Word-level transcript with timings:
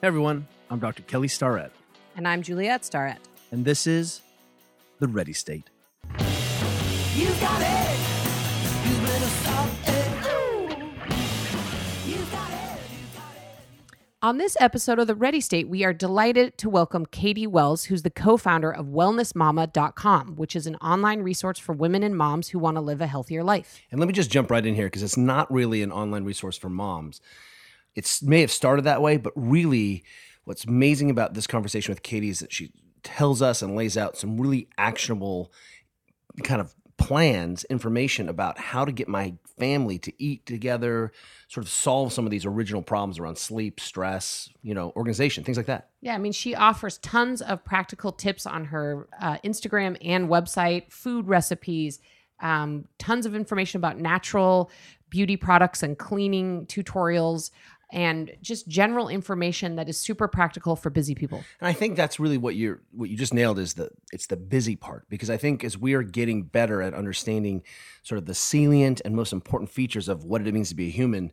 Hey 0.00 0.06
everyone, 0.06 0.46
I'm 0.70 0.78
Dr. 0.78 1.02
Kelly 1.02 1.28
Starrett, 1.28 1.72
And 2.16 2.26
I'm 2.26 2.42
Juliet 2.42 2.84
Starrett. 2.84 3.18
and 3.52 3.64
this 3.64 3.86
is 3.86 4.20
The 4.98 5.08
Ready 5.08 5.32
State. 5.32 5.68
You 7.14 7.28
got 7.40 7.60
it. 7.60 7.98
You 8.86 8.96
better 9.06 9.26
stop 9.26 9.68
it. 9.86 10.26
Ooh. 10.26 12.10
You 12.10 12.16
got 12.32 12.50
it. 12.50 12.80
On 14.22 14.38
this 14.38 14.56
episode 14.60 14.98
of 14.98 15.06
The 15.06 15.14
Ready 15.14 15.40
State, 15.40 15.68
we 15.68 15.84
are 15.84 15.92
delighted 15.92 16.56
to 16.58 16.70
welcome 16.70 17.04
Katie 17.04 17.46
Wells, 17.46 17.84
who's 17.84 18.02
the 18.02 18.10
co 18.10 18.36
founder 18.38 18.70
of 18.72 18.86
WellnessMama.com, 18.86 20.36
which 20.36 20.56
is 20.56 20.66
an 20.66 20.76
online 20.76 21.20
resource 21.22 21.58
for 21.58 21.74
women 21.74 22.02
and 22.02 22.16
moms 22.16 22.48
who 22.48 22.58
want 22.58 22.76
to 22.76 22.80
live 22.80 23.00
a 23.02 23.06
healthier 23.06 23.44
life. 23.44 23.80
And 23.90 24.00
let 24.00 24.06
me 24.06 24.12
just 24.14 24.30
jump 24.30 24.50
right 24.50 24.64
in 24.64 24.74
here 24.74 24.86
because 24.86 25.02
it's 25.02 25.16
not 25.18 25.52
really 25.52 25.82
an 25.82 25.92
online 25.92 26.24
resource 26.24 26.56
for 26.56 26.70
moms. 26.70 27.20
It 27.94 28.20
may 28.22 28.40
have 28.40 28.50
started 28.50 28.82
that 28.82 29.02
way, 29.02 29.16
but 29.16 29.32
really, 29.36 30.04
what's 30.44 30.64
amazing 30.64 31.10
about 31.10 31.34
this 31.34 31.46
conversation 31.46 31.92
with 31.92 32.02
Katie 32.02 32.28
is 32.28 32.40
that 32.40 32.52
she 32.52 32.72
tells 33.02 33.42
us 33.42 33.62
and 33.62 33.76
lays 33.76 33.96
out 33.96 34.16
some 34.16 34.40
really 34.40 34.68
actionable 34.78 35.52
kind 36.44 36.60
of 36.60 36.74
plans, 37.00 37.64
information 37.64 38.28
about 38.28 38.58
how 38.58 38.84
to 38.84 38.92
get 38.92 39.08
my 39.08 39.34
family 39.58 39.98
to 39.98 40.12
eat 40.22 40.44
together, 40.44 41.12
sort 41.48 41.64
of 41.64 41.70
solve 41.70 42.12
some 42.12 42.26
of 42.26 42.30
these 42.30 42.44
original 42.44 42.82
problems 42.82 43.18
around 43.18 43.38
sleep, 43.38 43.80
stress, 43.80 44.50
you 44.62 44.74
know, 44.74 44.92
organization, 44.96 45.42
things 45.42 45.56
like 45.56 45.66
that. 45.66 45.88
Yeah, 46.02 46.14
I 46.14 46.18
mean, 46.18 46.32
she 46.32 46.54
offers 46.54 46.98
tons 46.98 47.40
of 47.40 47.64
practical 47.64 48.12
tips 48.12 48.44
on 48.44 48.66
her 48.66 49.08
uh, 49.20 49.38
Instagram 49.38 49.96
and 50.02 50.28
website, 50.28 50.92
food 50.92 51.26
recipes, 51.26 52.00
um, 52.40 52.84
tons 52.98 53.26
of 53.26 53.34
information 53.34 53.78
about 53.78 53.98
natural 53.98 54.70
beauty 55.08 55.36
products 55.36 55.82
and 55.82 55.98
cleaning 55.98 56.66
tutorials, 56.66 57.50
and 57.92 58.32
just 58.40 58.68
general 58.68 59.08
information 59.08 59.76
that 59.76 59.88
is 59.88 59.98
super 59.98 60.28
practical 60.28 60.76
for 60.76 60.90
busy 60.90 61.14
people. 61.14 61.42
And 61.60 61.68
I 61.68 61.72
think 61.72 61.96
that's 61.96 62.20
really 62.20 62.38
what 62.38 62.56
you're 62.56 62.80
what 62.92 63.10
you 63.10 63.16
just 63.16 63.34
nailed 63.34 63.58
is 63.58 63.74
the 63.74 63.90
it's 64.12 64.26
the 64.26 64.36
busy 64.36 64.76
part 64.76 65.08
because 65.08 65.30
I 65.30 65.36
think 65.36 65.64
as 65.64 65.76
we 65.76 65.94
are 65.94 66.02
getting 66.02 66.42
better 66.42 66.82
at 66.82 66.94
understanding 66.94 67.62
sort 68.02 68.18
of 68.18 68.26
the 68.26 68.34
salient 68.34 69.00
and 69.04 69.14
most 69.14 69.32
important 69.32 69.70
features 69.70 70.08
of 70.08 70.24
what 70.24 70.46
it 70.46 70.54
means 70.54 70.70
to 70.70 70.74
be 70.74 70.88
a 70.88 70.90
human, 70.90 71.32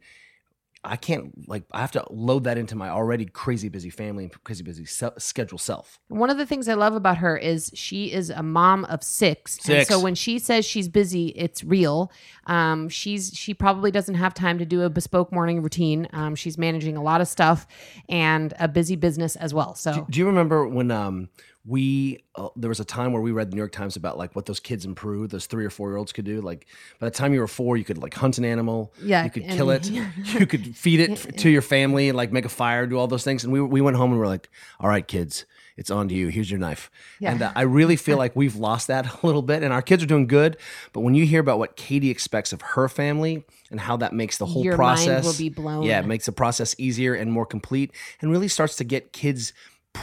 I 0.87 0.95
can't 0.95 1.47
like 1.47 1.63
I 1.71 1.81
have 1.81 1.91
to 1.91 2.05
load 2.09 2.45
that 2.45 2.57
into 2.57 2.75
my 2.75 2.89
already 2.89 3.25
crazy 3.25 3.69
busy 3.69 3.89
family 3.89 4.23
and 4.25 4.43
crazy 4.43 4.63
busy 4.63 4.85
se- 4.85 5.11
schedule 5.17 5.57
self. 5.57 5.99
One 6.07 6.29
of 6.29 6.37
the 6.37 6.45
things 6.45 6.67
I 6.67 6.73
love 6.73 6.95
about 6.95 7.17
her 7.17 7.37
is 7.37 7.71
she 7.73 8.11
is 8.11 8.29
a 8.29 8.41
mom 8.41 8.85
of 8.85 9.03
six. 9.03 9.57
Six. 9.61 9.89
so 9.89 9.99
when 9.99 10.15
she 10.15 10.39
says 10.39 10.65
she's 10.65 10.87
busy, 10.87 11.27
it's 11.35 11.63
real. 11.63 12.11
Um, 12.45 12.89
she's 12.89 13.31
she 13.33 13.53
probably 13.53 13.91
doesn't 13.91 14.15
have 14.15 14.33
time 14.33 14.57
to 14.59 14.65
do 14.65 14.83
a 14.83 14.89
bespoke 14.89 15.31
morning 15.31 15.61
routine. 15.61 16.07
Um, 16.13 16.35
she's 16.35 16.57
managing 16.57 16.97
a 16.97 17.03
lot 17.03 17.21
of 17.21 17.27
stuff 17.27 17.67
and 18.07 18.53
a 18.59 18.67
busy 18.67 18.95
business 18.95 19.35
as 19.35 19.53
well. 19.53 19.75
So 19.75 20.05
Do 20.09 20.19
you 20.19 20.25
remember 20.25 20.67
when 20.67 20.89
um 20.91 21.29
we 21.67 22.23
uh, 22.35 22.47
there 22.55 22.69
was 22.69 22.79
a 22.79 22.85
time 22.85 23.11
where 23.11 23.21
we 23.21 23.31
read 23.31 23.51
the 23.51 23.55
New 23.55 23.59
York 23.61 23.73
Times 23.73 23.95
about 23.97 24.17
like 24.17 24.35
what 24.35 24.45
those 24.45 24.59
kids 24.59 24.85
in 24.85 24.95
Peru, 24.95 25.27
those 25.27 25.47
three 25.47 25.65
or 25.65 25.69
four 25.69 25.89
year 25.89 25.97
olds 25.97 26.13
could 26.13 26.23
do. 26.25 26.39
Like 26.39 26.65
by 26.99 27.07
the 27.07 27.11
time 27.11 27.33
you 27.33 27.41
were 27.41 27.47
four, 27.47 27.75
you 27.75 27.83
could 27.83 27.97
like 27.97 28.13
hunt 28.13 28.37
an 28.37 28.45
animal, 28.45 28.93
Yeah, 29.01 29.25
you 29.25 29.29
could 29.29 29.43
and- 29.43 29.57
kill 29.57 29.69
it, 29.71 29.89
you 29.89 30.45
could 30.47 30.75
feed 30.75 31.01
it 31.01 31.11
f- 31.11 31.35
to 31.37 31.49
your 31.49 31.61
family, 31.61 32.07
and 32.07 32.15
like 32.17 32.31
make 32.31 32.45
a 32.45 32.49
fire, 32.49 32.87
do 32.87 32.97
all 32.97 33.07
those 33.07 33.23
things. 33.25 33.43
And 33.43 33.51
we 33.51 33.61
we 33.61 33.81
went 33.81 33.97
home 33.97 34.11
and 34.11 34.19
we 34.19 34.25
are 34.25 34.29
like, 34.29 34.49
all 34.79 34.87
right, 34.87 35.05
kids, 35.05 35.45
it's 35.75 35.91
on 35.91 36.07
to 36.07 36.15
you. 36.15 36.29
Here's 36.29 36.49
your 36.49 36.59
knife. 36.59 36.89
Yeah. 37.19 37.31
And 37.33 37.41
uh, 37.41 37.51
I 37.55 37.63
really 37.63 37.95
feel 38.07 38.17
like 38.17 38.33
we've 38.35 38.55
lost 38.55 38.87
that 38.87 39.05
a 39.23 39.25
little 39.25 39.41
bit, 39.41 39.61
and 39.61 39.73
our 39.73 39.81
kids 39.81 40.01
are 40.01 40.07
doing 40.07 40.27
good. 40.27 40.55
But 40.93 41.01
when 41.01 41.15
you 41.15 41.25
hear 41.25 41.41
about 41.41 41.59
what 41.59 41.75
Katie 41.75 42.09
expects 42.09 42.53
of 42.53 42.61
her 42.61 42.87
family 42.87 43.43
and 43.71 43.79
how 43.81 43.97
that 43.97 44.13
makes 44.13 44.37
the 44.37 44.45
whole 44.45 44.63
Your 44.63 44.77
mind 44.77 44.97
process 45.05 45.25
will 45.25 45.33
be 45.37 45.49
blown. 45.49 45.83
Yeah, 45.83 45.99
it 45.99 46.05
makes 46.07 46.27
the 46.27 46.31
process 46.31 46.75
easier 46.77 47.13
and 47.13 47.29
more 47.29 47.45
complete, 47.45 47.91
and 48.21 48.31
really 48.31 48.47
starts 48.47 48.77
to 48.77 48.85
get 48.85 49.11
kids 49.11 49.51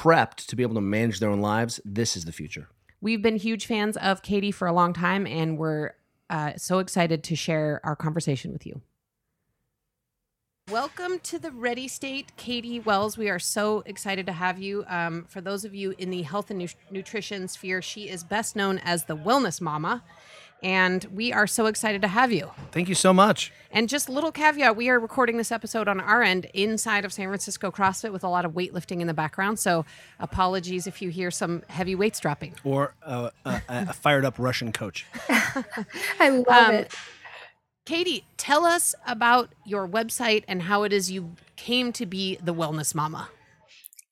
prepped 0.02 0.46
to 0.46 0.56
be 0.56 0.62
able 0.62 0.74
to 0.74 0.80
manage 0.80 1.20
their 1.20 1.30
own 1.30 1.40
lives. 1.40 1.80
This 1.84 2.16
is 2.16 2.24
the 2.24 2.32
future. 2.32 2.68
we've 3.00 3.22
been 3.22 3.36
huge 3.36 3.66
fans 3.66 3.96
of 3.98 4.22
Katie 4.22 4.50
for 4.50 4.66
a 4.66 4.72
long 4.72 4.92
time, 4.92 5.26
and 5.26 5.58
we're 5.58 5.92
uh, 6.30 6.52
so 6.56 6.78
excited 6.78 7.22
to 7.24 7.36
share 7.36 7.80
our 7.84 7.94
conversation 7.94 8.52
with 8.52 8.66
you. 8.66 8.80
Welcome 10.70 11.18
to 11.24 11.38
the 11.38 11.50
Ready 11.50 11.86
State, 11.88 12.32
Katie 12.38 12.80
Wells. 12.80 13.18
We 13.18 13.28
are 13.28 13.38
so 13.38 13.82
excited 13.84 14.24
to 14.26 14.32
have 14.32 14.58
you. 14.58 14.84
Um, 14.88 15.26
for 15.28 15.42
those 15.42 15.66
of 15.66 15.74
you 15.74 15.94
in 15.98 16.08
the 16.08 16.22
health 16.22 16.48
and 16.50 16.58
nu- 16.58 16.68
nutrition 16.90 17.46
sphere, 17.48 17.82
she 17.82 18.08
is 18.08 18.24
best 18.24 18.56
known 18.56 18.78
as 18.78 19.04
the 19.04 19.16
Wellness 19.16 19.60
Mama. 19.60 20.02
And 20.64 21.04
we 21.12 21.30
are 21.32 21.46
so 21.46 21.66
excited 21.66 22.00
to 22.02 22.08
have 22.08 22.32
you. 22.32 22.50
Thank 22.72 22.88
you 22.88 22.94
so 22.94 23.12
much. 23.12 23.52
And 23.70 23.86
just 23.88 24.08
a 24.08 24.12
little 24.12 24.32
caveat 24.32 24.74
we 24.76 24.88
are 24.88 24.98
recording 24.98 25.36
this 25.36 25.52
episode 25.52 25.88
on 25.88 26.00
our 26.00 26.22
end 26.22 26.46
inside 26.54 27.04
of 27.04 27.12
San 27.12 27.28
Francisco 27.28 27.70
CrossFit 27.70 28.12
with 28.12 28.24
a 28.24 28.28
lot 28.28 28.46
of 28.46 28.52
weightlifting 28.52 29.00
in 29.00 29.06
the 29.06 29.12
background. 29.14 29.58
So 29.58 29.84
apologies 30.18 30.86
if 30.86 31.02
you 31.02 31.10
hear 31.10 31.30
some 31.30 31.62
heavy 31.68 31.94
weights 31.94 32.18
dropping. 32.18 32.54
or 32.64 32.94
uh, 33.04 33.28
a, 33.44 33.60
a 33.68 33.92
fired 33.92 34.24
up 34.24 34.36
Russian 34.38 34.72
coach. 34.72 35.04
I 35.28 36.30
love 36.30 36.68
Um, 36.70 36.74
it. 36.74 36.94
Katie, 37.84 38.24
tell 38.38 38.64
us 38.64 38.94
about 39.06 39.50
your 39.66 39.86
website 39.86 40.44
and 40.48 40.62
how 40.62 40.84
it 40.84 40.92
is 40.94 41.10
you 41.10 41.32
came 41.56 41.92
to 41.92 42.06
be 42.06 42.38
the 42.42 42.54
Wellness 42.54 42.94
Mama. 42.94 43.28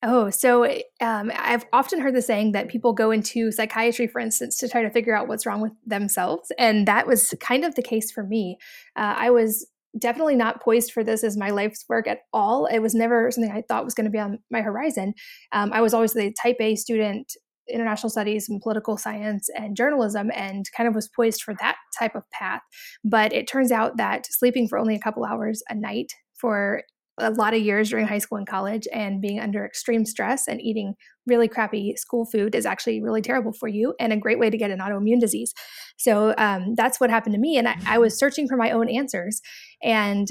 Oh, 0.05 0.29
so 0.29 0.65
um, 0.99 1.31
I've 1.33 1.65
often 1.71 2.01
heard 2.01 2.13
the 2.13 2.21
saying 2.21 2.51
that 2.51 2.67
people 2.67 2.91
go 2.91 3.09
into 3.09 3.53
psychiatry, 3.53 4.05
for 4.05 4.19
instance, 4.19 4.57
to 4.57 4.67
try 4.67 4.81
to 4.81 4.89
figure 4.89 5.15
out 5.15 5.29
what's 5.29 5.45
wrong 5.45 5.61
with 5.61 5.71
themselves. 5.85 6.51
And 6.57 6.85
that 6.87 7.07
was 7.07 7.33
kind 7.39 7.63
of 7.63 7.75
the 7.75 7.81
case 7.81 8.11
for 8.11 8.23
me. 8.23 8.57
Uh, 8.97 9.15
I 9.17 9.29
was 9.29 9.65
definitely 9.97 10.35
not 10.35 10.61
poised 10.61 10.91
for 10.91 11.05
this 11.05 11.23
as 11.23 11.37
my 11.37 11.51
life's 11.51 11.85
work 11.87 12.05
at 12.05 12.19
all. 12.33 12.65
It 12.65 12.79
was 12.79 12.93
never 12.93 13.31
something 13.31 13.51
I 13.51 13.63
thought 13.65 13.85
was 13.85 13.93
going 13.93 14.05
to 14.05 14.11
be 14.11 14.19
on 14.19 14.39
my 14.51 14.59
horizon. 14.61 15.13
Um, 15.53 15.71
I 15.71 15.79
was 15.79 15.93
always 15.93 16.13
the 16.13 16.33
type 16.33 16.57
A 16.59 16.75
student, 16.75 17.31
international 17.69 18.09
studies 18.09 18.49
and 18.49 18.61
political 18.61 18.97
science 18.97 19.47
and 19.55 19.77
journalism, 19.77 20.31
and 20.35 20.65
kind 20.75 20.89
of 20.89 20.95
was 20.95 21.07
poised 21.15 21.43
for 21.43 21.55
that 21.61 21.77
type 21.97 22.15
of 22.15 22.29
path. 22.31 22.61
But 23.05 23.31
it 23.31 23.47
turns 23.47 23.71
out 23.71 23.95
that 23.95 24.25
sleeping 24.29 24.67
for 24.67 24.77
only 24.77 24.95
a 24.95 24.99
couple 24.99 25.23
hours 25.23 25.63
a 25.69 25.75
night 25.75 26.11
for 26.33 26.81
a 27.17 27.31
lot 27.31 27.53
of 27.53 27.61
years 27.61 27.89
during 27.89 28.07
high 28.07 28.17
school 28.17 28.37
and 28.37 28.47
college 28.47 28.87
and 28.93 29.21
being 29.21 29.39
under 29.39 29.65
extreme 29.65 30.05
stress 30.05 30.47
and 30.47 30.61
eating 30.61 30.95
really 31.27 31.47
crappy 31.47 31.95
school 31.95 32.25
food 32.25 32.55
is 32.55 32.65
actually 32.65 33.01
really 33.01 33.21
terrible 33.21 33.53
for 33.53 33.67
you 33.67 33.93
and 33.99 34.11
a 34.11 34.17
great 34.17 34.39
way 34.39 34.49
to 34.49 34.57
get 34.57 34.71
an 34.71 34.79
autoimmune 34.79 35.19
disease. 35.19 35.53
So 35.97 36.33
um, 36.37 36.73
that's 36.75 36.99
what 36.99 37.09
happened 37.09 37.35
to 37.35 37.39
me. 37.39 37.57
And 37.57 37.67
I, 37.67 37.75
I 37.85 37.97
was 37.97 38.17
searching 38.17 38.47
for 38.47 38.57
my 38.57 38.71
own 38.71 38.89
answers 38.89 39.41
and 39.81 40.27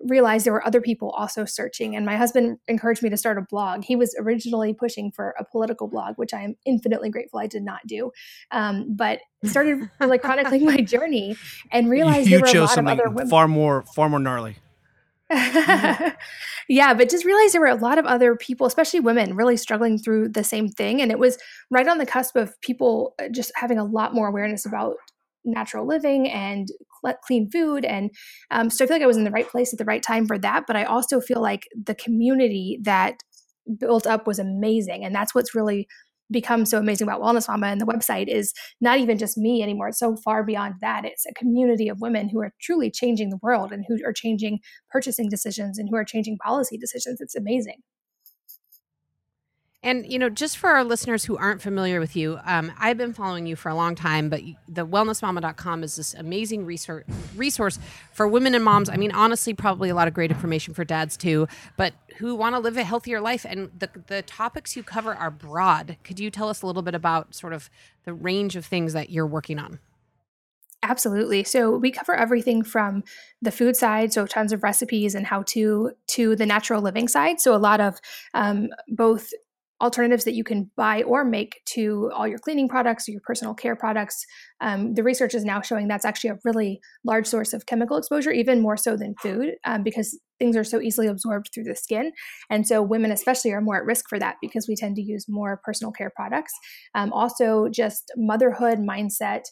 realized 0.00 0.44
there 0.44 0.52
were 0.52 0.66
other 0.66 0.80
people 0.80 1.10
also 1.10 1.44
searching. 1.44 1.96
And 1.96 2.04
my 2.04 2.16
husband 2.16 2.58
encouraged 2.68 3.02
me 3.02 3.08
to 3.10 3.16
start 3.16 3.38
a 3.38 3.42
blog. 3.48 3.84
He 3.84 3.96
was 3.96 4.14
originally 4.20 4.74
pushing 4.74 5.10
for 5.10 5.34
a 5.38 5.44
political 5.44 5.88
blog, 5.88 6.16
which 6.16 6.34
I 6.34 6.42
am 6.42 6.54
infinitely 6.66 7.08
grateful 7.10 7.40
I 7.40 7.46
did 7.46 7.62
not 7.62 7.80
do. 7.86 8.10
Um, 8.50 8.94
but 8.94 9.20
started 9.44 9.88
like 10.00 10.22
chronicling 10.22 10.64
my 10.64 10.82
journey 10.82 11.36
and 11.72 11.88
realized 11.90 12.28
you 12.28 12.40
there 12.40 12.52
were 12.52 12.58
a 12.58 12.64
lot 12.64 12.78
of 12.78 12.86
other 12.86 13.08
women. 13.08 13.28
far 13.28 13.48
more 13.48 13.84
far 13.94 14.08
more 14.08 14.20
gnarly. 14.20 14.56
yeah, 16.68 16.94
but 16.94 17.08
just 17.10 17.24
realized 17.24 17.52
there 17.54 17.60
were 17.60 17.66
a 17.66 17.74
lot 17.74 17.98
of 17.98 18.06
other 18.06 18.36
people, 18.36 18.66
especially 18.66 19.00
women, 19.00 19.34
really 19.34 19.56
struggling 19.56 19.98
through 19.98 20.28
the 20.28 20.44
same 20.44 20.68
thing. 20.68 21.00
And 21.02 21.10
it 21.10 21.18
was 21.18 21.36
right 21.70 21.88
on 21.88 21.98
the 21.98 22.06
cusp 22.06 22.36
of 22.36 22.58
people 22.60 23.14
uh, 23.20 23.28
just 23.32 23.50
having 23.56 23.78
a 23.78 23.84
lot 23.84 24.14
more 24.14 24.28
awareness 24.28 24.64
about 24.66 24.96
natural 25.44 25.86
living 25.86 26.28
and 26.30 26.68
cl- 27.02 27.16
clean 27.26 27.50
food. 27.50 27.84
And 27.84 28.10
um, 28.52 28.70
so 28.70 28.84
I 28.84 28.88
feel 28.88 28.96
like 28.96 29.02
I 29.02 29.08
was 29.08 29.16
in 29.16 29.24
the 29.24 29.30
right 29.32 29.48
place 29.48 29.72
at 29.72 29.78
the 29.78 29.84
right 29.84 30.02
time 30.02 30.26
for 30.26 30.38
that. 30.38 30.64
But 30.66 30.76
I 30.76 30.84
also 30.84 31.20
feel 31.20 31.42
like 31.42 31.66
the 31.84 31.94
community 31.96 32.78
that 32.82 33.16
built 33.78 34.06
up 34.06 34.26
was 34.28 34.38
amazing. 34.38 35.04
And 35.04 35.14
that's 35.14 35.34
what's 35.34 35.54
really 35.54 35.88
become 36.30 36.64
so 36.64 36.78
amazing 36.78 37.06
about 37.06 37.20
Wellness 37.20 37.48
Mama 37.48 37.68
and 37.68 37.80
the 37.80 37.86
website 37.86 38.28
is 38.28 38.52
not 38.80 38.98
even 38.98 39.18
just 39.18 39.38
me 39.38 39.62
anymore. 39.62 39.88
It's 39.88 39.98
so 39.98 40.16
far 40.16 40.44
beyond 40.44 40.74
that. 40.80 41.04
It's 41.04 41.26
a 41.26 41.34
community 41.34 41.88
of 41.88 42.00
women 42.00 42.28
who 42.28 42.40
are 42.40 42.52
truly 42.60 42.90
changing 42.90 43.30
the 43.30 43.38
world 43.42 43.72
and 43.72 43.84
who 43.86 43.98
are 44.04 44.12
changing 44.12 44.58
purchasing 44.90 45.28
decisions 45.28 45.78
and 45.78 45.88
who 45.88 45.96
are 45.96 46.04
changing 46.04 46.38
policy 46.38 46.76
decisions. 46.76 47.20
It's 47.20 47.36
amazing. 47.36 47.82
And 49.86 50.04
you 50.12 50.18
know, 50.18 50.28
just 50.28 50.58
for 50.58 50.70
our 50.70 50.82
listeners 50.82 51.24
who 51.24 51.36
aren't 51.36 51.62
familiar 51.62 52.00
with 52.00 52.16
you, 52.16 52.40
um, 52.44 52.72
I've 52.76 52.98
been 52.98 53.12
following 53.12 53.46
you 53.46 53.54
for 53.54 53.68
a 53.68 53.74
long 53.76 53.94
time, 53.94 54.28
but 54.28 54.40
the 54.66 54.84
wellnessmama.com 54.84 55.84
is 55.84 55.94
this 55.94 56.12
amazing 56.12 56.66
resource 56.66 57.04
resource 57.36 57.78
for 58.12 58.26
women 58.26 58.56
and 58.56 58.64
moms. 58.64 58.90
I 58.90 58.96
mean, 58.96 59.12
honestly, 59.12 59.54
probably 59.54 59.88
a 59.88 59.94
lot 59.94 60.08
of 60.08 60.14
great 60.14 60.32
information 60.32 60.74
for 60.74 60.84
dads 60.84 61.16
too, 61.16 61.46
but 61.76 61.94
who 62.18 62.34
want 62.34 62.56
to 62.56 62.58
live 62.58 62.76
a 62.76 62.82
healthier 62.82 63.20
life. 63.20 63.46
And 63.48 63.70
the 63.78 63.88
the 64.08 64.22
topics 64.22 64.74
you 64.74 64.82
cover 64.82 65.14
are 65.14 65.30
broad. 65.30 65.98
Could 66.02 66.18
you 66.18 66.32
tell 66.32 66.48
us 66.48 66.62
a 66.62 66.66
little 66.66 66.82
bit 66.82 66.96
about 66.96 67.32
sort 67.32 67.52
of 67.52 67.70
the 68.04 68.12
range 68.12 68.56
of 68.56 68.66
things 68.66 68.92
that 68.92 69.10
you're 69.10 69.24
working 69.24 69.60
on? 69.60 69.78
Absolutely. 70.82 71.42
So 71.42 71.76
we 71.76 71.90
cover 71.90 72.14
everything 72.14 72.62
from 72.62 73.02
the 73.40 73.50
food 73.50 73.76
side, 73.76 74.12
so 74.12 74.26
tons 74.26 74.52
of 74.52 74.62
recipes 74.62 75.14
and 75.14 75.26
how 75.26 75.42
to, 75.48 75.92
to 76.08 76.36
the 76.36 76.46
natural 76.46 76.82
living 76.82 77.08
side. 77.08 77.40
So 77.40 77.54
a 77.54 77.58
lot 77.58 77.80
of 77.80 77.98
um, 78.34 78.68
both 78.88 79.30
alternatives 79.82 80.24
that 80.24 80.34
you 80.34 80.42
can 80.42 80.70
buy 80.76 81.02
or 81.02 81.24
make 81.24 81.60
to 81.66 82.10
all 82.14 82.26
your 82.26 82.38
cleaning 82.38 82.68
products 82.68 83.08
or 83.08 83.12
your 83.12 83.20
personal 83.26 83.54
care 83.54 83.76
products. 83.76 84.24
Um, 84.60 84.94
the 84.94 85.02
research 85.02 85.34
is 85.34 85.44
now 85.44 85.60
showing 85.60 85.86
that's 85.86 86.04
actually 86.04 86.30
a 86.30 86.38
really 86.44 86.80
large 87.04 87.26
source 87.26 87.52
of 87.52 87.66
chemical 87.66 87.98
exposure, 87.98 88.30
even 88.30 88.62
more 88.62 88.78
so 88.78 88.96
than 88.96 89.14
food, 89.20 89.54
um, 89.66 89.82
because 89.82 90.18
things 90.38 90.56
are 90.56 90.64
so 90.64 90.80
easily 90.80 91.06
absorbed 91.06 91.50
through 91.52 91.64
the 91.64 91.76
skin. 91.76 92.12
And 92.48 92.66
so 92.66 92.82
women, 92.82 93.10
especially, 93.10 93.52
are 93.52 93.60
more 93.60 93.76
at 93.76 93.84
risk 93.84 94.06
for 94.08 94.18
that 94.18 94.36
because 94.40 94.66
we 94.66 94.76
tend 94.76 94.96
to 94.96 95.02
use 95.02 95.26
more 95.28 95.60
personal 95.62 95.92
care 95.92 96.12
products. 96.14 96.52
Um, 96.94 97.12
also, 97.12 97.68
just 97.68 98.10
motherhood 98.16 98.78
mindset. 98.78 99.42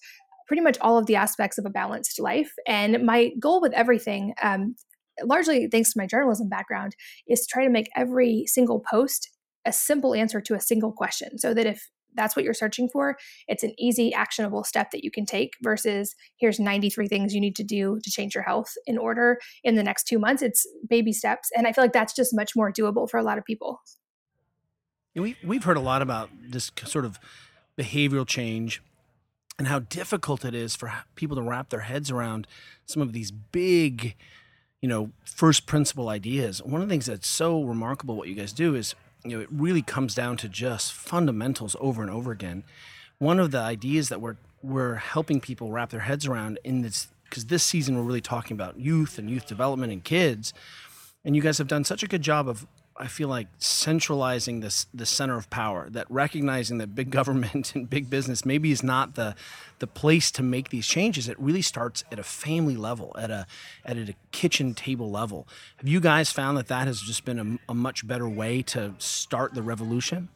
Pretty 0.46 0.62
much 0.62 0.78
all 0.80 0.98
of 0.98 1.06
the 1.06 1.16
aspects 1.16 1.58
of 1.58 1.64
a 1.66 1.70
balanced 1.70 2.20
life. 2.20 2.52
And 2.66 3.04
my 3.04 3.30
goal 3.40 3.60
with 3.62 3.72
everything, 3.72 4.34
um, 4.42 4.74
largely 5.22 5.68
thanks 5.70 5.92
to 5.92 5.98
my 5.98 6.06
journalism 6.06 6.48
background, 6.48 6.94
is 7.26 7.40
to 7.40 7.46
try 7.50 7.64
to 7.64 7.70
make 7.70 7.88
every 7.96 8.44
single 8.46 8.82
post 8.90 9.30
a 9.64 9.72
simple 9.72 10.14
answer 10.14 10.40
to 10.40 10.54
a 10.54 10.60
single 10.60 10.92
question 10.92 11.38
so 11.38 11.54
that 11.54 11.66
if 11.66 11.90
that's 12.14 12.36
what 12.36 12.44
you're 12.44 12.54
searching 12.54 12.88
for, 12.88 13.16
it's 13.48 13.62
an 13.62 13.74
easy, 13.78 14.12
actionable 14.14 14.64
step 14.64 14.90
that 14.92 15.04
you 15.04 15.10
can 15.10 15.26
take 15.26 15.54
versus 15.62 16.14
here's 16.36 16.60
93 16.60 17.08
things 17.08 17.34
you 17.34 17.40
need 17.40 17.56
to 17.56 17.64
do 17.64 17.98
to 18.02 18.10
change 18.10 18.34
your 18.34 18.44
health 18.44 18.72
in 18.86 18.98
order 18.98 19.38
in 19.62 19.74
the 19.74 19.82
next 19.82 20.04
two 20.04 20.18
months. 20.18 20.42
It's 20.42 20.66
baby 20.88 21.12
steps. 21.12 21.50
And 21.56 21.66
I 21.66 21.72
feel 21.72 21.84
like 21.84 21.92
that's 21.92 22.14
just 22.14 22.34
much 22.34 22.52
more 22.54 22.72
doable 22.72 23.08
for 23.08 23.18
a 23.18 23.22
lot 23.22 23.38
of 23.38 23.44
people. 23.44 23.80
We, 25.14 25.36
we've 25.44 25.64
heard 25.64 25.76
a 25.76 25.80
lot 25.80 26.02
about 26.02 26.30
this 26.40 26.72
sort 26.84 27.04
of 27.04 27.18
behavioral 27.78 28.26
change 28.26 28.82
and 29.58 29.68
how 29.68 29.80
difficult 29.80 30.44
it 30.44 30.54
is 30.54 30.74
for 30.74 30.92
people 31.14 31.36
to 31.36 31.42
wrap 31.42 31.70
their 31.70 31.80
heads 31.80 32.10
around 32.10 32.46
some 32.86 33.00
of 33.00 33.12
these 33.12 33.30
big, 33.30 34.16
you 34.80 34.88
know, 34.88 35.10
first 35.24 35.66
principle 35.66 36.08
ideas. 36.08 36.60
One 36.62 36.82
of 36.82 36.88
the 36.88 36.92
things 36.92 37.06
that's 37.06 37.28
so 37.28 37.62
remarkable 37.62 38.16
what 38.16 38.28
you 38.28 38.34
guys 38.34 38.52
do 38.52 38.74
is 38.74 38.96
you 39.24 39.36
know, 39.36 39.42
it 39.42 39.48
really 39.50 39.82
comes 39.82 40.14
down 40.14 40.36
to 40.38 40.48
just 40.48 40.92
fundamentals 40.92 41.74
over 41.80 42.02
and 42.02 42.10
over 42.10 42.30
again. 42.30 42.64
One 43.18 43.38
of 43.38 43.50
the 43.50 43.58
ideas 43.58 44.08
that 44.10 44.20
we're 44.20 44.36
we're 44.62 44.96
helping 44.96 45.40
people 45.40 45.70
wrap 45.70 45.90
their 45.90 46.00
heads 46.00 46.26
around 46.26 46.58
in 46.64 46.82
this 46.82 47.08
because 47.24 47.46
this 47.46 47.62
season 47.62 47.96
we're 47.96 48.02
really 48.02 48.20
talking 48.20 48.54
about 48.54 48.78
youth 48.78 49.18
and 49.18 49.28
youth 49.30 49.46
development 49.46 49.92
and 49.92 50.04
kids, 50.04 50.52
and 51.24 51.34
you 51.34 51.42
guys 51.42 51.58
have 51.58 51.68
done 51.68 51.84
such 51.84 52.02
a 52.02 52.06
good 52.06 52.22
job 52.22 52.48
of 52.48 52.66
I 52.96 53.08
feel 53.08 53.28
like 53.28 53.48
centralizing 53.58 54.60
this 54.60 54.86
the 54.94 55.06
center 55.06 55.36
of 55.36 55.50
power, 55.50 55.88
that 55.90 56.08
recognizing 56.10 56.78
that 56.78 56.94
big 56.94 57.10
government 57.18 57.74
and 57.74 57.88
big 57.88 58.08
business 58.08 58.44
maybe 58.44 58.70
is 58.70 58.82
not 58.82 59.14
the 59.14 59.34
the 59.80 59.86
place 59.86 60.30
to 60.32 60.42
make 60.42 60.68
these 60.70 60.86
changes. 60.86 61.28
It 61.28 61.38
really 61.40 61.62
starts 61.62 62.04
at 62.12 62.18
a 62.18 62.22
family 62.22 62.76
level, 62.76 63.14
at 63.18 63.30
a 63.30 63.46
at 63.84 63.96
a 63.96 64.14
kitchen 64.30 64.74
table 64.74 65.10
level. 65.10 65.48
Have 65.78 65.88
you 65.88 66.00
guys 66.00 66.30
found 66.30 66.56
that 66.56 66.68
that 66.68 66.86
has 66.86 67.00
just 67.00 67.24
been 67.24 67.38
a, 67.68 67.72
a 67.72 67.74
much 67.74 68.06
better 68.06 68.28
way 68.28 68.62
to 68.62 68.94
start 68.98 69.54
the 69.54 69.62
revolution? 69.62 70.28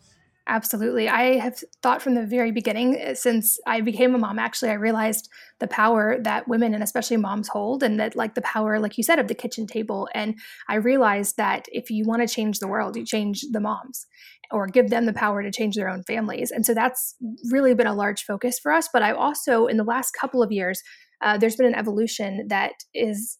Absolutely. 0.50 1.10
I 1.10 1.38
have 1.38 1.62
thought 1.82 2.00
from 2.00 2.14
the 2.14 2.24
very 2.24 2.52
beginning, 2.52 2.98
uh, 2.98 3.14
since 3.14 3.60
I 3.66 3.82
became 3.82 4.14
a 4.14 4.18
mom, 4.18 4.38
actually, 4.38 4.70
I 4.70 4.74
realized 4.74 5.28
the 5.60 5.68
power 5.68 6.16
that 6.22 6.48
women 6.48 6.72
and 6.72 6.82
especially 6.82 7.18
moms 7.18 7.48
hold, 7.48 7.82
and 7.82 8.00
that, 8.00 8.16
like, 8.16 8.34
the 8.34 8.40
power, 8.40 8.80
like 8.80 8.96
you 8.96 9.04
said, 9.04 9.18
of 9.18 9.28
the 9.28 9.34
kitchen 9.34 9.66
table. 9.66 10.08
And 10.14 10.36
I 10.66 10.76
realized 10.76 11.36
that 11.36 11.66
if 11.70 11.90
you 11.90 12.06
want 12.06 12.26
to 12.26 12.34
change 12.34 12.60
the 12.60 12.66
world, 12.66 12.96
you 12.96 13.04
change 13.04 13.44
the 13.52 13.60
moms 13.60 14.06
or 14.50 14.66
give 14.66 14.88
them 14.88 15.04
the 15.04 15.12
power 15.12 15.42
to 15.42 15.52
change 15.52 15.76
their 15.76 15.90
own 15.90 16.02
families. 16.04 16.50
And 16.50 16.64
so 16.64 16.72
that's 16.72 17.14
really 17.50 17.74
been 17.74 17.86
a 17.86 17.94
large 17.94 18.22
focus 18.22 18.58
for 18.58 18.72
us. 18.72 18.88
But 18.90 19.02
I 19.02 19.12
also, 19.12 19.66
in 19.66 19.76
the 19.76 19.84
last 19.84 20.12
couple 20.18 20.42
of 20.42 20.50
years, 20.50 20.82
uh, 21.22 21.36
there's 21.36 21.56
been 21.56 21.66
an 21.66 21.74
evolution 21.74 22.46
that 22.48 22.72
is 22.94 23.36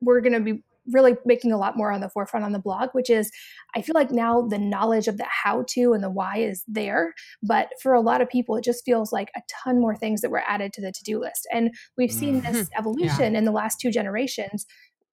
we're 0.00 0.20
going 0.20 0.34
to 0.34 0.40
be 0.40 0.62
really 0.92 1.14
making 1.24 1.52
a 1.52 1.58
lot 1.58 1.76
more 1.76 1.92
on 1.92 2.00
the 2.00 2.08
forefront 2.08 2.44
on 2.44 2.52
the 2.52 2.58
blog, 2.58 2.90
which 2.92 3.10
is 3.10 3.30
I 3.74 3.82
feel 3.82 3.94
like 3.94 4.10
now 4.10 4.42
the 4.42 4.58
knowledge 4.58 5.08
of 5.08 5.18
the 5.18 5.26
how 5.44 5.64
to 5.70 5.92
and 5.92 6.02
the 6.02 6.10
why 6.10 6.38
is 6.38 6.62
there. 6.68 7.14
But 7.42 7.70
for 7.82 7.92
a 7.92 8.00
lot 8.00 8.20
of 8.20 8.28
people, 8.28 8.56
it 8.56 8.64
just 8.64 8.84
feels 8.84 9.12
like 9.12 9.30
a 9.36 9.42
ton 9.64 9.80
more 9.80 9.96
things 9.96 10.20
that 10.20 10.30
were 10.30 10.42
added 10.46 10.72
to 10.74 10.80
the 10.80 10.92
to 10.92 11.04
do 11.04 11.18
list. 11.20 11.46
And 11.52 11.70
we've 11.96 12.12
seen 12.12 12.26
Mm-hmm. 12.42 12.52
this 12.52 12.68
evolution 12.78 13.36
in 13.36 13.44
the 13.44 13.52
last 13.52 13.80
two 13.80 13.90
generations 13.90 14.66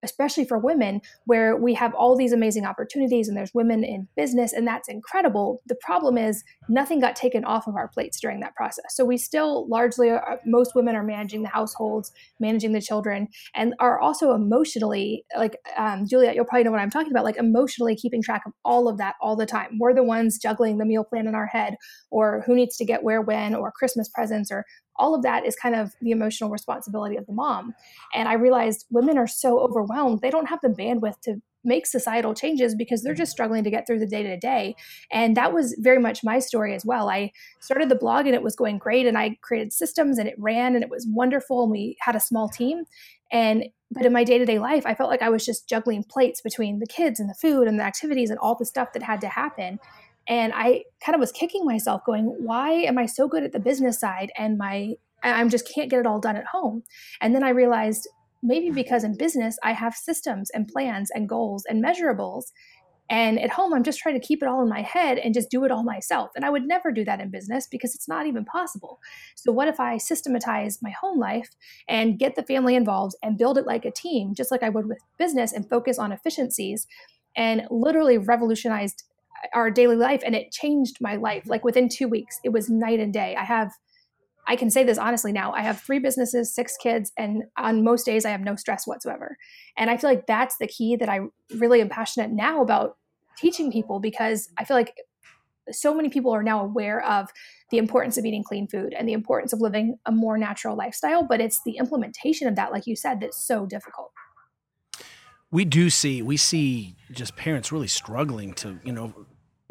especially 0.04 0.44
for 0.44 0.58
women, 0.58 1.00
where 1.24 1.56
we 1.56 1.74
have 1.74 1.94
all 1.94 2.16
these 2.16 2.32
amazing 2.32 2.64
opportunities 2.64 3.26
and 3.26 3.36
there's 3.36 3.54
women 3.54 3.82
in 3.82 4.06
business, 4.16 4.52
and 4.52 4.66
that's 4.66 4.88
incredible. 4.88 5.62
The 5.66 5.74
problem 5.76 6.16
is 6.16 6.44
nothing 6.68 7.00
got 7.00 7.16
taken 7.16 7.44
off 7.44 7.66
of 7.66 7.74
our 7.74 7.88
plates 7.88 8.20
during 8.20 8.40
that 8.40 8.54
process. 8.54 8.84
So 8.90 9.04
we 9.04 9.16
still 9.16 9.66
largely, 9.68 10.10
are, 10.10 10.38
most 10.44 10.74
women 10.74 10.94
are 10.94 11.02
managing 11.02 11.42
the 11.42 11.48
households, 11.48 12.12
managing 12.38 12.72
the 12.72 12.80
children, 12.80 13.28
and 13.54 13.74
are 13.80 13.98
also 13.98 14.32
emotionally, 14.32 15.24
like 15.36 15.56
um, 15.76 16.06
Juliet, 16.06 16.34
you'll 16.34 16.44
probably 16.44 16.64
know 16.64 16.70
what 16.70 16.80
I'm 16.80 16.90
talking 16.90 17.10
about, 17.10 17.24
like 17.24 17.36
emotionally 17.36 17.96
keeping 17.96 18.22
track 18.22 18.42
of 18.46 18.52
all 18.64 18.88
of 18.88 18.98
that 18.98 19.14
all 19.20 19.34
the 19.34 19.46
time. 19.46 19.78
We're 19.80 19.94
the 19.94 20.02
ones 20.02 20.38
juggling 20.38 20.78
the 20.78 20.84
meal 20.84 21.04
plan 21.04 21.26
in 21.26 21.34
our 21.34 21.46
head, 21.46 21.76
or 22.10 22.42
who 22.46 22.54
needs 22.54 22.76
to 22.76 22.84
get 22.84 23.02
where 23.02 23.22
when, 23.22 23.54
or 23.54 23.72
Christmas 23.72 24.08
presents, 24.08 24.50
or 24.52 24.64
all 24.96 25.14
of 25.14 25.22
that 25.22 25.44
is 25.44 25.56
kind 25.56 25.74
of 25.74 25.92
the 26.00 26.10
emotional 26.10 26.50
responsibility 26.50 27.16
of 27.16 27.26
the 27.26 27.32
mom. 27.32 27.74
And 28.14 28.28
I 28.28 28.34
realized 28.34 28.86
women 28.90 29.18
are 29.18 29.26
so 29.26 29.58
overwhelmed, 29.58 30.20
they 30.20 30.30
don't 30.30 30.48
have 30.48 30.60
the 30.62 30.68
bandwidth 30.68 31.20
to 31.22 31.40
make 31.64 31.86
societal 31.86 32.34
changes 32.34 32.74
because 32.74 33.02
they're 33.02 33.14
just 33.14 33.32
struggling 33.32 33.64
to 33.64 33.70
get 33.70 33.86
through 33.86 33.98
the 33.98 34.06
day 34.06 34.22
to 34.22 34.36
day. 34.36 34.76
And 35.10 35.36
that 35.36 35.52
was 35.52 35.74
very 35.80 35.98
much 35.98 36.22
my 36.22 36.38
story 36.38 36.74
as 36.74 36.84
well. 36.84 37.08
I 37.08 37.32
started 37.60 37.88
the 37.88 37.94
blog 37.94 38.26
and 38.26 38.34
it 38.34 38.42
was 38.42 38.54
going 38.54 38.78
great 38.78 39.06
and 39.06 39.16
I 39.16 39.38
created 39.42 39.72
systems 39.72 40.18
and 40.18 40.28
it 40.28 40.34
ran 40.38 40.74
and 40.74 40.84
it 40.84 40.90
was 40.90 41.06
wonderful 41.08 41.62
and 41.62 41.72
we 41.72 41.96
had 42.00 42.14
a 42.14 42.20
small 42.20 42.48
team. 42.48 42.84
And 43.32 43.64
but 43.90 44.06
in 44.06 44.12
my 44.12 44.24
day-to-day 44.24 44.58
life, 44.58 44.84
I 44.86 44.94
felt 44.94 45.08
like 45.08 45.22
I 45.22 45.28
was 45.28 45.44
just 45.44 45.68
juggling 45.68 46.04
plates 46.04 46.40
between 46.40 46.80
the 46.80 46.86
kids 46.86 47.20
and 47.20 47.30
the 47.30 47.34
food 47.34 47.68
and 47.68 47.78
the 47.78 47.84
activities 47.84 48.28
and 48.28 48.38
all 48.40 48.56
the 48.56 48.66
stuff 48.66 48.92
that 48.92 49.04
had 49.04 49.20
to 49.20 49.28
happen 49.28 49.78
and 50.28 50.52
i 50.54 50.82
kind 51.04 51.14
of 51.14 51.20
was 51.20 51.32
kicking 51.32 51.64
myself 51.64 52.02
going 52.04 52.24
why 52.38 52.70
am 52.72 52.98
i 52.98 53.06
so 53.06 53.28
good 53.28 53.42
at 53.42 53.52
the 53.52 53.58
business 53.60 53.98
side 54.00 54.30
and 54.36 54.58
my 54.58 54.92
i'm 55.22 55.48
just 55.48 55.68
can't 55.72 55.90
get 55.90 56.00
it 56.00 56.06
all 56.06 56.20
done 56.20 56.36
at 56.36 56.46
home? 56.46 56.82
And 57.20 57.34
then 57.34 57.42
i 57.42 57.50
realized 57.50 58.08
maybe 58.42 58.70
because 58.70 59.04
in 59.04 59.16
business 59.16 59.56
i 59.62 59.72
have 59.72 59.94
systems 59.94 60.50
and 60.50 60.68
plans 60.68 61.10
and 61.14 61.28
goals 61.28 61.64
and 61.68 61.84
measurables 61.84 62.44
and 63.10 63.38
at 63.40 63.50
home 63.50 63.72
i'm 63.74 63.82
just 63.82 63.98
trying 63.98 64.18
to 64.18 64.26
keep 64.26 64.42
it 64.42 64.48
all 64.48 64.62
in 64.62 64.68
my 64.68 64.82
head 64.82 65.18
and 65.18 65.34
just 65.34 65.50
do 65.50 65.64
it 65.64 65.70
all 65.70 65.84
myself. 65.84 66.30
And 66.36 66.44
i 66.44 66.50
would 66.50 66.66
never 66.66 66.90
do 66.92 67.04
that 67.04 67.20
in 67.20 67.30
business 67.30 67.66
because 67.70 67.94
it's 67.94 68.08
not 68.08 68.26
even 68.26 68.44
possible. 68.44 68.98
So 69.34 69.52
what 69.52 69.68
if 69.68 69.80
i 69.80 69.96
systematize 69.96 70.78
my 70.82 70.90
home 70.90 71.18
life 71.18 71.50
and 71.88 72.18
get 72.18 72.34
the 72.34 72.42
family 72.42 72.74
involved 72.74 73.14
and 73.22 73.38
build 73.38 73.58
it 73.58 73.66
like 73.66 73.84
a 73.84 73.90
team 73.90 74.34
just 74.34 74.50
like 74.50 74.62
i 74.62 74.68
would 74.68 74.86
with 74.86 74.98
business 75.18 75.52
and 75.52 75.68
focus 75.68 75.98
on 75.98 76.12
efficiencies 76.12 76.86
and 77.36 77.62
literally 77.70 78.18
revolutionized 78.18 79.04
our 79.52 79.70
daily 79.70 79.96
life 79.96 80.22
and 80.24 80.34
it 80.34 80.50
changed 80.50 80.98
my 81.00 81.16
life. 81.16 81.44
Like 81.46 81.64
within 81.64 81.88
two 81.88 82.08
weeks 82.08 82.40
it 82.44 82.50
was 82.50 82.70
night 82.70 83.00
and 83.00 83.12
day. 83.12 83.36
I 83.36 83.44
have 83.44 83.72
i 84.46 84.56
can 84.56 84.70
say 84.70 84.84
this 84.84 84.98
honestly 84.98 85.32
now 85.32 85.52
i 85.52 85.62
have 85.62 85.80
three 85.80 85.98
businesses 85.98 86.54
six 86.54 86.76
kids 86.76 87.10
and 87.16 87.44
on 87.56 87.82
most 87.82 88.04
days 88.04 88.26
i 88.26 88.30
have 88.30 88.42
no 88.42 88.54
stress 88.56 88.86
whatsoever. 88.86 89.36
And 89.76 89.90
i 89.90 89.96
feel 89.96 90.10
like 90.10 90.26
that's 90.26 90.58
the 90.58 90.66
key 90.66 90.96
that 90.96 91.08
i 91.08 91.20
really 91.56 91.80
am 91.80 91.88
passionate 91.88 92.30
now 92.30 92.62
about 92.62 92.96
teaching 93.38 93.72
people 93.72 94.00
because 94.00 94.50
i 94.58 94.64
feel 94.64 94.76
like 94.76 94.94
so 95.70 95.94
many 95.94 96.10
people 96.10 96.30
are 96.34 96.42
now 96.42 96.62
aware 96.62 97.02
of 97.04 97.30
the 97.70 97.78
importance 97.78 98.18
of 98.18 98.24
eating 98.24 98.44
clean 98.44 98.68
food 98.68 98.94
and 98.96 99.08
the 99.08 99.14
importance 99.14 99.52
of 99.54 99.60
living 99.60 99.96
a 100.04 100.12
more 100.12 100.36
natural 100.36 100.76
lifestyle 100.76 101.22
but 101.26 101.40
it's 101.40 101.62
the 101.64 101.76
implementation 101.78 102.46
of 102.46 102.56
that 102.56 102.70
like 102.70 102.86
you 102.86 102.96
said 102.96 103.20
that's 103.20 103.46
so 103.46 103.66
difficult 103.66 104.12
we 105.54 105.64
do 105.64 105.88
see 105.88 106.20
we 106.20 106.36
see 106.36 106.96
just 107.12 107.36
parents 107.36 107.70
really 107.70 107.86
struggling 107.86 108.52
to 108.54 108.80
you 108.82 108.90
know 108.90 109.14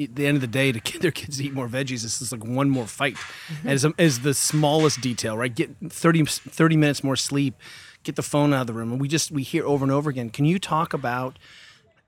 at 0.02 0.16
the 0.16 0.26
end 0.26 0.36
of 0.36 0.42
the 0.42 0.48
day 0.48 0.72
to 0.72 0.80
get 0.80 1.02
their 1.06 1.12
kids 1.12 1.38
to 1.38 1.44
eat 1.44 1.54
more 1.54 1.68
veggies 1.68 2.02
this 2.04 2.22
is 2.22 2.32
like 2.32 2.44
one 2.44 2.70
more 2.70 2.88
fight. 2.88 3.16
Mm-hmm. 3.16 3.68
As, 3.68 3.86
as 4.00 4.22
the 4.22 4.34
smallest 4.34 5.02
detail 5.02 5.38
right? 5.38 5.54
Get 5.54 5.76
30, 5.88 6.24
30 6.26 6.78
minutes 6.78 7.04
more 7.04 7.18
sleep 7.18 7.56
get 8.04 8.16
the 8.16 8.24
phone 8.24 8.54
out 8.54 8.62
of 8.62 8.68
the 8.68 8.74
room. 8.74 8.94
And 8.94 9.02
we 9.02 9.08
just 9.08 9.30
we 9.30 9.44
hear 9.44 9.66
over 9.66 9.84
and 9.84 9.92
over 9.92 10.10
again 10.10 10.30
can 10.30 10.46
you 10.46 10.58
talk 10.58 10.94
about 10.94 11.38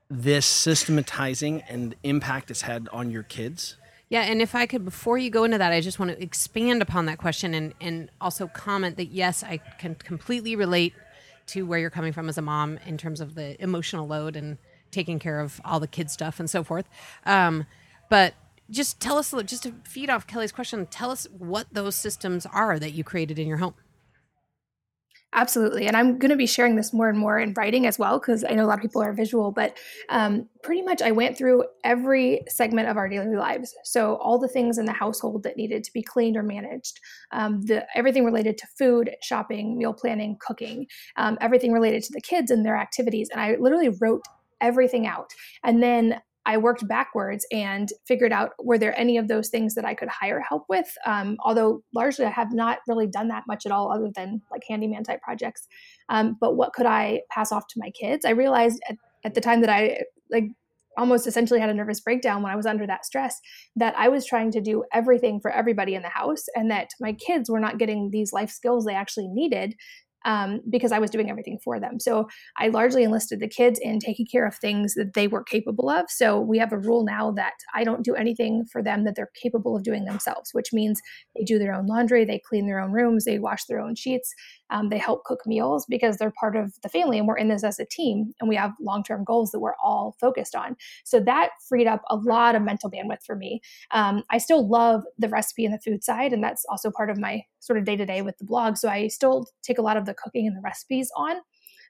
this 0.08 0.46
systematizing 0.46 1.62
and 1.68 1.92
the 1.92 1.96
impact 2.02 2.50
it's 2.50 2.62
had 2.62 2.88
on 2.92 3.10
your 3.10 3.24
kids? 3.24 3.76
Yeah, 4.08 4.22
and 4.22 4.40
if 4.40 4.54
I 4.54 4.66
could, 4.66 4.84
before 4.84 5.18
you 5.18 5.30
go 5.30 5.42
into 5.42 5.58
that, 5.58 5.72
I 5.72 5.80
just 5.80 5.98
want 5.98 6.12
to 6.12 6.22
expand 6.22 6.80
upon 6.80 7.06
that 7.06 7.18
question 7.18 7.54
and, 7.54 7.74
and 7.80 8.08
also 8.20 8.46
comment 8.46 8.96
that 8.98 9.06
yes, 9.06 9.42
I 9.42 9.56
can 9.56 9.96
completely 9.96 10.54
relate 10.54 10.94
to 11.48 11.64
where 11.64 11.78
you're 11.78 11.90
coming 11.90 12.12
from 12.12 12.28
as 12.28 12.38
a 12.38 12.42
mom 12.42 12.78
in 12.86 12.98
terms 12.98 13.20
of 13.20 13.34
the 13.34 13.60
emotional 13.62 14.06
load 14.06 14.36
and 14.36 14.58
taking 14.90 15.18
care 15.18 15.40
of 15.40 15.60
all 15.64 15.80
the 15.80 15.86
kid 15.86 16.10
stuff 16.10 16.40
and 16.40 16.48
so 16.48 16.62
forth. 16.64 16.88
Um, 17.24 17.66
but 18.08 18.34
just 18.70 19.00
tell 19.00 19.18
us, 19.18 19.32
just 19.44 19.62
to 19.64 19.74
feed 19.84 20.10
off 20.10 20.26
Kelly's 20.26 20.52
question, 20.52 20.86
tell 20.86 21.10
us 21.10 21.26
what 21.38 21.66
those 21.72 21.94
systems 21.94 22.46
are 22.46 22.78
that 22.78 22.90
you 22.90 23.04
created 23.04 23.38
in 23.38 23.46
your 23.46 23.58
home. 23.58 23.74
Absolutely. 25.32 25.86
And 25.86 25.96
I'm 25.96 26.18
going 26.18 26.30
to 26.30 26.36
be 26.36 26.46
sharing 26.46 26.76
this 26.76 26.92
more 26.94 27.08
and 27.10 27.18
more 27.18 27.38
in 27.38 27.52
writing 27.54 27.86
as 27.86 27.98
well, 27.98 28.18
because 28.18 28.42
I 28.44 28.52
know 28.54 28.64
a 28.64 28.68
lot 28.68 28.78
of 28.78 28.82
people 28.82 29.02
are 29.02 29.12
visual, 29.12 29.50
but 29.50 29.76
um, 30.08 30.48
pretty 30.62 30.80
much 30.82 31.02
I 31.02 31.10
went 31.10 31.36
through 31.36 31.64
every 31.84 32.40
segment 32.48 32.88
of 32.88 32.96
our 32.96 33.08
daily 33.08 33.36
lives. 33.36 33.74
So 33.84 34.16
all 34.16 34.38
the 34.38 34.48
things 34.48 34.78
in 34.78 34.86
the 34.86 34.92
household 34.92 35.42
that 35.42 35.56
needed 35.56 35.84
to 35.84 35.92
be 35.92 36.02
cleaned 36.02 36.36
or 36.36 36.42
managed, 36.42 37.00
um, 37.32 37.60
the 37.62 37.86
everything 37.94 38.24
related 38.24 38.56
to 38.58 38.66
food, 38.78 39.10
shopping, 39.22 39.76
meal 39.76 39.92
planning, 39.92 40.38
cooking, 40.40 40.86
um, 41.16 41.36
everything 41.40 41.72
related 41.72 42.02
to 42.04 42.12
the 42.14 42.20
kids 42.20 42.50
and 42.50 42.64
their 42.64 42.76
activities. 42.76 43.28
And 43.30 43.40
I 43.40 43.56
literally 43.56 43.90
wrote 44.00 44.22
everything 44.62 45.06
out. 45.06 45.32
And 45.64 45.82
then 45.82 46.20
I 46.46 46.56
worked 46.56 46.86
backwards 46.86 47.44
and 47.52 47.88
figured 48.06 48.32
out 48.32 48.52
were 48.60 48.78
there 48.78 48.98
any 48.98 49.18
of 49.18 49.28
those 49.28 49.48
things 49.48 49.74
that 49.74 49.84
I 49.84 49.94
could 49.94 50.08
hire 50.08 50.40
help 50.40 50.64
with. 50.68 50.86
Um, 51.04 51.36
although 51.44 51.82
largely 51.92 52.24
I 52.24 52.30
have 52.30 52.52
not 52.52 52.78
really 52.86 53.08
done 53.08 53.28
that 53.28 53.44
much 53.48 53.66
at 53.66 53.72
all, 53.72 53.92
other 53.92 54.10
than 54.14 54.40
like 54.50 54.62
handyman 54.68 55.02
type 55.02 55.20
projects. 55.22 55.66
Um, 56.08 56.36
but 56.40 56.54
what 56.54 56.72
could 56.72 56.86
I 56.86 57.22
pass 57.30 57.50
off 57.50 57.66
to 57.68 57.80
my 57.80 57.90
kids? 57.90 58.24
I 58.24 58.30
realized 58.30 58.80
at, 58.88 58.96
at 59.24 59.34
the 59.34 59.40
time 59.40 59.60
that 59.60 59.70
I 59.70 60.02
like 60.30 60.44
almost 60.96 61.26
essentially 61.26 61.60
had 61.60 61.68
a 61.68 61.74
nervous 61.74 62.00
breakdown 62.00 62.42
when 62.42 62.52
I 62.52 62.56
was 62.56 62.66
under 62.66 62.86
that 62.86 63.04
stress 63.04 63.38
that 63.76 63.94
I 63.98 64.08
was 64.08 64.24
trying 64.24 64.50
to 64.52 64.60
do 64.60 64.84
everything 64.92 65.40
for 65.40 65.50
everybody 65.50 65.94
in 65.94 66.02
the 66.02 66.08
house 66.08 66.44
and 66.54 66.70
that 66.70 66.88
my 67.00 67.12
kids 67.12 67.50
were 67.50 67.60
not 67.60 67.78
getting 67.78 68.10
these 68.10 68.32
life 68.32 68.50
skills 68.50 68.84
they 68.84 68.94
actually 68.94 69.28
needed 69.28 69.74
um, 70.26 70.60
because 70.68 70.92
I 70.92 70.98
was 70.98 71.10
doing 71.10 71.30
everything 71.30 71.58
for 71.64 71.80
them. 71.80 71.98
So 71.98 72.28
I 72.58 72.68
largely 72.68 73.04
enlisted 73.04 73.40
the 73.40 73.48
kids 73.48 73.78
in 73.80 74.00
taking 74.00 74.26
care 74.26 74.46
of 74.46 74.56
things 74.56 74.94
that 74.94 75.14
they 75.14 75.28
were 75.28 75.44
capable 75.44 75.88
of. 75.88 76.06
So 76.08 76.38
we 76.40 76.58
have 76.58 76.72
a 76.72 76.78
rule 76.78 77.04
now 77.04 77.30
that 77.32 77.54
I 77.74 77.84
don't 77.84 78.04
do 78.04 78.14
anything 78.14 78.66
for 78.70 78.82
them 78.82 79.04
that 79.04 79.14
they're 79.14 79.30
capable 79.40 79.76
of 79.76 79.84
doing 79.84 80.04
themselves, 80.04 80.50
which 80.52 80.72
means 80.72 81.00
they 81.36 81.44
do 81.44 81.58
their 81.58 81.72
own 81.72 81.86
laundry, 81.86 82.24
they 82.24 82.42
clean 82.46 82.66
their 82.66 82.80
own 82.80 82.90
rooms, 82.90 83.24
they 83.24 83.38
wash 83.38 83.64
their 83.64 83.80
own 83.80 83.94
sheets, 83.94 84.34
um, 84.70 84.88
they 84.88 84.98
help 84.98 85.24
cook 85.24 85.40
meals 85.46 85.86
because 85.88 86.16
they're 86.16 86.32
part 86.38 86.56
of 86.56 86.74
the 86.82 86.88
family 86.88 87.18
and 87.18 87.26
we're 87.26 87.36
in 87.36 87.48
this 87.48 87.64
as 87.64 87.78
a 87.78 87.84
team 87.84 88.32
and 88.40 88.48
we 88.48 88.56
have 88.56 88.72
long 88.80 89.02
term 89.02 89.24
goals 89.24 89.50
that 89.50 89.60
we're 89.60 89.76
all 89.82 90.16
focused 90.20 90.54
on. 90.54 90.76
So 91.04 91.20
that 91.20 91.50
freed 91.68 91.86
up 91.86 92.02
a 92.10 92.16
lot 92.16 92.54
of 92.54 92.62
mental 92.62 92.90
bandwidth 92.90 93.24
for 93.24 93.36
me. 93.36 93.60
Um, 93.90 94.24
I 94.30 94.38
still 94.38 94.68
love 94.68 95.04
the 95.18 95.28
recipe 95.28 95.64
and 95.64 95.74
the 95.74 95.80
food 95.80 96.02
side, 96.04 96.32
and 96.32 96.42
that's 96.42 96.64
also 96.68 96.90
part 96.90 97.10
of 97.10 97.18
my 97.18 97.42
sort 97.60 97.78
of 97.78 97.84
day 97.84 97.96
to 97.96 98.06
day 98.06 98.22
with 98.22 98.38
the 98.38 98.44
blog. 98.44 98.76
So 98.76 98.88
I 98.88 99.08
still 99.08 99.46
take 99.62 99.78
a 99.78 99.82
lot 99.82 99.96
of 99.96 100.06
the 100.06 100.14
cooking 100.14 100.46
and 100.46 100.56
the 100.56 100.62
recipes 100.62 101.10
on. 101.16 101.36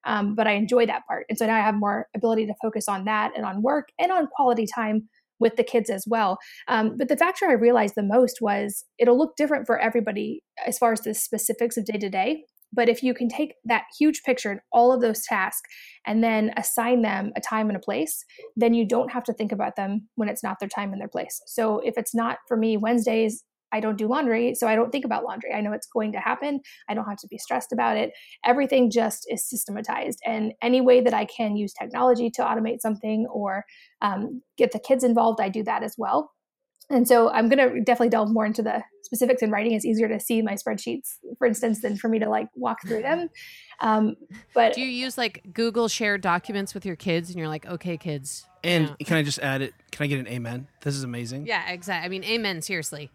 Um, 0.04 0.34
but 0.36 0.46
I 0.46 0.52
enjoy 0.52 0.86
that 0.86 1.04
part. 1.06 1.26
And 1.28 1.36
so 1.36 1.46
now 1.46 1.56
I 1.56 1.60
have 1.60 1.74
more 1.74 2.06
ability 2.14 2.46
to 2.46 2.54
focus 2.62 2.88
on 2.88 3.06
that 3.06 3.32
and 3.34 3.44
on 3.44 3.60
work 3.60 3.88
and 3.98 4.12
on 4.12 4.28
quality 4.28 4.64
time 4.72 5.08
with 5.38 5.56
the 5.56 5.64
kids 5.64 5.90
as 5.90 6.04
well. 6.06 6.38
Um, 6.68 6.96
but 6.96 7.08
the 7.08 7.16
factor 7.16 7.46
I 7.46 7.52
realized 7.52 7.94
the 7.96 8.02
most 8.02 8.38
was 8.40 8.84
it'll 8.98 9.18
look 9.18 9.36
different 9.36 9.66
for 9.66 9.78
everybody 9.78 10.42
as 10.66 10.78
far 10.78 10.92
as 10.92 11.00
the 11.00 11.14
specifics 11.14 11.76
of 11.76 11.84
day 11.84 11.98
to 11.98 12.08
day. 12.08 12.44
But 12.76 12.88
if 12.88 13.02
you 13.02 13.14
can 13.14 13.28
take 13.28 13.54
that 13.64 13.84
huge 13.98 14.22
picture 14.22 14.50
and 14.50 14.60
all 14.72 14.92
of 14.92 15.00
those 15.00 15.22
tasks 15.22 15.68
and 16.06 16.22
then 16.22 16.52
assign 16.56 17.02
them 17.02 17.32
a 17.34 17.40
time 17.40 17.68
and 17.68 17.76
a 17.76 17.80
place, 17.80 18.24
then 18.54 18.74
you 18.74 18.86
don't 18.86 19.10
have 19.10 19.24
to 19.24 19.32
think 19.32 19.50
about 19.50 19.74
them 19.76 20.08
when 20.14 20.28
it's 20.28 20.44
not 20.44 20.60
their 20.60 20.68
time 20.68 20.92
and 20.92 21.00
their 21.00 21.08
place. 21.08 21.40
So 21.46 21.80
if 21.80 21.94
it's 21.96 22.14
not 22.14 22.38
for 22.46 22.56
me 22.56 22.76
Wednesdays, 22.76 23.42
I 23.72 23.80
don't 23.80 23.98
do 23.98 24.06
laundry, 24.06 24.54
so 24.54 24.68
I 24.68 24.76
don't 24.76 24.90
think 24.90 25.04
about 25.04 25.24
laundry. 25.24 25.52
I 25.52 25.60
know 25.60 25.72
it's 25.72 25.88
going 25.88 26.12
to 26.12 26.20
happen. 26.20 26.60
I 26.88 26.94
don't 26.94 27.08
have 27.08 27.18
to 27.18 27.28
be 27.28 27.38
stressed 27.38 27.72
about 27.72 27.96
it. 27.96 28.12
Everything 28.44 28.90
just 28.90 29.26
is 29.28 29.48
systematized. 29.48 30.20
And 30.24 30.52
any 30.62 30.80
way 30.80 31.00
that 31.00 31.12
I 31.12 31.24
can 31.24 31.56
use 31.56 31.72
technology 31.72 32.30
to 32.30 32.42
automate 32.42 32.80
something 32.80 33.26
or 33.30 33.64
um, 34.02 34.40
get 34.56 34.72
the 34.72 34.78
kids 34.78 35.02
involved, 35.02 35.40
I 35.40 35.48
do 35.48 35.64
that 35.64 35.82
as 35.82 35.96
well. 35.98 36.30
And 36.88 37.06
so 37.08 37.30
I'm 37.30 37.48
going 37.48 37.58
to 37.58 37.80
definitely 37.80 38.10
delve 38.10 38.32
more 38.32 38.46
into 38.46 38.62
the 38.62 38.82
specifics 39.02 39.42
in 39.42 39.50
writing. 39.50 39.72
It's 39.72 39.84
easier 39.84 40.08
to 40.08 40.20
see 40.20 40.42
my 40.42 40.54
spreadsheets, 40.54 41.16
for 41.38 41.46
instance, 41.46 41.82
than 41.82 41.96
for 41.96 42.08
me 42.08 42.18
to 42.20 42.28
like 42.28 42.48
walk 42.54 42.78
through 42.86 43.02
them. 43.02 43.28
Um, 43.80 44.16
but 44.54 44.74
Do 44.74 44.80
you 44.80 44.86
use 44.86 45.18
like 45.18 45.42
Google 45.52 45.88
shared 45.88 46.20
documents 46.20 46.74
with 46.74 46.86
your 46.86 46.96
kids 46.96 47.28
and 47.30 47.38
you're 47.38 47.48
like, 47.48 47.66
okay, 47.66 47.96
kids? 47.96 48.46
And 48.64 48.88
Yeah. 48.98 49.06
can 49.06 49.16
I 49.16 49.22
just 49.22 49.38
add 49.40 49.62
it? 49.62 49.74
Can 49.90 50.04
I 50.04 50.06
get 50.06 50.18
an 50.20 50.28
amen? 50.28 50.68
This 50.80 50.94
is 50.94 51.02
amazing. 51.04 51.46
Yeah, 51.46 51.68
exactly. 51.70 52.06
I 52.06 52.08
mean, 52.08 52.24
amen, 52.24 52.62
seriously. 52.62 53.10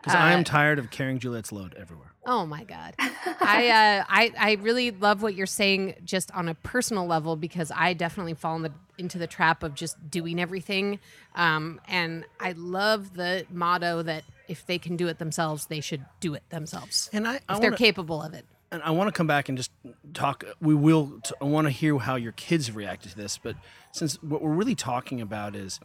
Because 0.00 0.14
I 0.14 0.32
Uh, 0.32 0.36
am 0.38 0.44
tired 0.44 0.78
of 0.78 0.90
carrying 0.90 1.18
Juliet's 1.18 1.52
load 1.52 1.74
everywhere. 1.78 2.12
Oh 2.26 2.44
my 2.46 2.64
God. 2.64 2.94
I, 2.98 3.68
uh, 3.68 4.04
I 4.08 4.32
I 4.38 4.52
really 4.60 4.90
love 4.90 5.22
what 5.22 5.34
you're 5.34 5.46
saying 5.46 5.94
just 6.04 6.30
on 6.32 6.48
a 6.48 6.54
personal 6.54 7.06
level 7.06 7.36
because 7.36 7.70
I 7.74 7.92
definitely 7.94 8.34
fall 8.34 8.56
in 8.56 8.62
the, 8.62 8.72
into 9.00 9.18
the 9.18 9.26
trap 9.26 9.62
of 9.64 9.74
just 9.74 10.10
doing 10.10 10.38
everything. 10.40 11.00
Um, 11.34 11.80
and 11.88 12.24
I 12.38 12.52
love 12.52 13.14
the 13.14 13.46
motto 13.50 14.02
that 14.02 14.22
if 14.46 14.64
they 14.66 14.78
can 14.78 14.96
do 14.96 15.08
it 15.08 15.18
themselves, 15.18 15.66
they 15.66 15.80
should 15.80 16.04
do 16.20 16.34
it 16.34 16.42
themselves. 16.50 17.10
And 17.12 17.26
I, 17.26 17.40
I 17.48 17.54
if 17.54 17.60
they're 17.60 17.70
wanna- 17.70 17.76
capable 17.78 18.22
of 18.22 18.34
it. 18.34 18.44
and 18.70 18.82
I 18.82 18.90
want 18.90 19.08
to 19.08 19.12
come 19.12 19.26
back 19.26 19.48
and 19.48 19.58
just 19.58 19.70
talk. 20.14 20.44
We 20.60 20.74
will. 20.74 21.20
T- 21.24 21.34
I 21.40 21.44
want 21.46 21.66
to 21.66 21.70
hear 21.72 21.98
how 21.98 22.14
your 22.14 22.32
kids 22.32 22.68
have 22.68 22.76
reacted 22.76 23.10
to 23.12 23.16
this. 23.16 23.38
But 23.38 23.56
since 23.92 24.22
what 24.22 24.42
we're 24.42 24.52
really 24.54 24.76
talking 24.76 25.20
about 25.20 25.56
is 25.56 25.80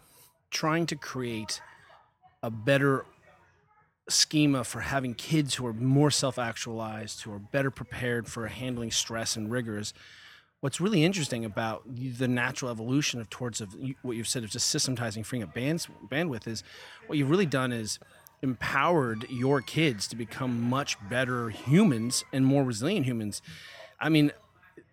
trying 0.52 0.86
to 0.88 0.96
create 0.96 1.62
a 2.44 2.52
better 2.52 3.06
schema 4.08 4.64
for 4.64 4.82
having 4.82 5.16
kids 5.16 5.56
who 5.56 5.66
are 5.66 5.74
more 5.74 6.12
self-actualized, 6.12 7.22
who 7.24 7.34
are 7.34 7.40
better 7.40 7.72
prepared 7.72 8.28
for 8.28 8.46
handling 8.48 8.92
stress 8.92 9.36
and 9.36 9.50
rigors. 9.52 9.94
What's 10.66 10.82
really 10.82 11.04
interesting 11.04 11.46
about 11.46 11.84
the 11.86 12.28
natural 12.28 12.72
evolution 12.72 13.22
of 13.22 13.30
towards 13.30 13.62
of 13.62 13.76
what 14.02 14.18
you've 14.18 14.28
said 14.28 14.44
of 14.44 14.50
just 14.50 14.68
systematizing, 14.68 15.24
freeing 15.24 15.44
up 15.44 15.54
bands, 15.54 15.88
bandwidth 16.10 16.48
is 16.48 16.64
what 17.06 17.20
you've 17.20 17.30
really 17.30 17.46
done 17.46 17.72
is 17.72 18.00
empowered 18.42 19.28
your 19.30 19.62
kids 19.62 20.08
to 20.08 20.16
become 20.16 20.60
much 20.60 20.98
better 21.08 21.52
humans 21.52 22.24
and 22.34 22.48
more 22.48 22.64
resilient 22.64 23.06
humans. 23.06 23.44
I 24.00 24.10
mean, 24.10 24.32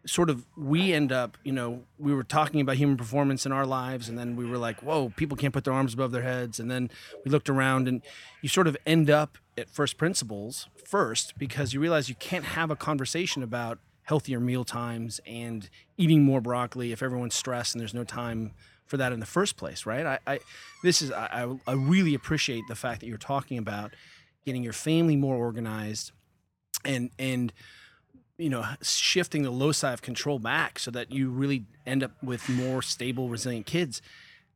sort 0.04 0.28
of 0.28 0.44
we 0.58 0.92
end 0.92 1.10
up, 1.10 1.38
you 1.42 1.52
know, 1.52 1.84
we 1.98 2.12
were 2.12 2.22
talking 2.22 2.60
about 2.60 2.76
human 2.76 2.98
performance 2.98 3.46
in 3.46 3.52
our 3.52 3.64
lives, 3.64 4.10
and 4.10 4.18
then 4.18 4.36
we 4.36 4.44
were 4.44 4.58
like, 4.58 4.82
whoa, 4.82 5.08
people 5.16 5.38
can't 5.38 5.54
put 5.54 5.64
their 5.64 5.72
arms 5.72 5.94
above 5.94 6.12
their 6.12 6.20
heads. 6.20 6.60
And 6.60 6.70
then 6.70 6.90
we 7.24 7.30
looked 7.30 7.48
around, 7.48 7.88
and 7.88 8.02
you 8.42 8.50
sort 8.50 8.66
of 8.66 8.76
end 8.84 9.08
up 9.08 9.38
at 9.56 9.70
first 9.70 9.96
principles 9.96 10.68
first 10.84 11.38
because 11.38 11.72
you 11.72 11.80
realize 11.80 12.10
you 12.10 12.14
can't 12.16 12.44
have 12.44 12.70
a 12.70 12.76
conversation 12.76 13.42
about 13.42 13.78
healthier 14.04 14.40
meal 14.40 14.64
times 14.64 15.20
and 15.26 15.68
eating 15.96 16.22
more 16.22 16.40
broccoli 16.40 16.92
if 16.92 17.02
everyone's 17.02 17.34
stressed 17.34 17.74
and 17.74 17.80
there's 17.80 17.94
no 17.94 18.04
time 18.04 18.52
for 18.86 18.96
that 18.96 19.12
in 19.12 19.20
the 19.20 19.26
first 19.26 19.56
place, 19.56 19.86
right? 19.86 20.04
I, 20.04 20.18
I 20.26 20.38
this 20.82 21.00
is 21.00 21.10
I, 21.12 21.48
I 21.66 21.72
really 21.72 22.14
appreciate 22.14 22.64
the 22.68 22.74
fact 22.74 23.00
that 23.00 23.06
you're 23.06 23.16
talking 23.16 23.58
about 23.58 23.92
getting 24.44 24.62
your 24.62 24.72
family 24.72 25.16
more 25.16 25.36
organized 25.36 26.12
and 26.84 27.10
and 27.18 27.52
you 28.38 28.50
know 28.50 28.64
shifting 28.82 29.42
the 29.42 29.50
loci 29.50 29.92
of 29.92 30.02
control 30.02 30.38
back 30.38 30.78
so 30.78 30.90
that 30.90 31.12
you 31.12 31.30
really 31.30 31.64
end 31.86 32.02
up 32.02 32.12
with 32.22 32.48
more 32.48 32.82
stable 32.82 33.28
resilient 33.28 33.66
kids 33.66 34.02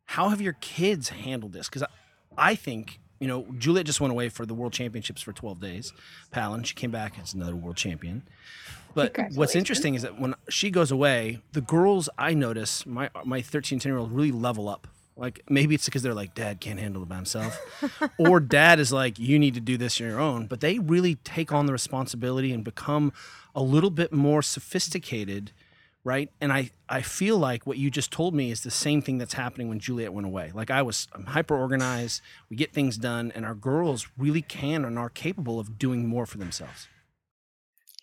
how 0.07 0.29
have 0.29 0.41
your 0.41 0.55
kids 0.55 1.11
handled 1.11 1.53
this 1.53 1.69
because 1.69 1.83
I, 1.83 1.89
I 2.37 2.55
think 2.55 3.01
you 3.19 3.29
know 3.29 3.47
juliet 3.59 3.87
just 3.87 4.01
went 4.01 4.11
away 4.11 4.29
for 4.29 4.47
the 4.47 4.55
world 4.55 4.73
championships 4.73 5.23
for 5.23 5.33
12 5.33 5.61
days. 5.61 5.93
Palin 6.31 6.63
she 6.63 6.75
came 6.75 6.91
back 6.91 7.19
as 7.21 7.35
another 7.35 7.57
world 7.57 7.77
champion. 7.77 8.23
But 8.95 9.15
what's 9.35 9.55
interesting 9.55 9.95
is 9.95 10.03
that 10.03 10.19
when 10.19 10.35
she 10.49 10.71
goes 10.71 10.91
away 10.91 11.41
the 11.53 11.61
girls 11.61 12.09
i 12.19 12.35
notice 12.35 12.87
my 12.87 13.11
my 13.25 13.43
13 13.43 13.79
10 13.79 13.91
year 13.91 13.99
old 13.99 14.13
really 14.13 14.33
level 14.33 14.69
up. 14.69 14.89
Like 15.19 15.43
maybe 15.49 15.75
it's 15.75 15.87
because 15.87 16.03
they're 16.03 16.15
like 16.15 16.35
dad 16.35 16.61
can't 16.61 16.79
handle 16.79 17.03
it 17.03 17.09
by 17.09 17.17
himself. 17.17 17.59
Or 18.19 18.41
dad 18.41 18.81
is 18.81 18.93
like 18.93 19.19
you 19.19 19.39
need 19.39 19.55
to 19.55 19.61
do 19.61 19.77
this 19.77 20.01
on 20.01 20.07
your 20.07 20.21
own. 20.21 20.47
But 20.47 20.61
they 20.61 20.79
really 20.79 21.17
take 21.17 21.53
on 21.53 21.67
the 21.67 21.73
responsibility 21.73 22.53
and 22.53 22.63
become 22.63 23.13
a 23.55 23.63
little 23.63 23.91
bit 23.91 24.13
more 24.13 24.43
sophisticated 24.43 25.53
right 26.07 26.31
and 26.41 26.53
i 26.53 26.71
i 26.89 27.03
feel 27.03 27.37
like 27.37 27.67
what 27.67 27.79
you 27.79 27.91
just 27.91 28.13
told 28.13 28.33
me 28.33 28.51
is 28.51 28.63
the 28.63 28.71
same 28.71 29.03
thing 29.03 29.19
that's 29.19 29.35
happening 29.35 29.69
when 29.69 29.81
juliet 29.81 30.13
went 30.13 30.27
away 30.27 30.53
like 30.55 30.71
i 30.71 30.81
was 30.81 31.09
i'm 31.13 31.27
hyper 31.27 31.57
organized 31.57 32.23
we 32.49 32.57
get 32.57 32.73
things 32.73 32.97
done 32.97 33.33
and 33.35 33.45
our 33.45 33.55
girls 33.55 34.07
really 34.17 34.43
can 34.43 34.85
and 34.85 34.99
are 34.99 35.11
capable 35.11 35.59
of 35.59 35.79
doing 35.79 36.07
more 36.07 36.25
for 36.25 36.39
themselves 36.39 36.89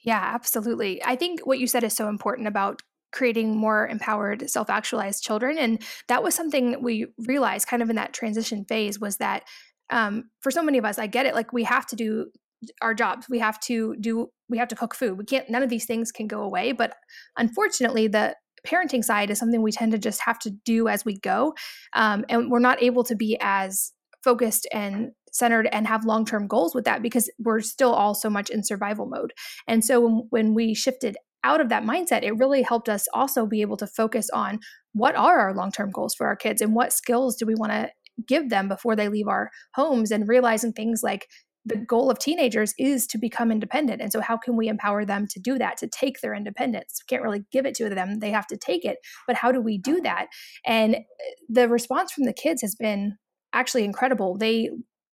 Yeah, 0.03 0.22
absolutely. 0.22 1.01
I 1.03 1.15
think 1.15 1.45
what 1.45 1.60
you 1.60 1.67
said 1.67 1.83
is 1.83 1.95
so 1.95 2.10
important 2.10 2.48
about 2.48 2.81
creating 3.13 3.55
more 3.55 3.88
empowered, 3.88 4.50
self-actualized 4.50 5.24
children, 5.24 5.57
and 5.57 5.81
that 6.07 6.24
was 6.24 6.36
something 6.36 6.81
we 6.83 7.07
realized 7.19 7.67
kind 7.67 7.81
of 7.81 7.89
in 7.89 7.95
that 7.95 8.12
transition 8.12 8.65
phase 8.65 9.00
was 9.00 9.17
that 9.17 9.43
um, 9.89 10.29
for 10.41 10.51
so 10.51 10.63
many 10.63 10.77
of 10.77 10.86
us, 10.86 11.00
I 11.00 11.07
get 11.07 11.25
it. 11.25 11.36
Like 11.36 11.53
we 11.53 11.63
have 11.63 11.86
to 11.88 11.95
do 11.95 12.31
our 12.82 12.93
jobs. 12.93 13.27
We 13.29 13.39
have 13.39 13.60
to 13.62 13.96
do. 14.00 14.29
We 14.50 14.58
have 14.58 14.67
to 14.70 14.75
cook 14.75 14.96
food. 14.96 15.17
We 15.17 15.25
can't. 15.25 15.50
None 15.50 15.63
of 15.63 15.70
these 15.70 15.86
things 15.86 16.12
can 16.12 16.27
go 16.27 16.41
away. 16.41 16.72
But 16.72 16.96
unfortunately, 17.38 18.08
the 18.08 18.36
parenting 18.65 19.03
side 19.03 19.29
is 19.29 19.39
something 19.39 19.62
we 19.62 19.72
tend 19.72 19.91
to 19.91 19.98
just 19.98 20.22
have 20.22 20.39
to 20.39 20.51
do 20.65 20.88
as 20.88 21.03
we 21.03 21.20
go, 21.20 21.53
um, 21.93 22.25
and 22.29 22.50
we're 22.50 22.60
not 22.60 22.82
able 22.82 23.03
to 23.03 23.15
be 23.15 23.38
as 23.41 23.91
focused 24.24 24.67
and 24.72 25.12
centered 25.34 25.67
and 25.72 25.88
have 25.88 26.05
long-term 26.05 26.48
goals 26.48 26.74
with 26.74 26.86
that 26.86 27.01
because 27.01 27.29
we're 27.39 27.60
still 27.60 27.91
all 27.91 28.13
so 28.13 28.29
much 28.29 28.50
in 28.50 28.63
survival 28.63 29.05
mode. 29.05 29.34
And 29.67 29.84
so 29.84 30.00
when, 30.00 30.27
when 30.29 30.53
we 30.53 30.74
shifted 30.74 31.17
out 31.43 31.60
of 31.60 31.70
that 31.70 31.84
mindset, 31.84 32.24
it 32.24 32.38
really 32.38 32.62
helped 32.62 32.88
us 32.88 33.05
also 33.13 33.46
be 33.46 33.62
able 33.62 33.77
to 33.77 33.88
focus 33.88 34.29
on 34.29 34.60
what 34.93 35.15
are 35.15 35.39
our 35.39 35.53
long 35.53 35.72
term 35.72 35.91
goals 35.91 36.15
for 36.15 36.27
our 36.27 36.36
kids 36.36 36.62
and 36.62 36.74
what 36.74 36.93
skills 36.93 37.36
do 37.36 37.46
we 37.46 37.55
want 37.55 37.72
to 37.72 37.89
give 38.27 38.50
them 38.50 38.67
before 38.67 38.96
they 38.96 39.10
leave 39.10 39.27
our 39.27 39.50
homes 39.74 40.12
and 40.12 40.27
realizing 40.27 40.72
things 40.72 41.01
like 41.03 41.27
the 41.65 41.77
goal 41.77 42.12
of 42.12 42.20
teenagers 42.20 42.74
is 42.77 43.08
to 43.08 43.17
become 43.17 43.51
independent. 43.51 44.01
And 44.01 44.12
so, 44.12 44.22
how 44.22 44.38
can 44.38 44.58
we 44.58 44.67
empower 44.67 45.05
them 45.05 45.27
to 45.29 45.39
do 45.39 45.58
that, 45.58 45.77
to 45.77 45.88
take 45.88 46.22
their 46.22 46.34
independence? 46.34 47.01
We 47.01 47.15
can't 47.15 47.24
really 47.24 47.46
give 47.51 47.65
it 47.65 47.75
to 47.75 47.89
them, 47.89 48.20
they 48.20 48.32
have 48.32 48.48
to 48.48 48.58
take 48.58 48.86
it. 48.86 48.98
But 49.27 49.36
how 49.36 49.51
do 49.51 49.62
we 49.62 49.77
do 49.77 50.01
that? 50.01 50.27
And 50.65 50.98
the 51.50 51.70
response 51.70 52.12
from 52.12 52.25
the 52.25 52.34
kids 52.34 52.62
has 52.62 52.75
been 52.75 53.17
actually 53.53 53.84
incredible. 53.84 54.38
They 54.38 54.70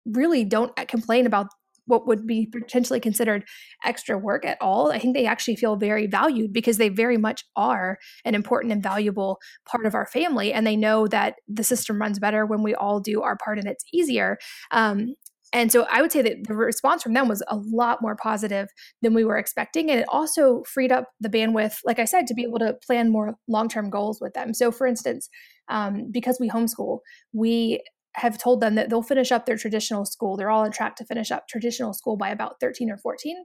really 0.06 0.44
don't 0.44 0.74
complain 0.88 1.26
about 1.26 1.48
what 1.90 2.06
would 2.06 2.26
be 2.26 2.46
potentially 2.46 3.00
considered 3.00 3.44
extra 3.84 4.16
work 4.16 4.46
at 4.46 4.56
all, 4.60 4.92
I 4.92 4.98
think 4.98 5.14
they 5.14 5.26
actually 5.26 5.56
feel 5.56 5.76
very 5.76 6.06
valued 6.06 6.52
because 6.52 6.78
they 6.78 6.88
very 6.88 7.16
much 7.16 7.44
are 7.56 7.98
an 8.24 8.34
important 8.34 8.72
and 8.72 8.82
valuable 8.82 9.38
part 9.66 9.84
of 9.84 9.94
our 9.94 10.06
family. 10.06 10.52
And 10.52 10.66
they 10.66 10.76
know 10.76 11.08
that 11.08 11.34
the 11.48 11.64
system 11.64 12.00
runs 12.00 12.18
better 12.18 12.46
when 12.46 12.62
we 12.62 12.74
all 12.74 13.00
do 13.00 13.22
our 13.22 13.36
part 13.36 13.58
and 13.58 13.66
it's 13.66 13.84
easier. 13.92 14.38
Um, 14.70 15.14
and 15.52 15.72
so 15.72 15.86
I 15.90 16.00
would 16.00 16.12
say 16.12 16.22
that 16.22 16.46
the 16.46 16.54
response 16.54 17.02
from 17.02 17.14
them 17.14 17.28
was 17.28 17.42
a 17.48 17.56
lot 17.56 18.00
more 18.00 18.14
positive 18.14 18.68
than 19.02 19.14
we 19.14 19.24
were 19.24 19.36
expecting. 19.36 19.90
And 19.90 20.00
it 20.00 20.06
also 20.08 20.62
freed 20.64 20.92
up 20.92 21.08
the 21.18 21.28
bandwidth, 21.28 21.78
like 21.84 21.98
I 21.98 22.04
said, 22.04 22.26
to 22.28 22.34
be 22.34 22.44
able 22.44 22.60
to 22.60 22.76
plan 22.86 23.10
more 23.10 23.34
long 23.48 23.68
term 23.68 23.90
goals 23.90 24.20
with 24.20 24.32
them. 24.34 24.54
So, 24.54 24.70
for 24.70 24.86
instance, 24.86 25.28
um, 25.68 26.08
because 26.12 26.38
we 26.40 26.48
homeschool, 26.48 27.00
we 27.32 27.80
have 28.14 28.38
told 28.38 28.60
them 28.60 28.76
that 28.76 28.90
they'll 28.90 29.02
finish 29.02 29.32
up 29.32 29.46
their 29.46 29.56
traditional 29.56 30.04
school. 30.04 30.36
They're 30.36 30.50
all 30.50 30.64
on 30.64 30.72
track 30.72 30.96
to 30.96 31.04
finish 31.04 31.30
up 31.30 31.48
traditional 31.48 31.94
school 31.94 32.16
by 32.16 32.30
about 32.30 32.56
13 32.60 32.90
or 32.90 32.98
14. 32.98 33.44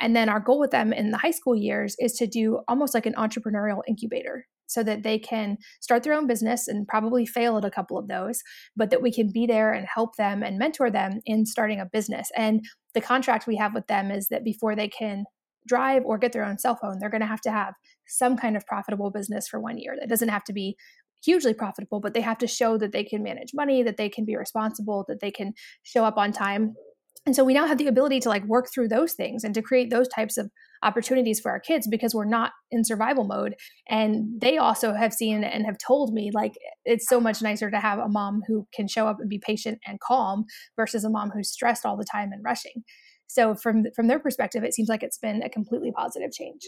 And 0.00 0.16
then 0.16 0.28
our 0.28 0.40
goal 0.40 0.58
with 0.58 0.70
them 0.70 0.92
in 0.92 1.10
the 1.10 1.18
high 1.18 1.30
school 1.30 1.54
years 1.54 1.96
is 1.98 2.14
to 2.14 2.26
do 2.26 2.60
almost 2.66 2.94
like 2.94 3.06
an 3.06 3.14
entrepreneurial 3.14 3.82
incubator 3.86 4.46
so 4.72 4.82
that 4.82 5.02
they 5.02 5.18
can 5.18 5.56
start 5.80 6.02
their 6.02 6.14
own 6.14 6.26
business 6.26 6.68
and 6.68 6.88
probably 6.88 7.26
fail 7.26 7.56
at 7.58 7.64
a 7.64 7.70
couple 7.70 7.98
of 7.98 8.08
those, 8.08 8.42
but 8.76 8.90
that 8.90 9.02
we 9.02 9.12
can 9.12 9.30
be 9.32 9.46
there 9.46 9.72
and 9.72 9.86
help 9.92 10.16
them 10.16 10.42
and 10.42 10.58
mentor 10.58 10.90
them 10.90 11.20
in 11.26 11.46
starting 11.46 11.80
a 11.80 11.86
business. 11.86 12.30
And 12.36 12.64
the 12.94 13.00
contract 13.00 13.46
we 13.46 13.56
have 13.56 13.74
with 13.74 13.86
them 13.86 14.10
is 14.10 14.28
that 14.28 14.44
before 14.44 14.74
they 14.74 14.88
can 14.88 15.24
drive 15.66 16.02
or 16.04 16.18
get 16.18 16.32
their 16.32 16.44
own 16.44 16.58
cell 16.58 16.76
phone, 16.80 16.98
they're 16.98 17.10
going 17.10 17.20
to 17.20 17.26
have 17.26 17.40
to 17.42 17.52
have 17.52 17.74
some 18.06 18.36
kind 18.36 18.56
of 18.56 18.66
profitable 18.66 19.10
business 19.10 19.46
for 19.48 19.60
one 19.60 19.78
year. 19.78 19.96
That 19.98 20.08
doesn't 20.08 20.28
have 20.28 20.44
to 20.44 20.52
be 20.52 20.76
hugely 21.24 21.54
profitable, 21.54 22.00
but 22.00 22.14
they 22.14 22.20
have 22.20 22.38
to 22.38 22.46
show 22.46 22.76
that 22.78 22.92
they 22.92 23.04
can 23.04 23.22
manage 23.22 23.52
money, 23.54 23.82
that 23.82 23.96
they 23.96 24.08
can 24.08 24.24
be 24.24 24.36
responsible, 24.36 25.04
that 25.08 25.20
they 25.20 25.30
can 25.30 25.52
show 25.82 26.04
up 26.04 26.18
on 26.18 26.32
time. 26.32 26.74
And 27.26 27.36
so 27.36 27.44
we 27.44 27.54
now 27.54 27.66
have 27.66 27.78
the 27.78 27.86
ability 27.86 28.18
to 28.20 28.28
like 28.28 28.44
work 28.46 28.68
through 28.72 28.88
those 28.88 29.12
things 29.12 29.44
and 29.44 29.54
to 29.54 29.62
create 29.62 29.90
those 29.90 30.08
types 30.08 30.36
of 30.36 30.50
opportunities 30.82 31.40
for 31.40 31.50
our 31.50 31.60
kids 31.60 31.86
because 31.88 32.14
we're 32.14 32.24
not 32.24 32.52
in 32.70 32.84
survival 32.84 33.24
mode. 33.24 33.54
And 33.88 34.40
they 34.40 34.58
also 34.58 34.94
have 34.94 35.12
seen 35.12 35.44
and 35.44 35.64
have 35.64 35.78
told 35.78 36.12
me 36.12 36.30
like 36.32 36.52
it's 36.84 37.08
so 37.08 37.20
much 37.20 37.42
nicer 37.42 37.70
to 37.70 37.80
have 37.80 37.98
a 37.98 38.08
mom 38.08 38.42
who 38.46 38.66
can 38.74 38.88
show 38.88 39.06
up 39.06 39.18
and 39.20 39.28
be 39.28 39.38
patient 39.38 39.78
and 39.86 40.00
calm 40.00 40.44
versus 40.76 41.04
a 41.04 41.10
mom 41.10 41.30
who's 41.30 41.50
stressed 41.50 41.86
all 41.86 41.96
the 41.96 42.06
time 42.10 42.32
and 42.32 42.42
rushing. 42.44 42.82
So 43.26 43.54
from 43.54 43.84
from 43.96 44.08
their 44.08 44.18
perspective, 44.18 44.62
it 44.62 44.74
seems 44.74 44.88
like 44.88 45.02
it's 45.02 45.18
been 45.18 45.42
a 45.42 45.48
completely 45.48 45.90
positive 45.90 46.32
change. 46.32 46.60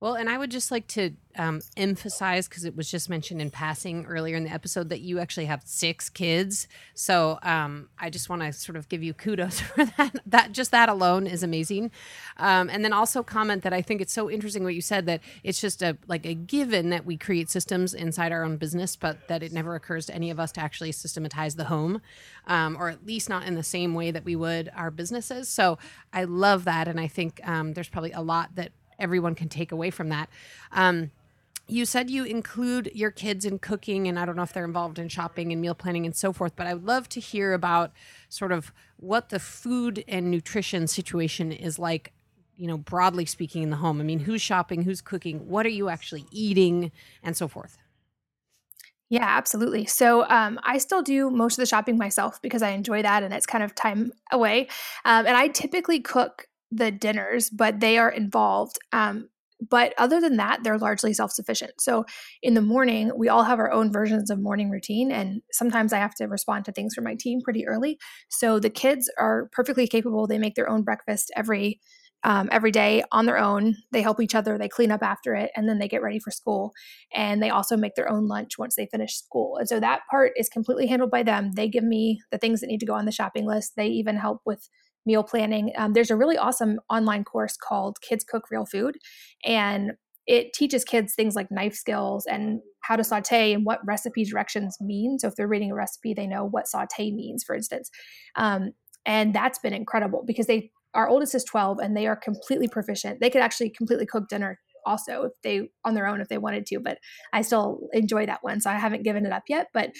Well, 0.00 0.14
and 0.14 0.28
I 0.28 0.38
would 0.38 0.52
just 0.52 0.70
like 0.70 0.86
to 0.88 1.10
um, 1.36 1.60
emphasize 1.76 2.46
because 2.48 2.64
it 2.64 2.76
was 2.76 2.88
just 2.88 3.10
mentioned 3.10 3.42
in 3.42 3.50
passing 3.50 4.06
earlier 4.06 4.36
in 4.36 4.44
the 4.44 4.52
episode 4.52 4.90
that 4.90 5.00
you 5.00 5.18
actually 5.18 5.46
have 5.46 5.62
six 5.64 6.08
kids. 6.08 6.68
So 6.94 7.40
um, 7.42 7.88
I 7.98 8.08
just 8.08 8.28
want 8.28 8.42
to 8.42 8.52
sort 8.52 8.76
of 8.76 8.88
give 8.88 9.02
you 9.02 9.12
kudos 9.12 9.58
for 9.60 9.84
that. 9.84 10.20
That 10.24 10.52
just 10.52 10.70
that 10.70 10.88
alone 10.88 11.26
is 11.26 11.42
amazing. 11.42 11.90
Um, 12.36 12.70
and 12.70 12.84
then 12.84 12.92
also 12.92 13.24
comment 13.24 13.64
that 13.64 13.72
I 13.72 13.82
think 13.82 14.00
it's 14.00 14.12
so 14.12 14.30
interesting 14.30 14.62
what 14.62 14.76
you 14.76 14.80
said 14.80 15.06
that 15.06 15.20
it's 15.42 15.60
just 15.60 15.82
a 15.82 15.98
like 16.06 16.24
a 16.24 16.34
given 16.34 16.90
that 16.90 17.04
we 17.04 17.16
create 17.16 17.50
systems 17.50 17.92
inside 17.92 18.30
our 18.30 18.44
own 18.44 18.56
business, 18.56 18.94
but 18.94 19.26
that 19.26 19.42
it 19.42 19.52
never 19.52 19.74
occurs 19.74 20.06
to 20.06 20.14
any 20.14 20.30
of 20.30 20.38
us 20.38 20.52
to 20.52 20.60
actually 20.60 20.92
systematize 20.92 21.56
the 21.56 21.64
home, 21.64 22.00
um, 22.46 22.76
or 22.78 22.88
at 22.88 23.04
least 23.04 23.28
not 23.28 23.44
in 23.44 23.56
the 23.56 23.64
same 23.64 23.94
way 23.94 24.12
that 24.12 24.24
we 24.24 24.36
would 24.36 24.70
our 24.76 24.92
businesses. 24.92 25.48
So 25.48 25.76
I 26.12 26.22
love 26.22 26.64
that, 26.66 26.86
and 26.86 27.00
I 27.00 27.08
think 27.08 27.40
um, 27.42 27.72
there's 27.72 27.88
probably 27.88 28.12
a 28.12 28.22
lot 28.22 28.54
that 28.54 28.70
everyone 28.98 29.34
can 29.34 29.48
take 29.48 29.72
away 29.72 29.90
from 29.90 30.08
that. 30.08 30.28
Um, 30.72 31.10
you 31.68 31.84
said 31.84 32.08
you 32.08 32.24
include 32.24 32.90
your 32.94 33.10
kids 33.10 33.44
in 33.44 33.58
cooking, 33.58 34.08
and 34.08 34.18
I 34.18 34.24
don't 34.24 34.36
know 34.36 34.42
if 34.42 34.54
they're 34.54 34.64
involved 34.64 34.98
in 34.98 35.08
shopping 35.08 35.52
and 35.52 35.60
meal 35.60 35.74
planning 35.74 36.06
and 36.06 36.16
so 36.16 36.32
forth, 36.32 36.56
but 36.56 36.66
I 36.66 36.74
would 36.74 36.86
love 36.86 37.08
to 37.10 37.20
hear 37.20 37.52
about 37.52 37.92
sort 38.30 38.52
of 38.52 38.72
what 38.96 39.28
the 39.28 39.38
food 39.38 40.02
and 40.08 40.30
nutrition 40.30 40.86
situation 40.86 41.52
is 41.52 41.78
like, 41.78 42.12
you 42.56 42.66
know, 42.66 42.78
broadly 42.78 43.26
speaking 43.26 43.62
in 43.62 43.70
the 43.70 43.76
home. 43.76 44.00
I 44.00 44.04
mean, 44.04 44.20
who's 44.20 44.40
shopping, 44.40 44.82
who's 44.82 45.02
cooking, 45.02 45.46
what 45.46 45.66
are 45.66 45.70
you 45.70 45.90
actually 45.90 46.24
eating, 46.32 46.90
and 47.22 47.36
so 47.36 47.46
forth. 47.48 47.76
Yeah, 49.10 49.26
absolutely. 49.26 49.86
So 49.86 50.28
um, 50.28 50.58
I 50.62 50.78
still 50.78 51.02
do 51.02 51.30
most 51.30 51.54
of 51.54 51.62
the 51.62 51.66
shopping 51.66 51.96
myself 51.96 52.42
because 52.42 52.62
I 52.62 52.70
enjoy 52.70 53.02
that 53.02 53.22
and 53.22 53.32
it's 53.32 53.46
kind 53.46 53.64
of 53.64 53.74
time 53.74 54.12
away. 54.32 54.68
Um, 55.04 55.26
and 55.26 55.36
I 55.36 55.48
typically 55.48 56.00
cook 56.00 56.46
the 56.70 56.90
dinners, 56.90 57.50
but 57.50 57.80
they 57.80 57.98
are 57.98 58.10
involved. 58.10 58.78
Um, 58.92 59.28
but 59.60 59.92
other 59.98 60.20
than 60.20 60.36
that, 60.36 60.62
they're 60.62 60.78
largely 60.78 61.12
self 61.12 61.32
sufficient. 61.32 61.80
So 61.80 62.04
in 62.42 62.54
the 62.54 62.62
morning, 62.62 63.10
we 63.16 63.28
all 63.28 63.42
have 63.42 63.58
our 63.58 63.72
own 63.72 63.92
versions 63.92 64.30
of 64.30 64.40
morning 64.40 64.70
routine. 64.70 65.10
And 65.10 65.42
sometimes 65.52 65.92
I 65.92 65.98
have 65.98 66.14
to 66.16 66.26
respond 66.26 66.64
to 66.66 66.72
things 66.72 66.94
from 66.94 67.04
my 67.04 67.16
team 67.18 67.40
pretty 67.42 67.66
early. 67.66 67.98
So 68.28 68.60
the 68.60 68.70
kids 68.70 69.10
are 69.18 69.48
perfectly 69.52 69.86
capable. 69.88 70.26
They 70.26 70.38
make 70.38 70.54
their 70.54 70.68
own 70.68 70.82
breakfast 70.82 71.30
every. 71.36 71.80
Um, 72.24 72.48
every 72.50 72.72
day 72.72 73.04
on 73.12 73.26
their 73.26 73.38
own. 73.38 73.76
They 73.92 74.02
help 74.02 74.20
each 74.20 74.34
other, 74.34 74.58
they 74.58 74.68
clean 74.68 74.90
up 74.90 75.04
after 75.04 75.36
it, 75.36 75.52
and 75.54 75.68
then 75.68 75.78
they 75.78 75.86
get 75.86 76.02
ready 76.02 76.18
for 76.18 76.32
school. 76.32 76.72
And 77.14 77.40
they 77.40 77.48
also 77.48 77.76
make 77.76 77.94
their 77.94 78.10
own 78.10 78.26
lunch 78.26 78.58
once 78.58 78.74
they 78.74 78.88
finish 78.90 79.14
school. 79.14 79.56
And 79.56 79.68
so 79.68 79.78
that 79.78 80.00
part 80.10 80.32
is 80.34 80.48
completely 80.48 80.88
handled 80.88 81.12
by 81.12 81.22
them. 81.22 81.52
They 81.52 81.68
give 81.68 81.84
me 81.84 82.18
the 82.32 82.38
things 82.38 82.60
that 82.60 82.66
need 82.66 82.80
to 82.80 82.86
go 82.86 82.94
on 82.94 83.04
the 83.04 83.12
shopping 83.12 83.46
list. 83.46 83.74
They 83.76 83.86
even 83.86 84.16
help 84.16 84.40
with 84.44 84.68
meal 85.06 85.22
planning. 85.22 85.72
Um, 85.76 85.92
there's 85.92 86.10
a 86.10 86.16
really 86.16 86.36
awesome 86.36 86.80
online 86.90 87.24
course 87.24 87.56
called 87.56 88.00
Kids 88.00 88.24
Cook 88.24 88.44
Real 88.50 88.66
Food, 88.66 88.96
and 89.44 89.92
it 90.26 90.52
teaches 90.52 90.84
kids 90.84 91.14
things 91.14 91.34
like 91.34 91.50
knife 91.50 91.74
skills 91.74 92.26
and 92.26 92.60
how 92.82 92.96
to 92.96 93.02
saute 93.02 93.54
and 93.54 93.64
what 93.64 93.80
recipe 93.86 94.24
directions 94.24 94.76
mean. 94.80 95.18
So 95.18 95.28
if 95.28 95.34
they're 95.36 95.48
reading 95.48 95.70
a 95.70 95.74
recipe, 95.74 96.12
they 96.12 96.26
know 96.26 96.46
what 96.46 96.68
saute 96.68 97.10
means, 97.10 97.42
for 97.42 97.56
instance. 97.56 97.90
Um, 98.36 98.72
and 99.06 99.34
that's 99.34 99.58
been 99.58 99.72
incredible 99.72 100.22
because 100.26 100.46
they 100.46 100.70
our 100.94 101.08
oldest 101.08 101.34
is 101.34 101.44
12 101.44 101.78
and 101.78 101.96
they 101.96 102.06
are 102.06 102.16
completely 102.16 102.68
proficient. 102.68 103.20
They 103.20 103.30
could 103.30 103.42
actually 103.42 103.70
completely 103.70 104.06
cook 104.06 104.28
dinner 104.28 104.58
also 104.86 105.24
if 105.24 105.32
they 105.42 105.68
on 105.84 105.94
their 105.94 106.06
own 106.06 106.20
if 106.20 106.28
they 106.28 106.38
wanted 106.38 106.66
to, 106.66 106.80
but 106.80 106.98
I 107.32 107.42
still 107.42 107.88
enjoy 107.92 108.26
that 108.26 108.40
one, 108.42 108.60
so 108.60 108.70
I 108.70 108.74
haven't 108.74 109.04
given 109.04 109.26
it 109.26 109.32
up 109.32 109.44
yet. 109.48 109.68
But 109.72 109.90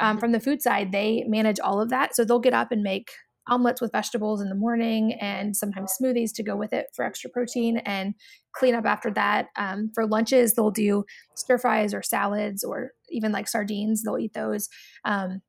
um, 0.00 0.18
from 0.18 0.32
the 0.32 0.40
food 0.40 0.62
side, 0.62 0.92
they 0.92 1.24
manage 1.26 1.60
all 1.60 1.80
of 1.80 1.90
that. 1.90 2.14
So 2.14 2.24
they'll 2.24 2.38
get 2.38 2.54
up 2.54 2.72
and 2.72 2.82
make 2.82 3.08
omelets 3.48 3.80
with 3.80 3.92
vegetables 3.92 4.40
in 4.40 4.48
the 4.48 4.54
morning 4.54 5.14
and 5.14 5.56
sometimes 5.56 5.92
smoothies 6.00 6.32
to 6.34 6.42
go 6.42 6.56
with 6.56 6.72
it 6.72 6.86
for 6.94 7.04
extra 7.04 7.30
protein 7.30 7.78
and 7.78 8.14
clean 8.52 8.74
up 8.74 8.84
after 8.84 9.10
that. 9.12 9.46
Um, 9.56 9.90
for 9.94 10.06
lunches, 10.06 10.54
they'll 10.54 10.70
do 10.70 11.04
stir 11.34 11.58
fries 11.58 11.94
or 11.94 12.02
salads 12.02 12.64
or 12.64 12.92
even 13.10 13.32
like 13.32 13.48
sardines. 13.48 14.02
They'll 14.02 14.18
eat 14.18 14.34
those. 14.34 14.68
Um, 15.04 15.42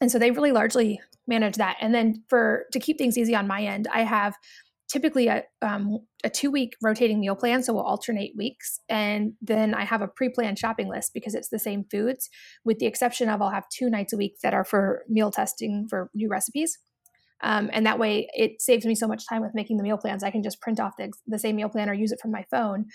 and 0.00 0.10
so 0.10 0.18
they 0.18 0.30
really 0.30 0.52
largely 0.52 1.00
manage 1.26 1.56
that. 1.56 1.76
And 1.80 1.94
then 1.94 2.22
for 2.28 2.66
to 2.72 2.80
keep 2.80 2.98
things 2.98 3.18
easy 3.18 3.34
on 3.34 3.46
my 3.46 3.62
end, 3.62 3.88
I 3.92 4.02
have 4.02 4.36
typically 4.88 5.28
a, 5.28 5.44
um, 5.60 5.98
a 6.24 6.30
two 6.30 6.50
week 6.50 6.76
rotating 6.82 7.20
meal 7.20 7.36
plan. 7.36 7.62
So 7.62 7.74
we'll 7.74 7.82
alternate 7.82 8.32
weeks. 8.36 8.80
And 8.88 9.34
then 9.42 9.74
I 9.74 9.84
have 9.84 10.02
a 10.02 10.08
pre 10.08 10.30
planned 10.30 10.58
shopping 10.58 10.88
list 10.88 11.12
because 11.14 11.34
it's 11.34 11.48
the 11.48 11.58
same 11.58 11.84
foods, 11.90 12.30
with 12.64 12.78
the 12.78 12.86
exception 12.86 13.28
of 13.28 13.42
I'll 13.42 13.50
have 13.50 13.68
two 13.68 13.90
nights 13.90 14.12
a 14.12 14.16
week 14.16 14.38
that 14.42 14.54
are 14.54 14.64
for 14.64 15.04
meal 15.08 15.30
testing 15.30 15.86
for 15.88 16.10
new 16.14 16.28
recipes. 16.28 16.78
Um, 17.42 17.70
and 17.72 17.86
that 17.86 17.98
way 17.98 18.28
it 18.34 18.60
saves 18.60 18.84
me 18.84 18.94
so 18.94 19.06
much 19.06 19.24
time 19.28 19.42
with 19.42 19.52
making 19.54 19.76
the 19.76 19.82
meal 19.82 19.98
plans. 19.98 20.24
I 20.24 20.30
can 20.30 20.42
just 20.42 20.60
print 20.60 20.80
off 20.80 20.96
the, 20.98 21.12
the 21.26 21.38
same 21.38 21.56
meal 21.56 21.68
plan 21.68 21.88
or 21.88 21.94
use 21.94 22.12
it 22.12 22.20
from 22.20 22.32
my 22.32 22.44
phone 22.50 22.86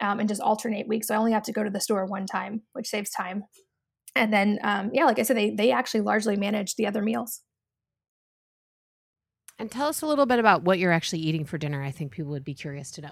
um, 0.00 0.20
and 0.20 0.28
just 0.28 0.40
alternate 0.40 0.88
weeks. 0.88 1.08
So 1.08 1.14
I 1.14 1.18
only 1.18 1.32
have 1.32 1.42
to 1.44 1.52
go 1.52 1.64
to 1.64 1.70
the 1.70 1.80
store 1.80 2.06
one 2.06 2.26
time, 2.26 2.62
which 2.72 2.86
saves 2.86 3.10
time. 3.10 3.44
And 4.14 4.32
then, 4.32 4.58
um, 4.62 4.90
yeah, 4.92 5.04
like 5.04 5.18
I 5.18 5.22
said, 5.22 5.36
they, 5.36 5.50
they 5.50 5.72
actually 5.72 6.00
largely 6.00 6.36
manage 6.36 6.74
the 6.76 6.86
other 6.86 7.02
meals. 7.02 7.42
And 9.60 9.70
tell 9.70 9.88
us 9.88 10.02
a 10.02 10.06
little 10.06 10.26
bit 10.26 10.38
about 10.38 10.62
what 10.62 10.78
you're 10.78 10.92
actually 10.92 11.18
eating 11.18 11.44
for 11.44 11.58
dinner. 11.58 11.82
I 11.82 11.90
think 11.90 12.12
people 12.12 12.30
would 12.30 12.44
be 12.44 12.54
curious 12.54 12.92
to 12.92 13.00
know. 13.00 13.10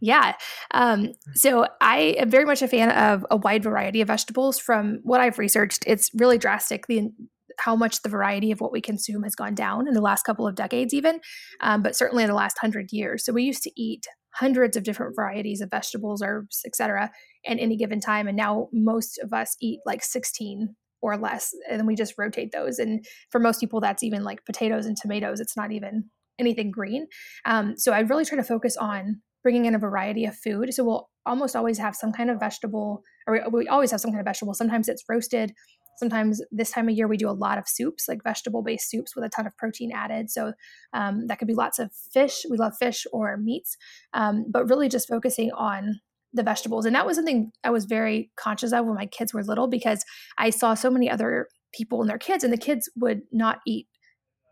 Yeah. 0.00 0.34
Um, 0.72 1.12
so 1.34 1.66
I 1.80 2.16
am 2.18 2.28
very 2.28 2.44
much 2.44 2.60
a 2.60 2.68
fan 2.68 2.90
of 2.90 3.24
a 3.30 3.36
wide 3.36 3.62
variety 3.62 4.02
of 4.02 4.08
vegetables. 4.08 4.58
From 4.58 5.00
what 5.02 5.20
I've 5.20 5.38
researched, 5.38 5.84
it's 5.86 6.10
really 6.14 6.36
drastic. 6.36 6.88
The 6.88 7.10
how 7.58 7.76
much 7.76 8.02
the 8.02 8.08
variety 8.08 8.50
of 8.50 8.60
what 8.60 8.72
we 8.72 8.80
consume 8.80 9.22
has 9.22 9.34
gone 9.34 9.54
down 9.54 9.88
in 9.88 9.94
the 9.94 10.00
last 10.00 10.24
couple 10.24 10.46
of 10.46 10.54
decades, 10.54 10.94
even, 10.94 11.20
um, 11.60 11.82
but 11.82 11.96
certainly 11.96 12.22
in 12.22 12.28
the 12.28 12.34
last 12.34 12.58
hundred 12.58 12.92
years. 12.92 13.24
So 13.24 13.32
we 13.32 13.42
used 13.42 13.62
to 13.62 13.72
eat 13.80 14.06
hundreds 14.34 14.76
of 14.76 14.82
different 14.82 15.14
varieties 15.14 15.60
of 15.60 15.70
vegetables, 15.70 16.22
herbs, 16.22 16.62
etc., 16.66 17.10
at 17.46 17.58
any 17.58 17.76
given 17.76 18.00
time, 18.00 18.28
and 18.28 18.36
now 18.36 18.68
most 18.72 19.18
of 19.18 19.32
us 19.32 19.56
eat 19.60 19.80
like 19.84 20.02
16 20.02 20.74
or 21.02 21.16
less, 21.16 21.52
and 21.68 21.80
then 21.80 21.86
we 21.86 21.96
just 21.96 22.14
rotate 22.16 22.52
those. 22.52 22.78
And 22.78 23.04
for 23.30 23.40
most 23.40 23.60
people, 23.60 23.80
that's 23.80 24.02
even 24.02 24.22
like 24.22 24.44
potatoes 24.46 24.86
and 24.86 24.96
tomatoes. 24.96 25.40
It's 25.40 25.56
not 25.56 25.72
even 25.72 26.04
anything 26.38 26.70
green. 26.70 27.06
Um, 27.44 27.74
so 27.76 27.92
I 27.92 28.00
really 28.00 28.24
try 28.24 28.36
to 28.36 28.44
focus 28.44 28.76
on 28.76 29.20
bringing 29.42 29.64
in 29.66 29.74
a 29.74 29.78
variety 29.78 30.24
of 30.24 30.36
food. 30.36 30.72
So 30.72 30.84
we'll 30.84 31.10
almost 31.26 31.56
always 31.56 31.78
have 31.78 31.96
some 31.96 32.12
kind 32.12 32.30
of 32.30 32.38
vegetable, 32.38 33.02
or 33.26 33.42
we 33.50 33.68
always 33.68 33.90
have 33.90 34.00
some 34.00 34.10
kind 34.10 34.20
of 34.20 34.26
vegetable. 34.26 34.54
Sometimes 34.54 34.88
it's 34.88 35.04
roasted, 35.08 35.52
Sometimes 35.96 36.42
this 36.50 36.70
time 36.70 36.88
of 36.88 36.94
year 36.94 37.08
we 37.08 37.16
do 37.16 37.28
a 37.28 37.32
lot 37.32 37.58
of 37.58 37.68
soups, 37.68 38.08
like 38.08 38.22
vegetable 38.24 38.62
based 38.62 38.90
soups 38.90 39.14
with 39.14 39.24
a 39.24 39.28
ton 39.28 39.46
of 39.46 39.56
protein 39.56 39.92
added. 39.92 40.30
So 40.30 40.52
um, 40.92 41.26
that 41.26 41.38
could 41.38 41.48
be 41.48 41.54
lots 41.54 41.78
of 41.78 41.92
fish. 42.12 42.44
We 42.48 42.56
love 42.56 42.76
fish 42.78 43.06
or 43.12 43.36
meats, 43.36 43.76
um, 44.14 44.46
but 44.48 44.68
really 44.68 44.88
just 44.88 45.08
focusing 45.08 45.50
on 45.52 46.00
the 46.32 46.42
vegetables. 46.42 46.86
And 46.86 46.94
that 46.94 47.06
was 47.06 47.16
something 47.16 47.52
I 47.62 47.70
was 47.70 47.84
very 47.84 48.30
conscious 48.36 48.72
of 48.72 48.86
when 48.86 48.94
my 48.94 49.06
kids 49.06 49.34
were 49.34 49.44
little 49.44 49.68
because 49.68 50.04
I 50.38 50.50
saw 50.50 50.74
so 50.74 50.90
many 50.90 51.10
other 51.10 51.48
people 51.74 52.00
and 52.00 52.10
their 52.10 52.18
kids, 52.18 52.44
and 52.44 52.52
the 52.52 52.58
kids 52.58 52.90
would 52.96 53.22
not 53.32 53.60
eat 53.66 53.86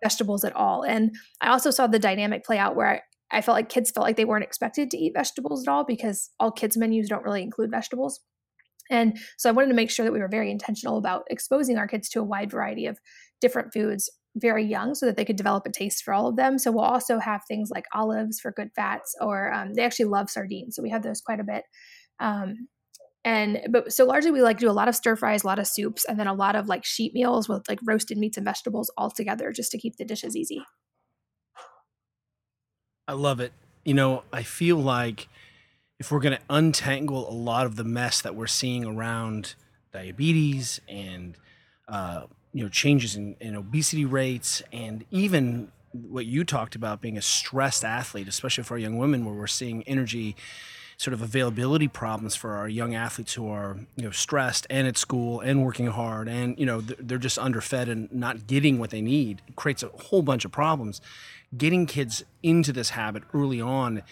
vegetables 0.03 0.44
at 0.44 0.57
all. 0.57 0.83
And 0.83 1.14
I 1.40 1.50
also 1.50 1.70
saw 1.70 1.87
the 1.87 1.98
dynamic 1.98 2.44
play 2.44 2.59
out 2.59 2.76
where 2.76 3.03
I, 3.31 3.38
I 3.38 3.40
felt 3.42 3.55
like 3.55 3.68
kids 3.68 3.90
felt 3.90 4.07
like 4.07 4.16
they 4.16 4.24
weren't 4.24 4.44
expected 4.44 4.90
to 4.90 4.98
eat 4.98 5.12
vegetables 5.14 5.66
at 5.66 5.70
all 5.70 5.85
because 5.85 6.31
all 6.40 6.50
kids' 6.50 6.76
menus 6.76 7.09
don't 7.09 7.24
really 7.24 7.42
include 7.42 7.70
vegetables. 7.70 8.20
And 8.90 9.18
so 9.38 9.48
I 9.48 9.53
wanted 9.53 9.68
to 9.68 9.74
make 9.74 9.90
sure 9.90 10.05
that 10.05 10.12
we 10.12 10.18
were 10.18 10.29
very 10.29 10.50
intentional 10.50 10.98
about 10.98 11.24
exposing 11.31 11.79
our 11.79 11.88
kids 11.88 12.09
to 12.11 12.20
a 12.20 12.24
wide 12.24 12.50
variety 12.50 12.87
of 12.87 12.98
different 13.40 13.72
foods 13.72 14.11
very 14.37 14.64
young 14.64 14.94
so 14.94 15.07
that 15.07 15.16
they 15.16 15.24
could 15.24 15.37
develop 15.37 15.66
a 15.66 15.72
taste 15.72 16.05
for 16.05 16.14
all 16.14 16.29
of 16.29 16.37
them. 16.37 16.59
So 16.59 16.70
we'll 16.70 16.85
also 16.85 17.18
have 17.18 17.42
things 17.46 17.70
like 17.70 17.87
olives 17.92 18.38
for 18.38 18.53
good 18.53 18.70
fats, 18.76 19.14
or 19.20 19.53
um, 19.53 19.74
they 19.74 19.83
actually 19.83 20.07
love 20.07 20.31
sardines. 20.31 20.76
So 20.76 20.83
we 20.83 20.90
have 20.90 21.03
those 21.03 21.20
quite 21.20 21.40
a 21.40 21.44
bit. 21.44 21.64
Um, 22.20 22.68
and 23.24 23.61
but 23.70 23.92
so 23.92 24.07
largely 24.07 24.31
we 24.31 24.40
like 24.40 24.59
do 24.59 24.70
a 24.70 24.72
lot 24.72 24.88
of 24.88 24.94
stir 24.94 25.16
fries, 25.16 25.42
a 25.42 25.46
lot 25.46 25.59
of 25.59 25.66
soups, 25.66 26.05
and 26.05 26.18
then 26.18 26.26
a 26.26 26.35
lot 26.35 26.57
of 26.57 26.68
like 26.68 26.85
sheet 26.85 27.12
meals 27.12 27.48
with 27.48 27.68
like 27.68 27.81
roasted 27.85 28.18
meats 28.18 28.37
and 28.37 28.44
vegetables 28.46 28.90
all 28.96 29.11
together 29.11 29.53
just 29.53 29.72
to 29.72 29.79
keep 29.79 29.96
the 29.96 30.05
dishes 30.05 30.37
easy. 30.37 30.62
I 33.07 33.12
love 33.14 33.40
it. 33.40 33.53
You 33.85 33.94
know, 33.94 34.22
I 34.33 34.42
feel 34.42 34.76
like 34.76 35.29
if 36.01 36.11
we're 36.11 36.19
going 36.19 36.37
to 36.37 36.43
untangle 36.49 37.31
a 37.31 37.37
lot 37.37 37.67
of 37.67 37.77
the 37.77 37.85
mess 37.85 38.23
that 38.23 38.35
we're 38.35 38.47
seeing 38.47 38.85
around 38.85 39.55
diabetes 39.93 40.81
and 40.89 41.37
uh, 41.89 42.23
you 42.53 42.65
know 42.65 42.71
changes 42.71 43.15
in, 43.15 43.37
in 43.39 43.55
obesity 43.55 44.07
rates 44.07 44.63
and 44.73 45.05
even 45.11 45.71
what 45.93 46.25
you 46.25 46.43
talked 46.43 46.75
about 46.75 47.01
being 47.01 47.19
a 47.19 47.23
stressed 47.23 47.85
athlete, 47.85 48.29
especially 48.29 48.65
for 48.65 48.79
young 48.79 48.97
women, 48.97 49.25
where 49.25 49.35
we're 49.35 49.47
seeing 49.47 49.83
energy 49.85 50.37
sort 50.97 51.13
of 51.15 51.23
availability 51.23 51.89
problems 51.89 52.37
for 52.37 52.53
our 52.53 52.69
young 52.69 52.95
athletes 52.95 53.35
who 53.35 53.49
are 53.49 53.79
you 53.97 54.05
know 54.05 54.11
stressed 54.11 54.67
and 54.69 54.87
at 54.87 54.99
school 54.99 55.41
and 55.41 55.65
working 55.65 55.87
hard 55.87 56.29
and 56.29 56.59
you 56.59 56.67
know 56.67 56.83
they're 56.83 57.17
just 57.17 57.39
underfed 57.39 57.89
and 57.89 58.13
not 58.13 58.47
getting 58.47 58.79
what 58.79 58.91
they 58.91 59.01
need 59.01 59.41
it 59.49 59.57
creates 59.57 59.83
a 59.83 59.89
whole 59.89 60.23
bunch 60.23 60.45
of 60.45 60.53
problems. 60.53 61.01
Getting 61.57 61.85
kids 61.85 62.23
into 62.43 62.73
this 62.73 62.91
habit 62.91 63.25
early 63.35 63.61
on 63.61 64.03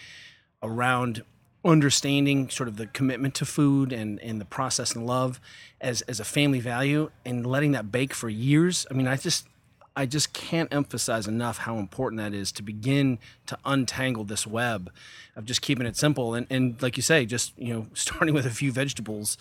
around 0.61 1.23
understanding 1.69 2.49
sort 2.49 2.67
of 2.67 2.77
the 2.77 2.87
commitment 2.87 3.35
to 3.35 3.45
food 3.45 3.93
and, 3.93 4.19
and 4.19 4.41
the 4.41 4.45
process 4.45 4.95
and 4.95 5.05
love 5.05 5.39
as, 5.81 6.01
as 6.03 6.19
a 6.19 6.25
family 6.25 6.59
value 6.59 7.09
and 7.25 7.45
letting 7.45 7.71
that 7.71 7.91
bake 7.91 8.13
for 8.13 8.29
years. 8.29 8.85
I 8.89 8.93
mean, 8.93 9.07
I 9.07 9.15
just 9.15 9.47
I 9.95 10.05
just 10.05 10.31
can't 10.31 10.73
emphasize 10.73 11.27
enough 11.27 11.57
how 11.57 11.77
important 11.77 12.21
that 12.21 12.33
is 12.33 12.53
to 12.53 12.63
begin 12.63 13.19
to 13.47 13.57
untangle 13.65 14.23
this 14.23 14.47
web 14.47 14.89
of 15.35 15.43
just 15.43 15.61
keeping 15.61 15.85
it 15.85 15.97
simple 15.97 16.35
and, 16.35 16.47
and 16.49 16.81
like 16.81 16.95
you 16.95 17.03
say, 17.03 17.25
just 17.25 17.51
you 17.57 17.73
know, 17.73 17.87
starting 17.93 18.33
with 18.33 18.45
a 18.45 18.51
few 18.51 18.71
vegetables, 18.71 19.37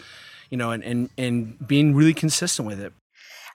you 0.50 0.56
know, 0.56 0.70
and 0.70 0.82
and, 0.82 1.10
and 1.16 1.68
being 1.68 1.94
really 1.94 2.14
consistent 2.14 2.66
with 2.66 2.80
it. 2.80 2.92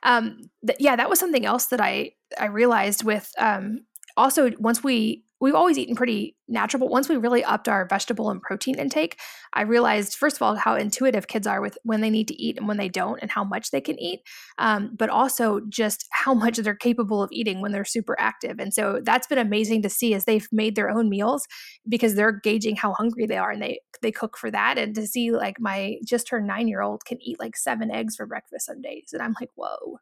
Um, 0.03 0.49
th- 0.65 0.77
yeah, 0.79 0.95
that 0.95 1.09
was 1.09 1.19
something 1.19 1.45
else 1.45 1.65
that 1.67 1.81
I 1.81 2.11
I 2.39 2.45
realized 2.45 3.03
with 3.03 3.31
um, 3.37 3.81
also 4.15 4.51
once 4.57 4.83
we 4.83 5.23
we've 5.43 5.55
always 5.55 5.77
eaten 5.77 5.93
pretty 5.93 6.37
natural, 6.47 6.79
but 6.79 6.89
once 6.89 7.09
we 7.09 7.17
really 7.17 7.43
upped 7.43 7.67
our 7.67 7.85
vegetable 7.85 8.29
and 8.29 8.41
protein 8.41 8.79
intake, 8.79 9.19
I 9.51 9.63
realized 9.63 10.15
first 10.15 10.37
of 10.37 10.41
all 10.41 10.55
how 10.55 10.75
intuitive 10.75 11.27
kids 11.27 11.45
are 11.45 11.59
with 11.59 11.77
when 11.83 11.99
they 11.99 12.09
need 12.09 12.29
to 12.29 12.41
eat 12.41 12.57
and 12.57 12.65
when 12.65 12.77
they 12.77 12.87
don't, 12.87 13.19
and 13.21 13.29
how 13.29 13.43
much 13.43 13.69
they 13.69 13.81
can 13.81 13.99
eat, 13.99 14.21
um, 14.57 14.95
but 14.97 15.09
also 15.09 15.59
just 15.67 16.07
how 16.11 16.33
much 16.33 16.55
they're 16.59 16.73
capable 16.73 17.21
of 17.21 17.29
eating 17.33 17.59
when 17.59 17.73
they're 17.73 17.83
super 17.83 18.15
active. 18.21 18.57
And 18.57 18.73
so 18.73 19.01
that's 19.03 19.27
been 19.27 19.37
amazing 19.37 19.81
to 19.81 19.89
see 19.89 20.13
as 20.13 20.23
they've 20.23 20.47
made 20.53 20.77
their 20.77 20.89
own 20.89 21.09
meals 21.09 21.45
because 21.89 22.15
they're 22.15 22.39
gauging 22.39 22.77
how 22.77 22.93
hungry 22.93 23.25
they 23.25 23.37
are 23.37 23.51
and 23.51 23.61
they 23.61 23.81
they 24.01 24.13
cook 24.13 24.37
for 24.37 24.49
that. 24.49 24.77
And 24.77 24.95
to 24.95 25.05
see 25.05 25.31
like 25.31 25.59
my 25.59 25.97
just 26.05 26.29
her 26.29 26.39
nine 26.39 26.69
year 26.69 26.81
old 26.81 27.03
can 27.03 27.21
eat 27.21 27.37
like 27.41 27.57
seven 27.57 27.91
eggs 27.91 28.15
for 28.15 28.25
breakfast 28.25 28.67
some 28.67 28.81
days, 28.81 29.09
and 29.11 29.21
I'm 29.21 29.35
like, 29.41 29.49
whoa. 29.55 29.97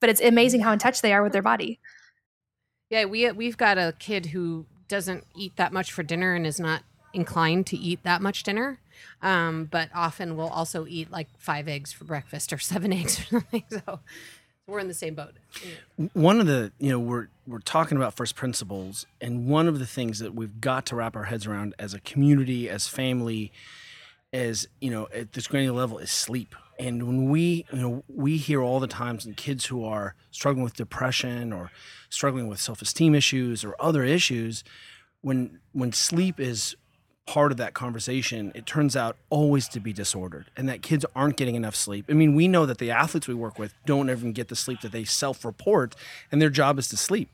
But 0.00 0.10
it's 0.10 0.20
amazing 0.20 0.60
how 0.60 0.70
in 0.70 0.78
touch 0.78 1.02
they 1.02 1.12
are 1.12 1.24
with 1.24 1.32
their 1.32 1.42
body. 1.42 1.80
Yeah, 2.90 3.04
we 3.04 3.30
we've 3.32 3.56
got 3.56 3.78
a 3.78 3.94
kid 3.98 4.26
who 4.26 4.66
doesn't 4.88 5.26
eat 5.36 5.56
that 5.56 5.72
much 5.72 5.92
for 5.92 6.02
dinner 6.02 6.34
and 6.34 6.46
is 6.46 6.58
not 6.58 6.82
inclined 7.12 7.66
to 7.66 7.76
eat 7.76 8.02
that 8.02 8.22
much 8.22 8.42
dinner, 8.42 8.78
um, 9.22 9.66
but 9.70 9.90
often 9.94 10.36
will 10.36 10.48
also 10.48 10.86
eat 10.86 11.10
like 11.10 11.28
five 11.38 11.68
eggs 11.68 11.92
for 11.92 12.04
breakfast 12.04 12.52
or 12.52 12.58
seven 12.58 12.92
eggs 12.92 13.20
or 13.20 13.24
something. 13.24 13.64
So 13.68 14.00
we're 14.66 14.78
in 14.78 14.88
the 14.88 14.94
same 14.94 15.14
boat. 15.14 15.34
One 16.12 16.40
of 16.40 16.46
the 16.46 16.72
you 16.78 16.90
know 16.90 16.98
we're 16.98 17.28
we're 17.46 17.58
talking 17.60 17.96
about 17.96 18.14
first 18.14 18.36
principles, 18.36 19.06
and 19.20 19.46
one 19.46 19.68
of 19.68 19.78
the 19.78 19.86
things 19.86 20.18
that 20.20 20.34
we've 20.34 20.60
got 20.60 20.86
to 20.86 20.96
wrap 20.96 21.16
our 21.16 21.24
heads 21.24 21.46
around 21.46 21.74
as 21.78 21.94
a 21.94 22.00
community, 22.00 22.70
as 22.70 22.86
family, 22.86 23.52
as 24.32 24.66
you 24.80 24.90
know 24.90 25.08
at 25.14 25.32
this 25.32 25.46
granular 25.46 25.78
level 25.78 25.98
is 25.98 26.10
sleep. 26.10 26.54
And 26.78 27.06
when 27.06 27.28
we, 27.30 27.66
you 27.72 27.78
know, 27.78 28.04
we 28.08 28.36
hear 28.36 28.62
all 28.62 28.78
the 28.78 28.86
times 28.86 29.26
in 29.26 29.34
kids 29.34 29.66
who 29.66 29.84
are 29.84 30.14
struggling 30.30 30.62
with 30.62 30.76
depression 30.76 31.52
or 31.52 31.72
struggling 32.08 32.46
with 32.46 32.60
self-esteem 32.60 33.14
issues 33.14 33.64
or 33.64 33.74
other 33.80 34.04
issues, 34.04 34.62
when 35.20 35.58
when 35.72 35.92
sleep 35.92 36.38
is 36.38 36.76
part 37.26 37.52
of 37.52 37.58
that 37.58 37.74
conversation, 37.74 38.50
it 38.54 38.64
turns 38.64 38.96
out 38.96 39.16
always 39.28 39.68
to 39.68 39.80
be 39.80 39.92
disordered 39.92 40.50
and 40.56 40.66
that 40.68 40.80
kids 40.80 41.04
aren't 41.14 41.36
getting 41.36 41.56
enough 41.56 41.76
sleep. 41.76 42.06
I 42.08 42.14
mean, 42.14 42.34
we 42.34 42.48
know 42.48 42.64
that 42.64 42.78
the 42.78 42.90
athletes 42.90 43.28
we 43.28 43.34
work 43.34 43.58
with 43.58 43.74
don't 43.84 44.08
even 44.08 44.32
get 44.32 44.48
the 44.48 44.56
sleep 44.56 44.80
that 44.80 44.92
they 44.92 45.04
self-report 45.04 45.94
and 46.32 46.40
their 46.40 46.48
job 46.48 46.78
is 46.78 46.88
to 46.88 46.96
sleep 46.96 47.28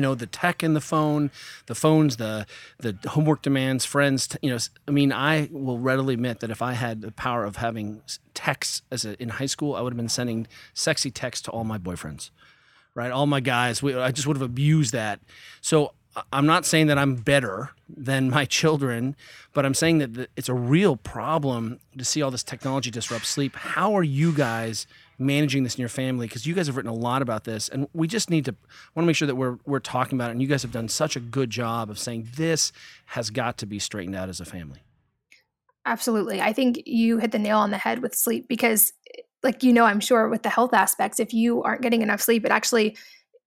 you 0.00 0.02
know 0.02 0.14
the 0.14 0.26
tech 0.26 0.62
in 0.62 0.72
the 0.72 0.80
phone 0.80 1.30
the 1.66 1.74
phones 1.74 2.16
the 2.16 2.46
the 2.78 2.96
homework 3.10 3.42
demands 3.42 3.84
friends 3.84 4.28
t- 4.28 4.38
you 4.40 4.48
know 4.48 4.56
i 4.88 4.90
mean 4.90 5.12
i 5.12 5.46
will 5.52 5.78
readily 5.78 6.14
admit 6.14 6.40
that 6.40 6.48
if 6.48 6.62
i 6.62 6.72
had 6.72 7.02
the 7.02 7.12
power 7.12 7.44
of 7.44 7.56
having 7.56 8.00
texts 8.32 8.80
as 8.90 9.04
a, 9.04 9.22
in 9.22 9.28
high 9.28 9.44
school 9.44 9.76
i 9.76 9.82
would 9.82 9.92
have 9.92 9.98
been 9.98 10.08
sending 10.08 10.46
sexy 10.72 11.10
texts 11.10 11.44
to 11.44 11.50
all 11.50 11.64
my 11.64 11.76
boyfriends 11.76 12.30
right? 12.94 13.10
All 13.12 13.26
my 13.26 13.40
guys 13.40 13.82
we, 13.82 13.94
i 13.94 14.10
just 14.10 14.26
would 14.26 14.36
have 14.38 14.42
abused 14.42 14.92
that. 14.92 15.20
So 15.60 15.92
i'm 16.32 16.46
not 16.46 16.66
saying 16.66 16.88
that 16.88 16.98
i'm 16.98 17.14
better 17.14 17.70
than 17.88 18.28
my 18.28 18.44
children 18.58 19.14
but 19.52 19.64
i'm 19.64 19.74
saying 19.74 19.98
that 19.98 20.28
it's 20.34 20.48
a 20.48 20.54
real 20.54 20.96
problem 20.96 21.78
to 21.96 22.04
see 22.04 22.20
all 22.20 22.32
this 22.32 22.42
technology 22.42 22.90
disrupt 22.90 23.26
sleep. 23.26 23.54
How 23.54 23.94
are 23.94 24.02
you 24.02 24.32
guys 24.32 24.86
managing 25.20 25.62
this 25.62 25.74
in 25.74 25.80
your 25.80 25.88
family 25.88 26.26
because 26.26 26.46
you 26.46 26.54
guys 26.54 26.66
have 26.66 26.76
written 26.76 26.90
a 26.90 26.94
lot 26.94 27.22
about 27.22 27.44
this 27.44 27.68
and 27.68 27.86
we 27.92 28.08
just 28.08 28.30
need 28.30 28.44
to 28.44 28.54
want 28.94 29.04
to 29.04 29.06
make 29.06 29.16
sure 29.16 29.26
that 29.26 29.36
we're 29.36 29.58
we're 29.66 29.78
talking 29.78 30.16
about 30.16 30.30
it 30.30 30.32
and 30.32 30.42
you 30.42 30.48
guys 30.48 30.62
have 30.62 30.72
done 30.72 30.88
such 30.88 31.14
a 31.14 31.20
good 31.20 31.50
job 31.50 31.90
of 31.90 31.98
saying 31.98 32.26
this 32.36 32.72
has 33.06 33.30
got 33.30 33.58
to 33.58 33.66
be 33.66 33.78
straightened 33.78 34.16
out 34.16 34.28
as 34.28 34.40
a 34.40 34.44
family 34.44 34.80
Absolutely. 35.86 36.40
I 36.40 36.52
think 36.52 36.82
you 36.86 37.18
hit 37.18 37.32
the 37.32 37.38
nail 37.38 37.58
on 37.58 37.70
the 37.70 37.78
head 37.78 38.02
with 38.02 38.14
sleep 38.14 38.48
because, 38.48 38.92
like, 39.42 39.62
you 39.62 39.72
know, 39.72 39.84
I'm 39.84 40.00
sure 40.00 40.28
with 40.28 40.42
the 40.42 40.50
health 40.50 40.74
aspects, 40.74 41.18
if 41.18 41.32
you 41.32 41.62
aren't 41.62 41.82
getting 41.82 42.02
enough 42.02 42.20
sleep, 42.20 42.44
it 42.44 42.50
actually 42.50 42.96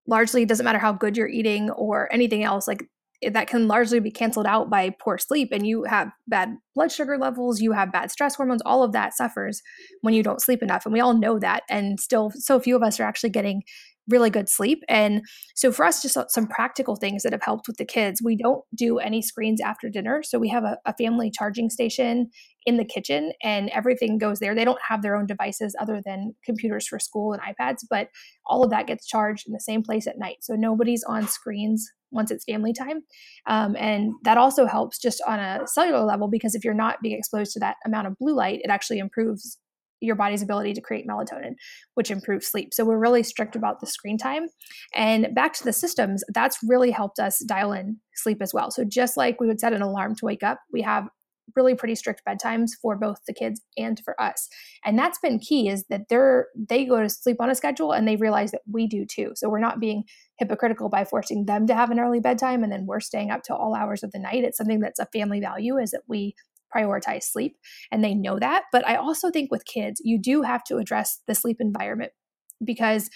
largely 0.08 0.44
doesn't 0.44 0.64
matter 0.64 0.80
how 0.80 0.92
good 0.92 1.16
you're 1.16 1.28
eating 1.28 1.70
or 1.72 2.12
anything 2.12 2.44
else. 2.44 2.68
Like, 2.68 2.90
that 3.32 3.48
can 3.48 3.68
largely 3.68 4.00
be 4.00 4.12
canceled 4.12 4.46
out 4.46 4.70
by 4.70 4.90
poor 5.00 5.18
sleep 5.18 5.50
and 5.52 5.66
you 5.66 5.84
have 5.84 6.10
bad 6.28 6.56
blood 6.76 6.92
sugar 6.92 7.18
levels 7.18 7.62
you 7.62 7.72
have 7.72 7.92
bad 7.92 8.12
stress 8.12 8.36
hormones 8.36 8.62
all 8.66 8.84
of 8.84 8.92
that 8.92 9.14
suffers 9.14 9.62
when 10.02 10.14
you 10.14 10.24
don't 10.24 10.42
sleep 10.42 10.62
enough 10.64 10.86
and 10.86 10.94
we 10.94 11.00
all 11.00 11.18
know 11.18 11.40
that 11.40 11.64
and 11.70 12.00
still 12.00 12.32
so 12.36 12.60
few 12.60 12.76
of 12.76 12.84
us 12.84 13.00
are 13.00 13.04
actually 13.04 13.30
getting 13.30 13.64
really 14.10 14.30
good 14.30 14.50
sleep. 14.50 14.84
And 14.89 15.22
so 15.56 15.72
for 15.72 15.86
us 15.86 16.02
just 16.02 16.18
some 16.30 16.48
practical 16.48 16.96
things 16.96 17.24
that 17.24 17.32
have 17.32 17.44
helped 17.44 17.68
with 17.68 17.78
the 17.78 17.86
kids 17.86 18.22
we 18.24 18.36
don't 18.36 18.63
do 18.76 19.00
any 19.00 19.22
screens 19.22 19.62
after 19.62 19.89
dinner. 19.89 20.22
So 20.24 20.39
we 20.39 20.50
have 20.50 20.63
a, 20.63 20.78
a 20.86 20.94
family 20.96 21.32
charging 21.32 21.70
station 21.70 22.30
in 22.66 22.78
the 22.78 22.86
kitchen 22.86 23.34
and 23.42 23.70
everything 23.70 24.18
goes 24.18 24.39
there. 24.39 24.56
They 24.56 24.66
don't 24.66 24.80
have 24.88 25.02
their 25.02 25.16
own 25.16 25.26
devices 25.26 25.76
other 25.80 26.02
than 26.06 26.36
computers 26.46 26.88
for 26.88 27.00
school 27.00 27.34
and 27.34 27.42
ipads 27.42 27.80
but 27.89 28.10
all 28.46 28.63
of 28.63 28.70
that 28.72 28.88
gets 28.88 29.08
charged 29.08 29.48
in 29.48 29.54
the 29.54 29.60
same 29.60 29.84
place 29.84 30.08
at 30.08 30.18
night. 30.18 30.38
So 30.42 30.56
nobody's 30.56 31.04
on 31.04 31.28
screens 31.28 31.89
once 32.12 32.32
it's 32.32 32.46
family 32.46 32.74
time. 32.74 33.02
Um, 33.48 33.76
and 33.78 34.13
that 34.24 34.38
also 34.38 34.66
helps 34.66 35.00
just 35.00 35.22
on 35.28 35.39
a 35.39 35.62
cellular 35.66 36.04
level 36.06 36.28
because 36.28 36.56
if 36.56 36.63
you're 36.63 36.74
not 36.74 37.02
being 37.02 37.18
exposed 37.18 37.52
to 37.54 37.60
that 37.60 37.78
amount 37.86 38.08
of 38.08 38.18
blue 38.18 38.36
light, 38.36 38.62
it 38.63 38.70
actually 38.70 39.00
improves 39.00 39.58
your 40.04 40.16
body's 40.16 40.42
ability 40.42 40.74
to 40.74 40.82
create 40.82 41.08
melatonin, 41.08 41.56
which 41.96 42.12
improves 42.12 42.48
sleep. 42.48 42.74
So 42.74 42.86
we're 42.86 43.00
really 43.00 43.24
strict 43.24 43.56
about 43.56 43.80
the 43.80 43.88
screen 43.88 44.18
time. 44.18 44.48
And 44.94 45.34
back 45.34 45.54
to 45.54 45.63
the 45.63 45.74
systems, 45.74 46.24
that's 46.34 46.60
really 46.68 46.92
helped 46.92 47.20
us 47.20 47.44
dial 47.48 47.74
in 47.74 47.98
sleep 48.16 48.42
as 48.42 48.54
well. 48.54 48.72
So 48.72 48.84
just 48.84 49.18
like 49.18 49.39
we 49.39 49.48
would 49.48 49.60
set 49.60 49.74
an 49.74 49.82
alarm 49.82 50.16
to 50.16 50.26
wake 50.26 50.44
up, 50.44 50.60
we 50.72 50.82
have 50.82 51.08
really 51.56 51.76
pretty 51.76 51.96
strict 51.96 52.22
bedtimes 52.28 52.72
for 52.82 52.96
both 52.96 53.18
the 53.28 53.34
kids 53.34 53.62
and 53.78 54.00
for 54.04 54.20
us 54.20 54.48
and 54.86 54.98
that's 54.98 55.20
been 55.20 55.39
key 55.39 55.68
is 55.68 55.84
that 55.89 56.02
they're 56.10 56.48
they 56.56 56.86
go 56.86 57.02
to 57.02 57.10
sleep 57.10 57.38
on 57.39 57.50
a 57.50 57.56
schedule 57.56 57.92
and 57.92 58.08
they 58.08 58.16
realize 58.16 58.52
that 58.52 58.62
we 58.72 58.88
do 58.88 59.06
too 59.06 59.32
so 59.36 59.50
we're 59.50 59.60
not 59.60 59.80
being 59.80 60.04
hypocritical 60.39 60.89
by 60.89 61.04
forcing 61.04 61.46
them 61.46 61.68
to 61.68 61.76
have 61.76 61.92
an 61.92 62.00
early 62.00 62.20
bedtime 62.20 62.63
and 62.63 62.72
then 62.72 62.86
we're 62.86 63.00
staying 63.00 63.30
up 63.30 63.44
till 63.44 63.56
all 63.56 63.76
hours 63.76 64.04
of 64.04 64.12
the 64.12 64.20
night 64.20 64.44
it's 64.44 64.58
something 64.58 64.80
that's 64.80 65.00
a 65.00 65.08
family 65.08 65.39
value 65.39 65.78
is 65.78 65.92
that 65.92 66.04
we 66.08 66.34
prioritize 66.76 67.24
sleep 67.24 67.56
and 67.92 68.04
they 68.04 68.14
know 68.14 68.40
that 68.40 68.64
but 68.72 68.88
i 68.88 68.96
also 68.96 69.30
think 69.30 69.52
with 69.52 69.66
kids 69.66 70.02
you 70.04 70.20
do 70.20 70.42
have 70.42 70.64
to 70.64 70.78
address 70.78 71.22
the 71.28 71.36
sleep 71.36 71.58
environment 71.60 72.12
because 72.64 73.10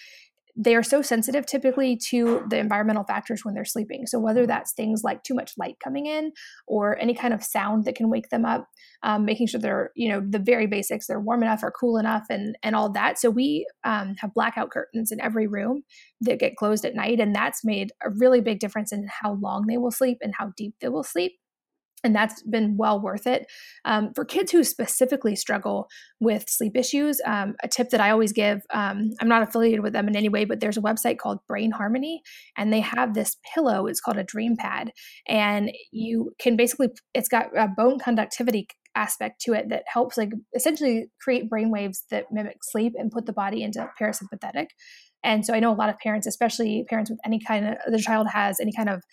they 0.59 0.75
are 0.75 0.83
so 0.83 1.03
sensitive 1.03 1.45
typically 1.45 1.95
to 1.95 2.43
the 2.49 2.57
environmental 2.57 3.03
factors 3.03 3.45
when 3.45 3.53
they're 3.53 3.63
sleeping. 3.63 4.07
So 4.07 4.19
whether 4.19 4.47
that's 4.47 4.73
things 4.73 5.03
like 5.03 5.21
too 5.21 5.35
much 5.35 5.53
light 5.55 5.77
coming 5.83 6.07
in 6.07 6.31
or 6.65 6.97
any 6.99 7.13
kind 7.13 7.33
of 7.33 7.43
sound 7.43 7.85
that 7.85 7.93
can 7.93 8.09
wake 8.09 8.29
them 8.29 8.43
up, 8.43 8.67
um, 9.03 9.23
making 9.23 9.47
sure 9.47 9.59
they're 9.59 9.91
you 9.95 10.09
know 10.09 10.21
the 10.27 10.39
very 10.39 10.65
basics, 10.65 11.05
they're 11.05 11.19
warm 11.19 11.43
enough 11.43 11.61
or 11.61 11.71
cool 11.71 11.97
enough, 11.97 12.25
and 12.29 12.57
and 12.63 12.75
all 12.75 12.91
that. 12.91 13.19
So 13.19 13.29
we 13.29 13.67
um, 13.83 14.15
have 14.17 14.33
blackout 14.33 14.71
curtains 14.71 15.11
in 15.11 15.21
every 15.21 15.45
room 15.45 15.83
that 16.21 16.39
get 16.39 16.55
closed 16.55 16.83
at 16.85 16.95
night, 16.95 17.19
and 17.19 17.35
that's 17.35 17.63
made 17.63 17.91
a 18.03 18.09
really 18.09 18.41
big 18.41 18.59
difference 18.59 18.91
in 18.91 19.07
how 19.21 19.33
long 19.33 19.67
they 19.67 19.77
will 19.77 19.91
sleep 19.91 20.17
and 20.21 20.33
how 20.35 20.51
deep 20.57 20.73
they 20.81 20.89
will 20.89 21.03
sleep 21.03 21.33
and 22.03 22.15
that's 22.15 22.43
been 22.43 22.77
well 22.77 23.01
worth 23.01 23.25
it. 23.27 23.47
Um, 23.85 24.11
for 24.13 24.23
kids 24.23 24.51
who 24.51 24.63
specifically 24.63 25.35
struggle 25.35 25.87
with 26.19 26.49
sleep 26.49 26.75
issues 26.75 27.21
um, 27.25 27.55
a 27.63 27.67
tip 27.67 27.89
that 27.89 28.01
i 28.01 28.09
always 28.09 28.33
give 28.33 28.61
um, 28.73 29.11
i'm 29.21 29.27
not 29.27 29.43
affiliated 29.43 29.81
with 29.81 29.93
them 29.93 30.07
in 30.07 30.15
any 30.15 30.29
way 30.29 30.45
but 30.45 30.59
there's 30.59 30.77
a 30.77 30.81
website 30.81 31.17
called 31.17 31.39
brain 31.47 31.71
harmony 31.71 32.21
and 32.57 32.73
they 32.73 32.79
have 32.79 33.13
this 33.13 33.37
pillow 33.53 33.85
it's 33.85 34.01
called 34.01 34.17
a 34.17 34.23
dream 34.23 34.55
pad 34.57 34.91
and 35.27 35.71
you 35.91 36.31
can 36.39 36.55
basically 36.55 36.89
it's 37.13 37.29
got 37.29 37.55
a 37.55 37.67
bone 37.67 37.99
conductivity 37.99 38.67
aspect 38.95 39.39
to 39.41 39.53
it 39.53 39.69
that 39.69 39.83
helps 39.87 40.17
like 40.17 40.31
essentially 40.55 41.07
create 41.21 41.49
brain 41.49 41.71
waves 41.71 42.03
that 42.09 42.25
mimic 42.31 42.57
sleep 42.63 42.93
and 42.97 43.11
put 43.11 43.27
the 43.27 43.33
body 43.33 43.61
into 43.61 43.87
parasympathetic. 44.01 44.67
And 45.23 45.45
so 45.45 45.53
i 45.53 45.59
know 45.59 45.71
a 45.71 45.75
lot 45.75 45.89
of 45.89 45.99
parents 45.99 46.27
especially 46.27 46.85
parents 46.89 47.11
with 47.11 47.19
any 47.25 47.39
kind 47.39 47.67
of 47.67 47.75
the 47.91 47.99
child 47.99 48.27
has 48.33 48.59
any 48.59 48.71
kind 48.71 48.89
of 48.89 49.03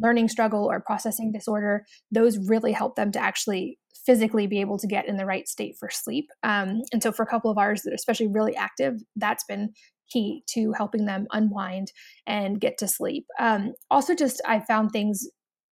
learning 0.00 0.28
struggle 0.28 0.70
or 0.70 0.80
processing 0.80 1.32
disorder, 1.32 1.84
those 2.10 2.38
really 2.48 2.72
help 2.72 2.96
them 2.96 3.12
to 3.12 3.18
actually 3.18 3.78
physically 4.04 4.46
be 4.46 4.60
able 4.60 4.78
to 4.78 4.86
get 4.86 5.08
in 5.08 5.16
the 5.16 5.26
right 5.26 5.48
state 5.48 5.76
for 5.78 5.88
sleep. 5.90 6.28
Um, 6.42 6.82
and 6.92 7.02
so, 7.02 7.12
for 7.12 7.22
a 7.22 7.26
couple 7.26 7.50
of 7.50 7.58
ours 7.58 7.82
that 7.82 7.92
are 7.92 7.94
especially 7.94 8.28
really 8.28 8.56
active, 8.56 8.94
that's 9.16 9.44
been 9.44 9.70
key 10.12 10.42
to 10.50 10.72
helping 10.72 11.06
them 11.06 11.26
unwind 11.32 11.92
and 12.26 12.60
get 12.60 12.76
to 12.78 12.88
sleep. 12.88 13.26
Um, 13.38 13.72
also, 13.90 14.14
just 14.14 14.40
I 14.46 14.60
found 14.60 14.90
things. 14.90 15.26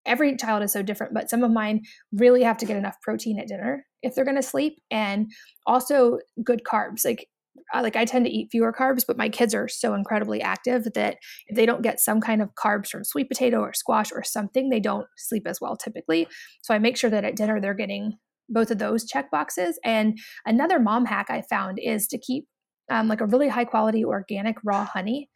Every 0.07 0.37
child 0.37 0.63
is 0.63 0.71
so 0.71 0.83
different, 0.83 1.15
but 1.15 1.31
some 1.31 1.43
of 1.43 1.51
mine 1.51 1.81
really 2.13 2.43
have 2.43 2.59
to 2.59 2.67
get 2.67 2.77
enough 2.77 2.97
protein 3.03 3.39
at 3.39 3.49
dinner 3.49 3.87
if 4.03 4.15
they're 4.15 4.27
going 4.27 4.37
to 4.37 4.43
sleep, 4.43 4.79
and 4.91 5.27
also 5.67 6.19
good 6.45 6.61
carbs. 6.71 7.07
Like 7.07 7.27
like 7.75 7.97
I 7.97 8.05
tend 8.05 8.25
to 8.27 8.31
eat 8.31 8.49
fewer 8.51 8.73
carbs, 8.73 9.05
but 9.07 9.17
my 9.17 9.29
kids 9.29 9.55
are 9.55 9.69
so 9.69 9.95
incredibly 9.95 10.41
active 10.41 10.85
that 10.95 11.17
if 11.47 11.57
they 11.57 11.67
don't 11.67 11.83
get 11.83 12.01
some 12.01 12.21
kind 12.21 12.43
of 12.43 12.55
carbs 12.55 12.89
from 12.89 13.05
sweet 13.05 13.29
potato 13.29 13.61
or 13.61 13.73
squash 13.73 14.13
or 14.13 14.23
something, 14.23 14.69
they 14.69 14.81
don't 14.81 15.07
sleep 15.17 15.47
as 15.47 15.61
well 15.61 15.77
typically. 15.77 16.29
So 16.63 16.75
I 16.75 16.79
make 16.79 16.97
sure 16.97 17.11
that 17.11 17.25
at 17.25 17.37
dinner 17.37 17.61
they're 17.61 17.75
getting 17.75 18.13
both 18.49 18.71
of 18.71 18.79
those 18.79 19.07
check 19.07 19.31
boxes. 19.31 19.79
And 19.85 20.19
another 20.45 20.79
mom 20.79 21.07
hack 21.07 21.27
I 21.31 21.43
found 21.43 21.79
is 21.81 22.07
to 22.09 22.19
keep 22.19 22.47
um, 22.91 23.09
like 23.09 23.21
a 23.21 23.27
really 23.27 23.49
high 23.49 23.65
quality 23.65 24.05
organic 24.05 24.57
raw 24.63 24.85
honey 24.85 25.31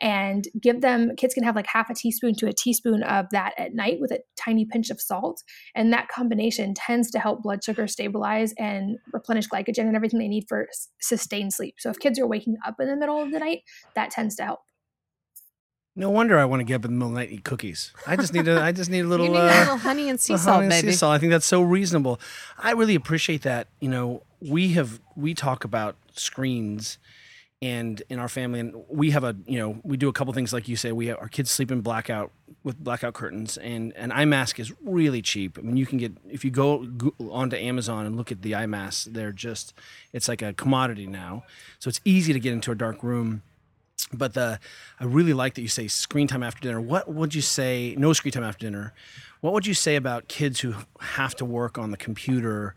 and 0.00 0.48
give 0.60 0.80
them 0.80 1.14
kids 1.16 1.34
can 1.34 1.44
have 1.44 1.54
like 1.54 1.66
half 1.66 1.88
a 1.90 1.94
teaspoon 1.94 2.34
to 2.34 2.48
a 2.48 2.52
teaspoon 2.52 3.02
of 3.04 3.26
that 3.30 3.54
at 3.58 3.74
night 3.74 3.98
with 4.00 4.10
a 4.10 4.20
tiny 4.36 4.64
pinch 4.64 4.90
of 4.90 5.00
salt 5.00 5.42
and 5.74 5.92
that 5.92 6.08
combination 6.08 6.74
tends 6.74 7.10
to 7.10 7.18
help 7.18 7.42
blood 7.42 7.62
sugar 7.62 7.86
stabilize 7.86 8.52
and 8.58 8.98
replenish 9.12 9.48
glycogen 9.48 9.86
and 9.86 9.96
everything 9.96 10.18
they 10.18 10.28
need 10.28 10.44
for 10.48 10.68
sustained 11.00 11.52
sleep 11.52 11.74
so 11.78 11.90
if 11.90 11.98
kids 11.98 12.18
are 12.18 12.26
waking 12.26 12.56
up 12.66 12.76
in 12.80 12.88
the 12.88 12.96
middle 12.96 13.22
of 13.22 13.30
the 13.30 13.38
night 13.38 13.60
that 13.94 14.10
tends 14.10 14.34
to 14.34 14.44
help 14.44 14.60
no 15.96 16.10
wonder 16.10 16.38
I 16.38 16.44
want 16.44 16.60
to 16.60 16.64
get 16.64 16.76
up 16.76 16.84
in 16.86 16.90
the 16.90 16.96
middle 16.96 17.08
of 17.08 17.14
the 17.14 17.20
night 17.20 17.28
and 17.28 17.38
eat 17.38 17.44
cookies. 17.44 17.92
I 18.04 18.16
just 18.16 18.34
need 18.34 18.48
a, 18.48 18.60
I 18.60 18.72
just 18.72 18.90
need 18.90 19.04
a 19.04 19.06
little, 19.08 19.26
you 19.26 19.32
need 19.32 19.38
uh, 19.38 19.42
a 19.42 19.58
little 19.60 19.76
honey 19.76 20.08
and 20.08 20.20
sea 20.20 20.36
salt, 20.36 20.56
honey 20.56 20.68
baby. 20.68 20.90
sea 20.90 20.96
salt. 20.96 21.14
I 21.14 21.18
think 21.18 21.30
that's 21.30 21.46
so 21.46 21.62
reasonable. 21.62 22.20
I 22.58 22.72
really 22.72 22.96
appreciate 22.96 23.42
that. 23.42 23.68
You 23.78 23.90
know, 23.90 24.24
we 24.40 24.72
have 24.72 25.00
we 25.14 25.34
talk 25.34 25.62
about 25.62 25.94
screens 26.12 26.98
and 27.62 28.02
in 28.08 28.18
our 28.18 28.28
family 28.28 28.60
and 28.60 28.74
we 28.88 29.10
have 29.10 29.24
a 29.24 29.34
you 29.46 29.58
know 29.58 29.80
we 29.82 29.96
do 29.96 30.08
a 30.08 30.12
couple 30.12 30.32
things 30.32 30.52
like 30.52 30.68
you 30.68 30.76
say 30.76 30.92
we 30.92 31.06
have, 31.06 31.18
our 31.18 31.28
kids 31.28 31.50
sleep 31.50 31.70
in 31.70 31.80
blackout 31.80 32.30
with 32.62 32.78
blackout 32.78 33.14
curtains 33.14 33.56
and 33.56 33.92
an 33.96 34.12
eye 34.12 34.24
mask 34.24 34.58
is 34.60 34.72
really 34.82 35.22
cheap. 35.22 35.58
I 35.58 35.62
mean 35.62 35.76
you 35.76 35.86
can 35.86 35.98
get 35.98 36.12
if 36.28 36.44
you 36.44 36.50
go, 36.50 36.86
onto 37.30 37.56
amazon 37.56 38.06
and 38.06 38.16
look 38.16 38.30
at 38.30 38.42
the 38.42 38.54
eye 38.54 38.66
masks 38.66 39.08
they're 39.10 39.32
just 39.32 39.74
it's 40.12 40.28
like 40.28 40.42
a 40.42 40.52
commodity 40.52 41.06
now. 41.06 41.44
So 41.78 41.88
it's 41.88 42.00
easy 42.04 42.32
to 42.32 42.40
get 42.40 42.52
into 42.52 42.70
a 42.70 42.74
dark 42.74 43.02
room. 43.02 43.42
But 44.12 44.34
the 44.34 44.60
i 45.00 45.04
really 45.04 45.32
like 45.32 45.54
that 45.54 45.62
you 45.62 45.68
say 45.68 45.88
screen 45.88 46.26
time 46.28 46.42
after 46.42 46.60
dinner. 46.60 46.80
What 46.80 47.08
would 47.08 47.34
you 47.34 47.42
say 47.42 47.94
no 47.98 48.12
screen 48.12 48.32
time 48.32 48.44
after 48.44 48.66
dinner 48.66 48.92
what 49.44 49.52
would 49.52 49.66
you 49.66 49.74
say 49.74 49.96
about 49.96 50.26
kids 50.26 50.60
who 50.60 50.74
have 51.00 51.34
to 51.36 51.44
work 51.44 51.76
on 51.76 51.90
the 51.90 51.98
computer 51.98 52.74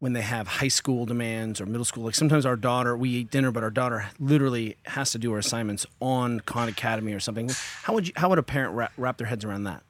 when 0.00 0.14
they 0.14 0.22
have 0.22 0.48
high 0.48 0.68
school 0.68 1.06
demands 1.06 1.60
or 1.60 1.66
middle 1.66 1.84
school. 1.84 2.04
Like 2.04 2.14
sometimes 2.14 2.44
our 2.44 2.56
daughter, 2.56 2.96
we 2.96 3.10
eat 3.10 3.30
dinner, 3.30 3.52
but 3.52 3.62
our 3.62 3.70
daughter 3.70 4.08
literally 4.18 4.76
has 4.86 5.12
to 5.12 5.18
do 5.18 5.32
her 5.32 5.38
assignments 5.38 5.86
on 6.00 6.40
Khan 6.40 6.68
Academy 6.68 7.12
or 7.12 7.20
something. 7.20 7.50
How 7.82 7.92
would 7.92 8.08
you, 8.08 8.14
how 8.16 8.30
would 8.30 8.38
a 8.38 8.42
parent 8.42 8.74
wrap, 8.74 8.92
wrap 8.96 9.18
their 9.18 9.26
heads 9.26 9.44
around 9.44 9.64
that? 9.64 9.82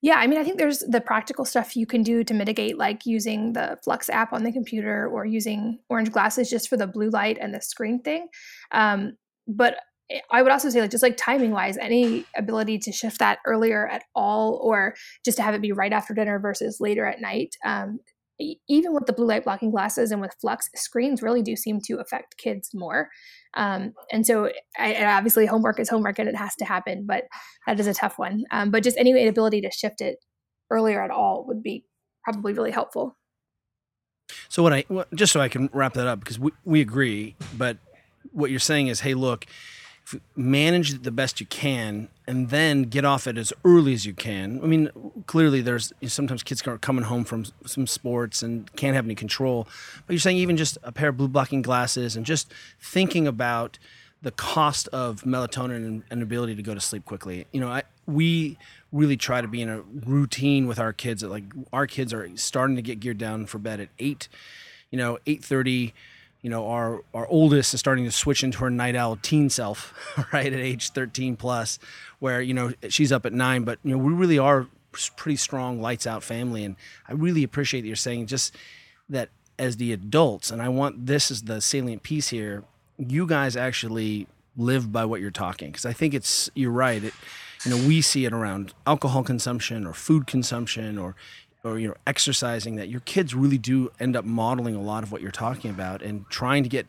Yeah, 0.00 0.16
I 0.16 0.26
mean, 0.26 0.40
I 0.40 0.44
think 0.44 0.58
there's 0.58 0.80
the 0.80 1.00
practical 1.00 1.44
stuff 1.44 1.76
you 1.76 1.86
can 1.86 2.02
do 2.02 2.24
to 2.24 2.34
mitigate, 2.34 2.76
like 2.76 3.06
using 3.06 3.52
the 3.52 3.78
Flux 3.84 4.08
app 4.08 4.32
on 4.32 4.42
the 4.42 4.52
computer 4.52 5.08
or 5.08 5.24
using 5.24 5.78
orange 5.88 6.10
glasses 6.10 6.50
just 6.50 6.68
for 6.68 6.76
the 6.76 6.88
blue 6.88 7.10
light 7.10 7.38
and 7.40 7.54
the 7.54 7.60
screen 7.60 8.00
thing. 8.00 8.28
Um, 8.72 9.16
but 9.46 9.76
I 10.30 10.42
would 10.42 10.52
also 10.52 10.70
say, 10.70 10.80
like, 10.80 10.90
just 10.90 11.02
like 11.02 11.16
timing 11.16 11.52
wise, 11.52 11.78
any 11.78 12.26
ability 12.36 12.78
to 12.80 12.92
shift 12.92 13.18
that 13.20 13.38
earlier 13.46 13.88
at 13.88 14.02
all, 14.14 14.60
or 14.62 14.94
just 15.24 15.36
to 15.38 15.42
have 15.42 15.54
it 15.54 15.62
be 15.62 15.72
right 15.72 15.92
after 15.92 16.14
dinner 16.14 16.38
versus 16.38 16.80
later 16.80 17.06
at 17.06 17.20
night, 17.20 17.56
um, 17.64 17.98
even 18.68 18.94
with 18.94 19.06
the 19.06 19.12
blue 19.12 19.26
light 19.26 19.44
blocking 19.44 19.70
glasses 19.70 20.10
and 20.10 20.20
with 20.20 20.34
flux 20.40 20.68
screens 20.74 21.22
really 21.22 21.42
do 21.42 21.56
seem 21.56 21.80
to 21.86 21.98
affect 21.98 22.36
kids 22.36 22.70
more. 22.74 23.08
Um, 23.54 23.92
and 24.10 24.26
so 24.26 24.50
I, 24.78 24.92
and 24.92 25.06
obviously 25.06 25.46
homework 25.46 25.78
is 25.78 25.88
homework 25.88 26.18
and 26.18 26.28
it 26.28 26.36
has 26.36 26.54
to 26.56 26.64
happen 26.64 27.04
but 27.06 27.24
that 27.66 27.78
is 27.78 27.86
a 27.86 27.94
tough 27.94 28.18
one. 28.18 28.44
Um, 28.50 28.70
but 28.70 28.82
just 28.82 28.96
any 28.96 29.26
ability 29.26 29.60
to 29.62 29.70
shift 29.70 30.00
it 30.00 30.16
earlier 30.70 31.02
at 31.02 31.10
all 31.10 31.44
would 31.46 31.62
be 31.62 31.84
probably 32.24 32.52
really 32.52 32.70
helpful. 32.70 33.16
So 34.48 34.62
what 34.62 34.72
i 34.72 34.84
just 35.14 35.32
so 35.32 35.40
i 35.40 35.48
can 35.48 35.68
wrap 35.72 35.94
that 35.94 36.06
up 36.06 36.20
because 36.20 36.38
we, 36.38 36.52
we 36.64 36.80
agree 36.80 37.36
but 37.56 37.76
what 38.30 38.50
you're 38.50 38.60
saying 38.60 38.86
is 38.86 39.00
hey 39.00 39.14
look 39.14 39.46
manage 40.36 40.92
it 40.92 41.02
the 41.04 41.10
best 41.10 41.40
you 41.40 41.46
can 41.46 42.08
and 42.26 42.50
then 42.50 42.82
get 42.82 43.04
off 43.04 43.26
it 43.26 43.38
as 43.38 43.52
early 43.64 43.92
as 43.94 44.04
you 44.04 44.12
can. 44.12 44.60
I 44.62 44.66
mean, 44.66 44.90
clearly 45.26 45.60
there's 45.60 45.92
sometimes 46.06 46.42
kids 46.42 46.66
are 46.66 46.78
coming 46.78 47.04
home 47.04 47.24
from 47.24 47.46
some 47.66 47.86
sports 47.86 48.42
and 48.42 48.70
can't 48.76 48.94
have 48.94 49.04
any 49.04 49.14
control. 49.14 49.66
But 50.06 50.12
you're 50.12 50.20
saying 50.20 50.36
even 50.36 50.56
just 50.56 50.78
a 50.82 50.92
pair 50.92 51.10
of 51.10 51.16
blue 51.16 51.28
blocking 51.28 51.62
glasses 51.62 52.16
and 52.16 52.26
just 52.26 52.52
thinking 52.80 53.26
about 53.26 53.78
the 54.22 54.30
cost 54.30 54.88
of 54.88 55.22
melatonin 55.22 55.76
and, 55.76 56.02
and 56.10 56.22
ability 56.22 56.54
to 56.54 56.62
go 56.62 56.74
to 56.74 56.80
sleep 56.80 57.04
quickly. 57.04 57.46
You 57.52 57.60
know, 57.60 57.68
I, 57.68 57.82
we 58.06 58.56
really 58.92 59.16
try 59.16 59.40
to 59.40 59.48
be 59.48 59.62
in 59.62 59.68
a 59.68 59.80
routine 59.80 60.66
with 60.66 60.78
our 60.78 60.92
kids. 60.92 61.22
That 61.22 61.28
like 61.28 61.44
our 61.72 61.86
kids 61.86 62.12
are 62.12 62.30
starting 62.36 62.76
to 62.76 62.82
get 62.82 63.00
geared 63.00 63.18
down 63.18 63.46
for 63.46 63.58
bed 63.58 63.80
at 63.80 63.88
eight. 63.98 64.28
You 64.90 64.98
know, 64.98 65.18
eight 65.26 65.44
thirty 65.44 65.94
you 66.42 66.50
know, 66.50 66.68
our 66.68 67.02
our 67.14 67.26
oldest 67.28 67.72
is 67.72 67.80
starting 67.80 68.04
to 68.04 68.10
switch 68.10 68.42
into 68.42 68.58
her 68.58 68.70
night 68.70 68.96
owl 68.96 69.16
teen 69.16 69.48
self, 69.48 69.94
right 70.32 70.52
at 70.52 70.58
age 70.58 70.90
13 70.90 71.36
plus, 71.36 71.78
where 72.18 72.42
you 72.42 72.52
know 72.52 72.72
she's 72.88 73.12
up 73.12 73.24
at 73.24 73.32
nine. 73.32 73.62
But 73.62 73.78
you 73.84 73.92
know, 73.92 73.98
we 74.02 74.12
really 74.12 74.38
are 74.38 74.66
pretty 75.16 75.36
strong 75.36 75.80
lights 75.80 76.06
out 76.06 76.22
family, 76.22 76.64
and 76.64 76.76
I 77.08 77.12
really 77.12 77.44
appreciate 77.44 77.82
that 77.82 77.86
you're 77.86 77.96
saying 77.96 78.26
just 78.26 78.54
that 79.08 79.30
as 79.58 79.76
the 79.76 79.92
adults, 79.92 80.50
and 80.50 80.60
I 80.60 80.68
want 80.68 81.06
this 81.06 81.30
is 81.30 81.42
the 81.42 81.60
salient 81.60 82.02
piece 82.02 82.28
here. 82.28 82.64
You 82.98 83.26
guys 83.26 83.56
actually 83.56 84.26
live 84.56 84.92
by 84.92 85.04
what 85.04 85.20
you're 85.20 85.30
talking 85.30 85.70
because 85.70 85.86
I 85.86 85.92
think 85.92 86.12
it's 86.12 86.50
you're 86.54 86.72
right. 86.72 87.02
It, 87.02 87.14
you 87.64 87.70
know, 87.70 87.86
we 87.86 88.00
see 88.00 88.24
it 88.24 88.32
around 88.32 88.74
alcohol 88.86 89.22
consumption 89.22 89.86
or 89.86 89.92
food 89.92 90.26
consumption 90.26 90.98
or 90.98 91.14
or 91.64 91.78
you 91.78 91.88
know 91.88 91.94
exercising 92.06 92.76
that 92.76 92.88
your 92.88 93.00
kids 93.00 93.34
really 93.34 93.58
do 93.58 93.90
end 94.00 94.16
up 94.16 94.24
modeling 94.24 94.74
a 94.74 94.80
lot 94.80 95.02
of 95.02 95.12
what 95.12 95.20
you're 95.20 95.30
talking 95.30 95.70
about 95.70 96.02
and 96.02 96.28
trying 96.28 96.62
to 96.62 96.68
get 96.68 96.88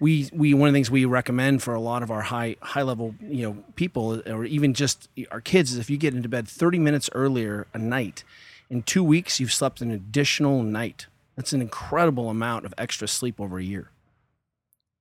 we 0.00 0.28
we 0.32 0.54
one 0.54 0.68
of 0.68 0.72
the 0.72 0.76
things 0.76 0.90
we 0.90 1.04
recommend 1.04 1.62
for 1.62 1.74
a 1.74 1.80
lot 1.80 2.02
of 2.02 2.10
our 2.10 2.22
high 2.22 2.56
high 2.60 2.82
level 2.82 3.14
you 3.20 3.42
know 3.42 3.64
people 3.76 4.20
or 4.28 4.44
even 4.44 4.74
just 4.74 5.08
our 5.30 5.40
kids 5.40 5.72
is 5.72 5.78
if 5.78 5.88
you 5.88 5.96
get 5.96 6.14
into 6.14 6.28
bed 6.28 6.48
30 6.48 6.78
minutes 6.78 7.08
earlier 7.14 7.66
a 7.72 7.78
night 7.78 8.24
in 8.70 8.82
2 8.82 9.02
weeks 9.04 9.38
you've 9.38 9.52
slept 9.52 9.80
an 9.80 9.90
additional 9.90 10.62
night 10.62 11.06
that's 11.36 11.52
an 11.52 11.60
incredible 11.60 12.28
amount 12.28 12.64
of 12.64 12.74
extra 12.76 13.06
sleep 13.06 13.40
over 13.40 13.58
a 13.58 13.64
year 13.64 13.90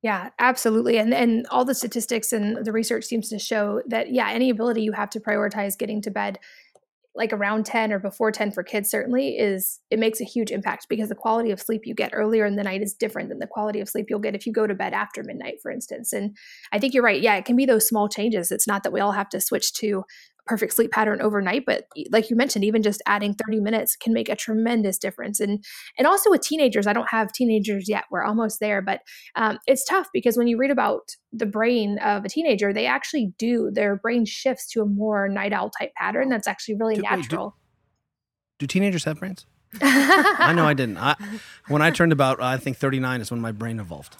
yeah, 0.03 0.29
absolutely. 0.37 0.99
And 0.99 1.11
and 1.13 1.47
all 1.47 1.65
the 1.65 1.73
statistics 1.73 2.31
and 2.31 2.63
the 2.63 2.71
research 2.71 3.03
seems 3.05 3.29
to 3.29 3.39
show 3.39 3.81
that 3.87 4.11
yeah, 4.13 4.29
any 4.29 4.49
ability 4.51 4.83
you 4.83 4.91
have 4.91 5.09
to 5.09 5.19
prioritize 5.19 5.77
getting 5.77 6.01
to 6.03 6.11
bed 6.11 6.37
like 7.17 7.33
around 7.33 7.65
10 7.65 7.91
or 7.91 7.99
before 7.99 8.31
10 8.31 8.51
for 8.51 8.63
kids 8.63 8.89
certainly 8.89 9.29
is 9.37 9.79
it 9.89 9.99
makes 9.99 10.21
a 10.21 10.25
huge 10.25 10.51
impact 10.51 10.85
because 10.87 11.09
the 11.09 11.15
quality 11.15 11.51
of 11.51 11.59
sleep 11.59 11.81
you 11.85 11.95
get 11.95 12.11
earlier 12.13 12.45
in 12.45 12.55
the 12.55 12.63
night 12.63 12.81
is 12.81 12.93
different 12.93 13.29
than 13.29 13.39
the 13.39 13.47
quality 13.47 13.79
of 13.79 13.89
sleep 13.89 14.05
you'll 14.09 14.19
get 14.19 14.35
if 14.35 14.45
you 14.45 14.53
go 14.53 14.67
to 14.67 14.75
bed 14.75 14.93
after 14.93 15.23
midnight 15.23 15.55
for 15.61 15.71
instance. 15.71 16.13
And 16.13 16.37
i 16.71 16.79
think 16.79 16.93
you're 16.93 17.03
right. 17.03 17.21
Yeah 17.21 17.35
it 17.35 17.45
can 17.45 17.55
be 17.55 17.65
those 17.65 17.87
small 17.87 18.07
changes. 18.07 18.51
It's 18.51 18.67
not 18.67 18.83
that 18.83 18.93
we 18.93 18.99
all 19.01 19.13
have 19.13 19.29
to 19.29 19.41
switch 19.41 19.73
to 19.73 20.03
perfect 20.47 20.73
sleep 20.73 20.91
pattern 20.91 21.21
overnight 21.21 21.63
but 21.65 21.87
like 22.11 22.29
you 22.29 22.35
mentioned 22.35 22.63
even 22.63 22.81
just 22.81 23.01
adding 23.05 23.33
30 23.33 23.59
minutes 23.59 23.95
can 23.95 24.13
make 24.13 24.29
a 24.29 24.35
tremendous 24.35 24.97
difference 24.97 25.39
and 25.39 25.63
and 25.97 26.07
also 26.07 26.29
with 26.29 26.41
teenagers 26.41 26.87
i 26.87 26.93
don't 26.93 27.09
have 27.09 27.31
teenagers 27.31 27.87
yet 27.87 28.05
we're 28.09 28.23
almost 28.23 28.59
there 28.59 28.81
but 28.81 29.01
um, 29.35 29.59
it's 29.67 29.83
tough 29.83 30.07
because 30.13 30.37
when 30.37 30.47
you 30.47 30.57
read 30.57 30.71
about 30.71 31.15
the 31.33 31.45
brain 31.45 31.99
of 31.99 32.25
a 32.25 32.29
teenager 32.29 32.73
they 32.73 32.85
actually 32.85 33.33
do 33.37 33.69
their 33.73 33.95
brain 33.95 34.25
shifts 34.25 34.67
to 34.71 34.81
a 34.81 34.85
more 34.85 35.27
night 35.27 35.53
owl 35.53 35.69
type 35.69 35.91
pattern 35.95 36.29
that's 36.29 36.47
actually 36.47 36.75
really 36.75 36.95
Do- 36.95 37.03
wait, 37.03 37.09
do- 37.09 37.17
natural 37.17 37.55
Do 38.59 38.67
teenagers 38.67 39.03
have 39.03 39.19
brains? 39.19 39.45
I 39.81 40.53
know 40.55 40.65
I 40.65 40.73
didn't. 40.73 40.97
I, 40.97 41.15
when 41.67 41.81
I 41.81 41.91
turned 41.91 42.11
about, 42.13 42.41
I 42.41 42.57
think 42.57 42.77
39 42.77 43.21
is 43.21 43.31
when 43.31 43.41
my 43.41 43.51
brain 43.51 43.79
evolved. 43.79 44.15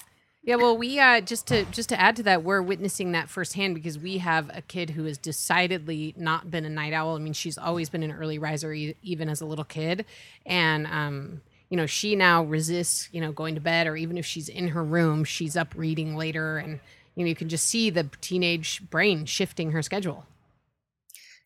Yeah, 0.47 0.55
well, 0.55 0.77
we 0.77 0.97
uh, 0.97 1.19
just 1.19 1.47
to 1.47 1.65
just 1.65 1.89
to 1.89 1.99
add 1.99 2.15
to 2.15 2.23
that, 2.23 2.41
we're 2.41 2.61
witnessing 2.61 3.11
that 3.11 3.29
firsthand 3.29 3.75
because 3.75 3.99
we 3.99 4.19
have 4.19 4.49
a 4.53 4.61
kid 4.61 4.91
who 4.91 5.03
has 5.03 5.17
decidedly 5.17 6.13
not 6.15 6.49
been 6.49 6.63
a 6.63 6.69
night 6.69 6.93
owl. 6.93 7.17
I 7.17 7.19
mean, 7.19 7.33
she's 7.33 7.57
always 7.57 7.89
been 7.89 8.01
an 8.01 8.13
early 8.13 8.39
riser, 8.39 8.73
e- 8.73 8.95
even 9.03 9.27
as 9.27 9.41
a 9.41 9.45
little 9.45 9.65
kid, 9.65 10.05
and 10.45 10.87
um, 10.87 11.41
you 11.69 11.75
know, 11.75 11.85
she 11.85 12.15
now 12.15 12.45
resists, 12.45 13.09
you 13.11 13.19
know, 13.19 13.33
going 13.33 13.55
to 13.55 13.61
bed, 13.61 13.87
or 13.87 13.97
even 13.97 14.17
if 14.17 14.25
she's 14.25 14.47
in 14.47 14.69
her 14.69 14.85
room, 14.85 15.25
she's 15.25 15.57
up 15.57 15.73
reading 15.75 16.15
later, 16.15 16.59
and 16.59 16.79
you 17.15 17.25
know, 17.25 17.27
you 17.27 17.35
can 17.35 17.49
just 17.49 17.67
see 17.67 17.89
the 17.89 18.09
teenage 18.21 18.89
brain 18.89 19.25
shifting 19.25 19.71
her 19.71 19.81
schedule. 19.81 20.25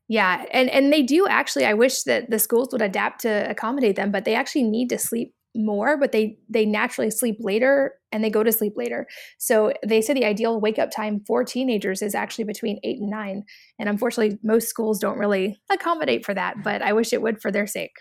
Yeah, 0.08 0.46
and 0.52 0.70
and 0.70 0.94
they 0.94 1.02
do 1.02 1.26
actually. 1.28 1.66
I 1.66 1.74
wish 1.74 2.04
that 2.04 2.30
the 2.30 2.38
schools 2.38 2.70
would 2.72 2.84
adapt 2.84 3.22
to 3.22 3.50
accommodate 3.50 3.96
them, 3.96 4.12
but 4.12 4.26
they 4.26 4.36
actually 4.36 4.66
need 4.66 4.90
to 4.90 5.00
sleep 5.00 5.34
more. 5.56 5.98
But 5.98 6.12
they 6.12 6.38
they 6.50 6.66
naturally 6.66 7.12
sleep 7.12 7.38
later 7.40 7.96
and 8.12 8.24
they 8.24 8.30
go 8.30 8.44
to 8.44 8.52
sleep 8.52 8.74
later. 8.76 9.08
So 9.38 9.74
they 9.86 10.02
say 10.02 10.14
the 10.14 10.26
ideal 10.26 10.60
wake 10.60 10.80
up 10.80 10.92
time 10.92 11.24
for 11.26 11.44
teenagers 11.44 12.02
is 12.02 12.16
actually 12.16 12.46
between 12.46 12.80
eight 12.84 13.00
and 13.00 13.10
nine. 13.10 13.44
And 13.80 13.90
unfortunately, 13.90 14.40
most 14.44 14.68
schools 14.68 15.00
don't 15.00 15.18
really 15.18 15.60
accommodate 15.72 16.26
for 16.26 16.34
that. 16.34 16.64
But 16.64 16.82
I 16.82 16.94
wish 16.94 17.14
it 17.14 17.22
would 17.22 17.42
for 17.42 17.52
their 17.52 17.68
sake. 17.68 17.96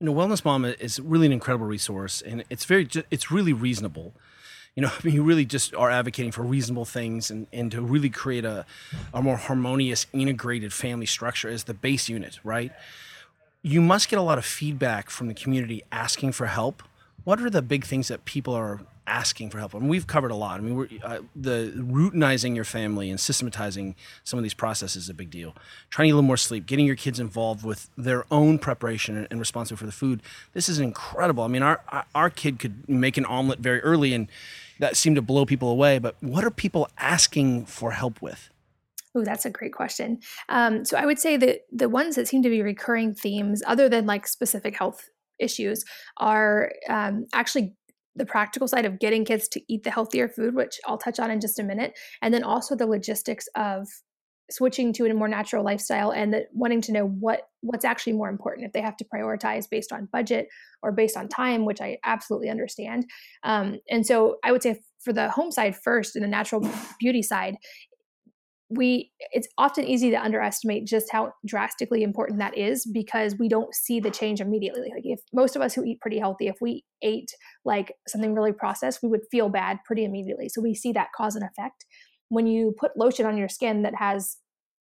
You 0.00 0.06
know, 0.06 0.14
Wellness 0.14 0.44
Mama 0.44 0.74
is 0.78 1.00
really 1.00 1.26
an 1.26 1.32
incredible 1.32 1.66
resource, 1.66 2.22
and 2.22 2.44
it's 2.48 2.64
very, 2.64 2.88
it's 3.10 3.32
really 3.32 3.52
reasonable. 3.52 4.14
You 4.76 4.82
know, 4.82 4.88
I 4.96 5.00
mean, 5.02 5.14
you 5.14 5.24
really 5.24 5.44
just 5.44 5.74
are 5.74 5.90
advocating 5.90 6.30
for 6.30 6.42
reasonable 6.42 6.84
things 6.84 7.32
and, 7.32 7.48
and 7.52 7.72
to 7.72 7.82
really 7.82 8.10
create 8.10 8.44
a, 8.44 8.64
a 9.12 9.20
more 9.20 9.36
harmonious, 9.36 10.06
integrated 10.12 10.72
family 10.72 11.06
structure 11.06 11.48
as 11.48 11.64
the 11.64 11.74
base 11.74 12.08
unit, 12.08 12.38
right? 12.44 12.70
You 13.68 13.82
must 13.82 14.08
get 14.08 14.18
a 14.18 14.22
lot 14.22 14.38
of 14.38 14.46
feedback 14.46 15.10
from 15.10 15.28
the 15.28 15.34
community 15.34 15.82
asking 15.92 16.32
for 16.32 16.46
help. 16.46 16.82
What 17.24 17.38
are 17.42 17.50
the 17.50 17.60
big 17.60 17.84
things 17.84 18.08
that 18.08 18.24
people 18.24 18.54
are 18.54 18.80
asking 19.06 19.50
for 19.50 19.58
help? 19.58 19.74
I 19.74 19.78
mean, 19.78 19.88
we've 19.90 20.06
covered 20.06 20.30
a 20.30 20.34
lot. 20.34 20.58
I 20.58 20.62
mean, 20.62 20.74
we're, 20.74 20.88
uh, 21.04 21.18
the 21.36 21.74
routinizing 21.76 22.54
your 22.56 22.64
family 22.64 23.10
and 23.10 23.20
systematizing 23.20 23.94
some 24.24 24.38
of 24.38 24.42
these 24.42 24.54
processes 24.54 25.02
is 25.02 25.08
a 25.10 25.14
big 25.14 25.28
deal. 25.28 25.54
Trying 25.90 26.04
to 26.04 26.08
get 26.08 26.12
a 26.12 26.16
little 26.16 26.26
more 26.26 26.38
sleep, 26.38 26.64
getting 26.64 26.86
your 26.86 26.96
kids 26.96 27.20
involved 27.20 27.62
with 27.62 27.90
their 27.98 28.24
own 28.30 28.58
preparation 28.58 29.18
and, 29.18 29.26
and 29.30 29.38
responsibility 29.38 29.80
for 29.80 29.84
the 29.86 29.92
food. 29.92 30.22
This 30.54 30.70
is 30.70 30.78
incredible. 30.78 31.44
I 31.44 31.48
mean, 31.48 31.62
our- 31.62 31.82
our 32.14 32.30
kid 32.30 32.58
could 32.58 32.88
make 32.88 33.18
an 33.18 33.26
omelet 33.26 33.58
very 33.58 33.82
early, 33.82 34.14
and 34.14 34.28
that 34.78 34.96
seemed 34.96 35.16
to 35.16 35.22
blow 35.22 35.44
people 35.44 35.68
away. 35.68 35.98
But 35.98 36.16
what 36.22 36.42
are 36.42 36.50
people 36.50 36.88
asking 36.96 37.66
for 37.66 37.90
help 37.90 38.22
with? 38.22 38.48
Oh, 39.18 39.24
that's 39.24 39.44
a 39.44 39.50
great 39.50 39.72
question. 39.72 40.20
Um, 40.48 40.84
so 40.84 40.96
I 40.96 41.04
would 41.04 41.18
say 41.18 41.36
that 41.36 41.60
the 41.72 41.88
ones 41.88 42.14
that 42.14 42.28
seem 42.28 42.42
to 42.42 42.50
be 42.50 42.62
recurring 42.62 43.14
themes, 43.14 43.62
other 43.66 43.88
than 43.88 44.06
like 44.06 44.28
specific 44.28 44.76
health 44.76 45.08
issues, 45.38 45.84
are 46.18 46.70
um, 46.88 47.26
actually 47.32 47.74
the 48.14 48.26
practical 48.26 48.68
side 48.68 48.84
of 48.84 49.00
getting 49.00 49.24
kids 49.24 49.48
to 49.48 49.60
eat 49.68 49.82
the 49.82 49.90
healthier 49.90 50.28
food, 50.28 50.54
which 50.54 50.78
I'll 50.86 50.98
touch 50.98 51.18
on 51.18 51.30
in 51.30 51.40
just 51.40 51.58
a 51.58 51.64
minute, 51.64 51.98
and 52.22 52.32
then 52.32 52.44
also 52.44 52.76
the 52.76 52.86
logistics 52.86 53.48
of 53.56 53.88
switching 54.50 54.92
to 54.94 55.04
a 55.04 55.14
more 55.14 55.28
natural 55.28 55.64
lifestyle 55.64 56.10
and 56.10 56.34
wanting 56.52 56.80
to 56.80 56.92
know 56.92 57.06
what 57.06 57.42
what's 57.60 57.84
actually 57.84 58.14
more 58.14 58.30
important 58.30 58.66
if 58.66 58.72
they 58.72 58.80
have 58.80 58.96
to 58.96 59.04
prioritize 59.04 59.68
based 59.68 59.92
on 59.92 60.08
budget 60.10 60.48
or 60.82 60.90
based 60.90 61.18
on 61.18 61.28
time 61.28 61.66
which 61.66 61.82
i 61.82 61.98
absolutely 62.04 62.48
understand 62.48 63.04
um, 63.42 63.78
and 63.90 64.06
so 64.06 64.36
i 64.42 64.50
would 64.50 64.62
say 64.62 64.80
for 65.04 65.12
the 65.12 65.28
home 65.28 65.52
side 65.52 65.76
first 65.76 66.16
and 66.16 66.24
the 66.24 66.28
natural 66.28 66.66
beauty 66.98 67.20
side 67.20 67.56
we 68.70 69.10
it's 69.18 69.48
often 69.56 69.86
easy 69.86 70.10
to 70.10 70.22
underestimate 70.22 70.86
just 70.86 71.10
how 71.10 71.32
drastically 71.46 72.02
important 72.02 72.38
that 72.38 72.56
is 72.56 72.84
because 72.84 73.34
we 73.38 73.48
don't 73.48 73.74
see 73.74 73.98
the 73.98 74.10
change 74.10 74.40
immediately. 74.40 74.90
Like 74.94 75.04
if 75.04 75.20
most 75.32 75.56
of 75.56 75.62
us 75.62 75.74
who 75.74 75.84
eat 75.84 76.00
pretty 76.00 76.18
healthy 76.18 76.48
if 76.48 76.56
we 76.60 76.84
ate 77.02 77.30
like 77.64 77.92
something 78.06 78.34
really 78.34 78.52
processed 78.52 79.02
we 79.02 79.08
would 79.08 79.22
feel 79.30 79.48
bad 79.48 79.78
pretty 79.86 80.04
immediately. 80.04 80.48
So 80.50 80.60
we 80.60 80.74
see 80.74 80.92
that 80.92 81.08
cause 81.16 81.34
and 81.34 81.44
effect. 81.44 81.86
When 82.28 82.46
you 82.46 82.74
put 82.78 82.96
lotion 82.96 83.24
on 83.24 83.38
your 83.38 83.48
skin 83.48 83.82
that 83.82 83.94
has 83.94 84.36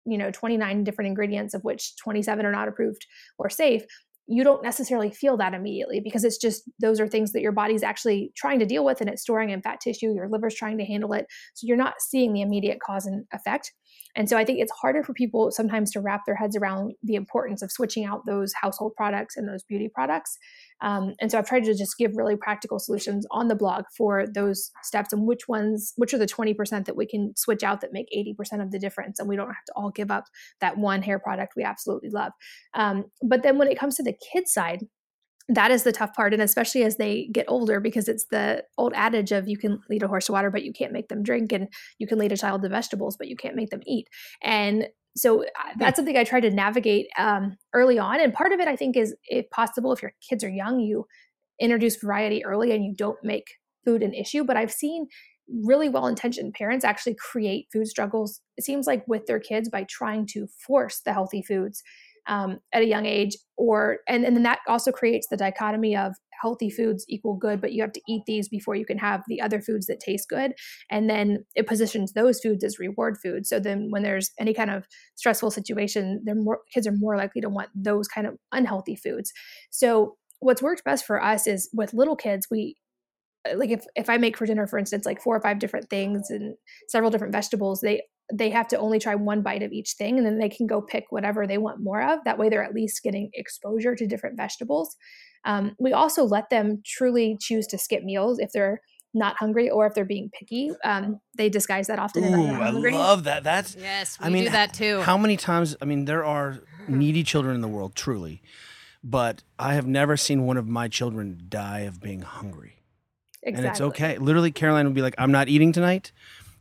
you 0.05 0.19
know 0.19 0.31
29 0.31 0.85
different 0.85 1.09
ingredients 1.09 1.55
of 1.55 1.63
which 1.65 1.97
27 1.97 2.47
are 2.47 2.53
not 2.53 2.69
approved 2.69 3.07
or 3.39 3.51
safe 3.51 3.85
you 4.27 4.45
don't 4.45 4.63
necessarily 4.63 5.11
feel 5.11 5.37
that 5.37 5.55
immediately 5.55 6.01
because 6.01 6.25
it's 6.25 6.39
just 6.39 6.63
those 6.81 7.01
are 7.01 7.09
things 7.09 7.33
that 7.33 7.43
your 7.43 7.53
body's 7.53 7.83
actually 7.83 8.33
trying 8.37 8.59
to 8.61 8.67
deal 8.67 8.85
with 8.85 9.01
and 9.01 9.11
it's 9.11 9.23
storing 9.23 9.51
in 9.51 9.63
fat 9.63 9.81
tissue 9.81 10.15
your 10.15 10.29
liver's 10.29 10.55
trying 10.55 10.79
to 10.79 10.85
handle 10.85 11.13
it. 11.13 11.27
So 11.55 11.67
you're 11.67 11.77
not 11.77 11.95
seeing 12.01 12.33
the 12.33 12.43
immediate 12.43 12.79
cause 12.81 13.07
and 13.07 13.25
effect 13.33 13.73
and 14.17 14.29
so 14.29 14.37
i 14.37 14.45
think 14.45 14.59
it's 14.61 14.73
harder 14.73 15.03
for 15.03 15.13
people 15.15 15.51
sometimes 15.51 15.91
to 15.91 16.01
wrap 16.01 16.23
their 16.27 16.35
heads 16.35 16.57
around 16.57 16.93
the 17.03 17.15
importance 17.15 17.63
of 17.63 17.71
switching 17.71 18.05
out 18.05 18.27
those 18.27 18.53
household 18.61 18.93
products 18.97 19.37
and 19.37 19.49
those 19.49 19.63
beauty 19.65 19.89
products. 19.93 20.39
Um, 20.81 21.15
and 21.21 21.31
so 21.31 21.39
i've 21.39 21.47
tried 21.47 21.65
to 21.65 21.75
just 21.75 21.97
give 21.99 22.17
really 22.17 22.37
practical 22.37 22.79
solutions 22.79 23.27
on 23.31 23.49
the 23.49 23.55
blog 23.55 23.85
for 23.97 24.27
those 24.27 24.71
steps 24.83 25.13
and 25.13 25.27
which 25.27 25.49
ones 25.49 25.93
which 25.97 26.13
are 26.13 26.19
the 26.19 26.27
20% 26.27 26.85
that 26.87 26.97
we 26.97 27.07
can 27.07 27.33
switch 27.37 27.63
out 27.63 27.81
that 27.81 27.93
make 27.93 28.07
80% 28.17 28.63
of 28.63 28.71
the 28.71 28.79
difference 28.79 29.19
and 29.19 29.29
we 29.29 29.37
don't 29.37 29.49
have 29.49 29.65
to 29.67 29.73
all 29.77 29.91
give 29.91 30.11
up 30.11 30.25
that 30.61 30.79
one 30.79 31.03
hair 31.03 31.19
product 31.19 31.55
we 31.57 31.63
absolutely 31.63 32.11
love. 32.11 32.33
Um, 32.75 33.05
but 33.23 33.43
then 33.43 33.59
when 33.59 33.69
it 33.69 33.79
comes 33.79 33.97
to 33.97 34.03
the 34.03 34.15
kid 34.33 34.49
side 34.49 34.81
that 35.49 35.71
is 35.71 35.83
the 35.83 35.93
tough 35.93 36.15
part 36.15 36.33
and 36.33 36.43
especially 36.43 36.85
as 36.85 36.97
they 36.97 37.29
get 37.33 37.47
older 37.49 37.81
because 37.81 38.09
it's 38.09 38.27
the 38.31 38.63
old 38.79 38.93
adage 38.95 39.33
of 39.33 39.49
you 39.49 39.59
can 39.59 39.81
lead 39.91 40.03
a 40.03 40.09
horse 40.09 40.27
to 40.27 40.33
water 40.33 40.51
but 40.51 40.63
you 40.63 40.73
can't 40.73 40.93
make 40.93 41.09
them 41.09 41.23
drink 41.23 41.53
and 41.53 41.69
you 41.99 42.07
can 42.07 42.19
lead 42.19 42.33
a 42.33 42.37
child 42.37 42.63
to 42.63 42.69
vegetables 42.69 43.17
but 43.17 43.29
you 43.29 43.37
can't 43.37 43.57
make 43.57 43.71
them 43.71 43.83
eat. 43.87 44.07
And 44.43 44.87
so 45.17 45.43
uh, 45.43 45.47
that's 45.79 45.97
something 45.97 46.17
i 46.17 46.25
try 46.25 46.41
to 46.41 46.51
navigate 46.51 47.07
um, 47.19 47.57
early 47.75 47.99
on 47.99 48.21
and 48.21 48.33
part 48.33 48.53
of 48.53 48.61
it 48.61 48.69
i 48.69 48.77
think 48.77 48.97
is 48.97 49.15
if 49.25 49.49
possible 49.51 49.93
if 49.93 50.03
your 50.03 50.13
kids 50.29 50.43
are 50.45 50.51
young 50.51 50.81
you 50.81 51.05
introduce 51.61 51.97
variety 51.97 52.45
early 52.45 52.73
and 52.73 52.85
you 52.85 52.95
don't 52.97 53.19
make 53.23 53.47
food 53.85 54.03
an 54.03 54.15
issue 54.15 54.45
but 54.45 54.57
i've 54.57 54.73
seen 54.73 55.07
really 55.65 55.89
well 55.89 56.07
intentioned 56.07 56.55
parents 56.55 56.85
actually 56.85 57.15
create 57.15 57.67
food 57.73 57.87
struggles 57.87 58.41
it 58.57 58.65
seems 58.65 58.87
like 58.87 59.05
with 59.07 59.27
their 59.27 59.41
kids 59.41 59.69
by 59.69 59.85
trying 59.89 60.27
to 60.27 60.47
force 60.67 61.01
the 61.05 61.13
healthy 61.13 61.43
foods 61.43 61.83
um, 62.27 62.59
at 62.73 62.83
a 62.83 62.87
young 62.87 63.07
age 63.07 63.37
or 63.57 63.99
and, 64.09 64.25
and 64.25 64.37
then 64.37 64.43
that 64.43 64.61
also 64.69 64.93
creates 64.93 65.27
the 65.31 65.37
dichotomy 65.37 65.97
of 65.97 66.15
healthy 66.41 66.71
foods 66.71 67.05
equal 67.09 67.37
good 67.37 67.61
but 67.61 67.73
you 67.73 67.81
have 67.81 67.93
to 67.93 68.01
eat 68.09 68.23
these 68.27 68.49
before 68.49 68.75
you 68.75 68.85
can 68.85 68.99
have 68.99 69.23
the 69.29 69.41
other 69.41 69.61
foods 69.61 69.87
that 69.87 70.01
taste 70.01 70.29
good. 70.29 70.53
And 70.91 71.09
then 71.09 71.45
it 71.55 71.67
positions 71.67 72.13
those 72.13 72.41
foods 72.41 72.65
as 72.65 72.79
reward 72.79 73.17
foods. 73.23 73.49
So 73.49 73.61
then 73.61 73.89
when 73.91 74.03
there's 74.03 74.31
any 74.39 74.55
kind 74.55 74.71
of 74.71 74.87
stressful 75.17 75.51
situation 75.51 76.23
they're 76.25 76.35
more 76.35 76.61
kids 76.73 76.87
are 76.87 76.93
more 76.93 77.17
likely 77.17 77.41
to 77.43 77.49
want 77.49 77.69
those 77.75 78.09
kind 78.09 78.27
of 78.27 78.35
unhealthy 78.53 78.97
foods. 78.97 79.33
So 79.71 80.17
what's 80.41 80.63
worked 80.63 80.85
best 80.85 81.05
for 81.05 81.23
us 81.23 81.47
is 81.47 81.71
with 81.73 81.95
little 81.95 82.17
kids 82.17 82.49
we 82.51 82.77
like 83.55 83.71
if 83.71 83.85
if 83.97 84.09
I 84.09 84.19
make 84.19 84.37
for 84.37 84.47
dinner, 84.47 84.67
for 84.67 84.79
instance, 84.79 85.05
like 85.07 85.21
four 85.21 85.37
or 85.37 85.41
five 85.41 85.59
different 85.59 85.91
things 85.91 86.31
and 86.31 86.55
several 86.89 87.11
different 87.11 87.33
vegetables, 87.33 87.81
they 87.81 88.03
they 88.33 88.51
have 88.51 88.69
to 88.69 88.79
only 88.79 88.99
try 88.99 89.15
one 89.15 89.43
bite 89.43 89.63
of 89.63 89.73
each 89.73 89.93
thing, 89.93 90.17
and 90.17 90.27
then 90.27 90.39
they 90.39 90.49
can 90.49 90.67
go 90.67 90.81
pick 90.81 91.07
whatever 91.11 91.47
they 91.47 91.59
want 91.59 91.81
more 91.83 92.03
of. 92.03 92.21
That 92.25 92.39
way, 92.39 92.49
they're 92.49 92.65
at 92.65 92.75
least 92.75 93.03
getting 93.03 93.31
exposure 93.35 93.95
to 93.95 94.07
different 94.07 94.37
vegetables. 94.37 94.97
Um, 95.45 95.75
we 95.79 95.93
also 95.93 96.25
let 96.25 96.51
them 96.51 96.83
truly 96.87 97.37
choose 97.41 97.67
to 97.69 97.79
skip 97.79 98.05
meals 98.05 98.39
if 98.39 98.53
they're 98.53 98.81
not 99.15 99.37
hungry 99.39 99.69
or 99.69 99.87
if 99.87 99.95
they're 99.95 100.05
being 100.05 100.31
picky. 100.33 100.71
Um, 100.85 101.21
they 101.37 101.49
disguise 101.49 101.89
that 101.89 101.99
often. 101.99 102.25
Ooh, 102.25 102.47
"I'm 102.47 102.63
I 102.63 102.71
love 102.71 103.25
that. 103.25 103.45
That's 103.45 103.77
Yes, 103.79 104.19
we 104.21 104.27
I 104.27 104.31
mean, 104.31 104.45
do 104.45 104.51
that 104.51 104.73
too. 104.73 105.01
How 105.03 105.19
many 105.19 105.37
times? 105.37 105.77
I 105.83 105.85
mean, 105.85 106.05
there 106.05 106.25
are 106.25 106.61
needy 106.87 107.25
children 107.25 107.55
in 107.55 107.61
the 107.61 107.69
world, 107.69 107.95
truly, 107.95 108.41
but 109.03 109.43
I 109.59 109.75
have 109.75 109.87
never 109.87 110.17
seen 110.17 110.47
one 110.47 110.57
of 110.57 110.69
my 110.69 110.89
children 110.89 111.43
die 111.49 111.81
of 111.81 112.01
being 112.01 112.23
hungry. 112.23 112.82
Exactly. 113.43 113.67
And 113.67 113.73
it's 113.75 113.81
okay. 113.81 114.19
Literally, 114.19 114.51
Caroline 114.53 114.87
would 114.87 114.95
be 114.95 115.03
like, 115.03 115.15
"I'm 115.19 115.33
not 115.33 115.49
eating 115.49 115.73
tonight," 115.73 116.13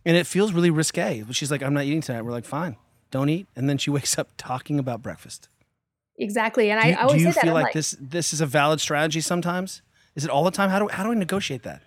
and 0.06 0.17
it 0.17 0.26
feels 0.26 0.52
really 0.54 0.70
risque. 0.70 1.22
But 1.22 1.36
she's 1.36 1.52
like, 1.52 1.62
"I'm 1.62 1.74
not 1.74 1.84
eating 1.86 2.02
tonight." 2.02 2.24
We're 2.24 2.32
like, 2.32 2.46
"Fine, 2.46 2.76
don't 3.12 3.30
eat." 3.30 3.48
And 3.56 3.70
then 3.70 3.78
she 3.78 3.89
wakes 3.98 4.17
up 4.17 4.30
talking 4.38 4.80
about 4.80 5.02
breakfast. 5.02 5.48
Exactly. 6.17 6.70
And 6.72 6.82
Do 6.82 6.88
I, 6.88 6.91
I 6.91 7.02
always 7.04 7.22
do 7.22 7.28
you 7.28 7.32
say 7.34 7.41
feel 7.41 7.50
I'm 7.52 7.56
like, 7.56 7.63
like 7.65 7.74
this 7.74 7.96
this 8.00 8.34
is 8.34 8.41
a 8.41 8.46
valid 8.46 8.80
strategy 8.80 9.22
sometimes? 9.22 9.82
Is 10.15 10.24
it 10.24 10.30
all 10.30 10.44
the 10.44 10.52
time? 10.52 10.70
How 10.70 10.80
do 10.80 10.88
how 10.88 11.04
do 11.04 11.10
we 11.10 11.15
negotiate 11.15 11.63
that? 11.63 11.82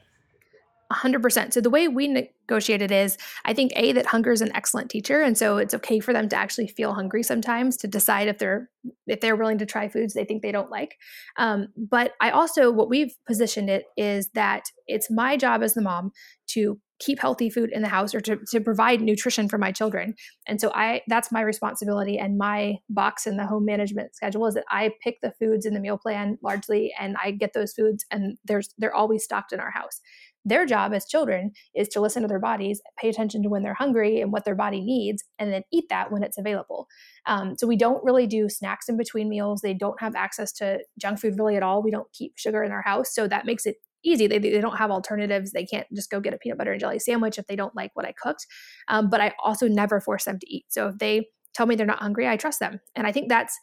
100%. 0.94 1.52
So 1.52 1.60
the 1.60 1.70
way 1.70 1.88
we 1.88 2.08
negotiate 2.08 2.82
it 2.82 2.90
is 2.90 3.18
I 3.44 3.54
think 3.54 3.72
A 3.76 3.92
that 3.92 4.06
hunger 4.06 4.32
is 4.32 4.40
an 4.40 4.54
excellent 4.54 4.90
teacher 4.90 5.22
and 5.22 5.36
so 5.36 5.58
it's 5.58 5.74
okay 5.74 6.00
for 6.00 6.12
them 6.12 6.28
to 6.28 6.36
actually 6.36 6.68
feel 6.68 6.94
hungry 6.94 7.22
sometimes 7.22 7.76
to 7.78 7.88
decide 7.88 8.28
if 8.28 8.38
they're 8.38 8.70
if 9.06 9.20
they're 9.20 9.36
willing 9.36 9.58
to 9.58 9.66
try 9.66 9.88
foods 9.88 10.14
they 10.14 10.24
think 10.24 10.42
they 10.42 10.52
don't 10.52 10.70
like. 10.70 10.96
Um, 11.38 11.68
but 11.76 12.12
I 12.20 12.30
also 12.30 12.70
what 12.70 12.88
we've 12.88 13.14
positioned 13.26 13.70
it 13.70 13.86
is 13.96 14.30
that 14.34 14.64
it's 14.86 15.10
my 15.10 15.36
job 15.36 15.62
as 15.62 15.74
the 15.74 15.82
mom 15.82 16.12
to 16.48 16.78
keep 17.00 17.20
healthy 17.20 17.50
food 17.50 17.70
in 17.72 17.82
the 17.82 17.88
house 17.88 18.14
or 18.14 18.20
to, 18.20 18.38
to 18.50 18.60
provide 18.60 19.00
nutrition 19.00 19.48
for 19.48 19.58
my 19.58 19.72
children. 19.72 20.14
And 20.46 20.60
so 20.60 20.70
I 20.72 21.02
that's 21.08 21.32
my 21.32 21.40
responsibility 21.40 22.18
and 22.18 22.38
my 22.38 22.76
box 22.88 23.26
in 23.26 23.36
the 23.36 23.46
home 23.46 23.64
management 23.64 24.14
schedule 24.14 24.46
is 24.46 24.54
that 24.54 24.64
I 24.70 24.90
pick 25.02 25.16
the 25.20 25.32
foods 25.38 25.66
in 25.66 25.74
the 25.74 25.80
meal 25.80 25.98
plan 25.98 26.38
largely 26.42 26.94
and 26.98 27.16
I 27.22 27.32
get 27.32 27.52
those 27.52 27.72
foods 27.72 28.04
and 28.10 28.38
there's 28.44 28.74
they're 28.78 28.94
always 28.94 29.24
stocked 29.24 29.52
in 29.52 29.60
our 29.60 29.70
house. 29.70 30.00
Their 30.44 30.66
job 30.66 30.92
as 30.92 31.06
children 31.06 31.52
is 31.74 31.88
to 31.88 32.00
listen 32.00 32.22
to 32.22 32.28
their 32.28 32.40
bodies, 32.40 32.80
pay 32.98 33.08
attention 33.08 33.42
to 33.42 33.48
when 33.48 33.62
they're 33.62 33.74
hungry 33.74 34.20
and 34.20 34.32
what 34.32 34.44
their 34.44 34.54
body 34.54 34.80
needs, 34.80 35.24
and 35.38 35.52
then 35.52 35.62
eat 35.72 35.84
that 35.88 36.12
when 36.12 36.22
it's 36.22 36.38
available. 36.38 36.86
Um, 37.26 37.56
so 37.56 37.66
we 37.66 37.76
don't 37.76 38.04
really 38.04 38.26
do 38.26 38.48
snacks 38.48 38.88
in 38.88 38.96
between 38.96 39.28
meals. 39.28 39.60
They 39.60 39.74
don't 39.74 40.00
have 40.00 40.14
access 40.14 40.52
to 40.54 40.80
junk 40.98 41.20
food 41.20 41.38
really 41.38 41.56
at 41.56 41.62
all. 41.62 41.82
We 41.82 41.90
don't 41.90 42.12
keep 42.12 42.32
sugar 42.36 42.62
in 42.62 42.72
our 42.72 42.82
house. 42.82 43.14
So 43.14 43.26
that 43.28 43.46
makes 43.46 43.66
it 43.66 43.76
easy. 44.04 44.26
They, 44.26 44.38
they 44.38 44.60
don't 44.60 44.76
have 44.76 44.90
alternatives. 44.90 45.52
They 45.52 45.64
can't 45.64 45.86
just 45.94 46.10
go 46.10 46.20
get 46.20 46.34
a 46.34 46.38
peanut 46.38 46.58
butter 46.58 46.72
and 46.72 46.80
jelly 46.80 46.98
sandwich 46.98 47.38
if 47.38 47.46
they 47.46 47.56
don't 47.56 47.74
like 47.74 47.90
what 47.94 48.06
I 48.06 48.12
cooked. 48.12 48.46
Um, 48.88 49.08
but 49.08 49.20
I 49.20 49.32
also 49.42 49.66
never 49.66 50.00
force 50.00 50.24
them 50.24 50.38
to 50.38 50.54
eat. 50.54 50.66
So 50.68 50.88
if 50.88 50.98
they 50.98 51.26
tell 51.54 51.66
me 51.66 51.74
they're 51.74 51.86
not 51.86 52.00
hungry, 52.00 52.28
I 52.28 52.36
trust 52.36 52.60
them. 52.60 52.80
And 52.94 53.06
I 53.06 53.12
think 53.12 53.28
that's 53.28 53.58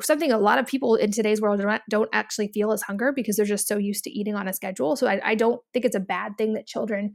something 0.00 0.32
a 0.32 0.38
lot 0.38 0.58
of 0.58 0.66
people 0.66 0.94
in 0.94 1.10
today's 1.10 1.40
world 1.40 1.62
don't, 1.90 2.10
actually 2.12 2.48
feel 2.48 2.72
as 2.72 2.82
hunger 2.82 3.12
because 3.14 3.36
they're 3.36 3.46
just 3.46 3.68
so 3.68 3.76
used 3.76 4.04
to 4.04 4.10
eating 4.10 4.34
on 4.34 4.48
a 4.48 4.52
schedule. 4.52 4.96
So 4.96 5.06
I, 5.06 5.20
I 5.24 5.34
don't 5.34 5.60
think 5.72 5.84
it's 5.84 5.96
a 5.96 6.00
bad 6.00 6.32
thing 6.38 6.54
that 6.54 6.66
children 6.66 7.14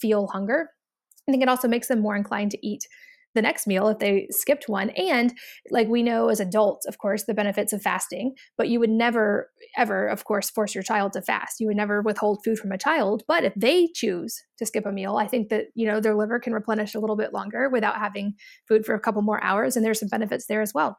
feel 0.00 0.26
hunger. 0.28 0.70
I 1.28 1.32
think 1.32 1.42
it 1.42 1.48
also 1.48 1.68
makes 1.68 1.88
them 1.88 2.00
more 2.00 2.16
inclined 2.16 2.50
to 2.52 2.66
eat 2.66 2.86
the 3.34 3.42
next 3.42 3.66
meal 3.66 3.88
if 3.88 3.98
they 3.98 4.26
skipped 4.30 4.68
one. 4.68 4.90
And 4.90 5.32
like 5.70 5.88
we 5.88 6.02
know 6.02 6.28
as 6.28 6.40
adults, 6.40 6.86
of 6.86 6.98
course, 6.98 7.24
the 7.24 7.34
benefits 7.34 7.72
of 7.72 7.82
fasting, 7.82 8.34
but 8.58 8.68
you 8.68 8.80
would 8.80 8.90
never, 8.90 9.50
ever, 9.76 10.08
of 10.08 10.24
course, 10.24 10.50
force 10.50 10.74
your 10.74 10.82
child 10.82 11.12
to 11.12 11.22
fast. 11.22 11.60
You 11.60 11.68
would 11.68 11.76
never 11.76 12.02
withhold 12.02 12.40
food 12.44 12.58
from 12.58 12.72
a 12.72 12.78
child. 12.78 13.22
But 13.28 13.44
if 13.44 13.52
they 13.54 13.88
choose 13.94 14.42
to 14.58 14.66
skip 14.66 14.86
a 14.86 14.92
meal, 14.92 15.16
I 15.16 15.28
think 15.28 15.48
that, 15.50 15.66
you 15.74 15.86
know, 15.86 16.00
their 16.00 16.16
liver 16.16 16.40
can 16.40 16.52
replenish 16.52 16.94
a 16.94 17.00
little 17.00 17.16
bit 17.16 17.32
longer 17.32 17.68
without 17.68 17.98
having 17.98 18.34
food 18.66 18.84
for 18.84 18.94
a 18.94 19.00
couple 19.00 19.22
more 19.22 19.42
hours. 19.44 19.76
And 19.76 19.84
there's 19.84 20.00
some 20.00 20.08
benefits 20.08 20.46
there 20.46 20.62
as 20.62 20.74
well. 20.74 20.98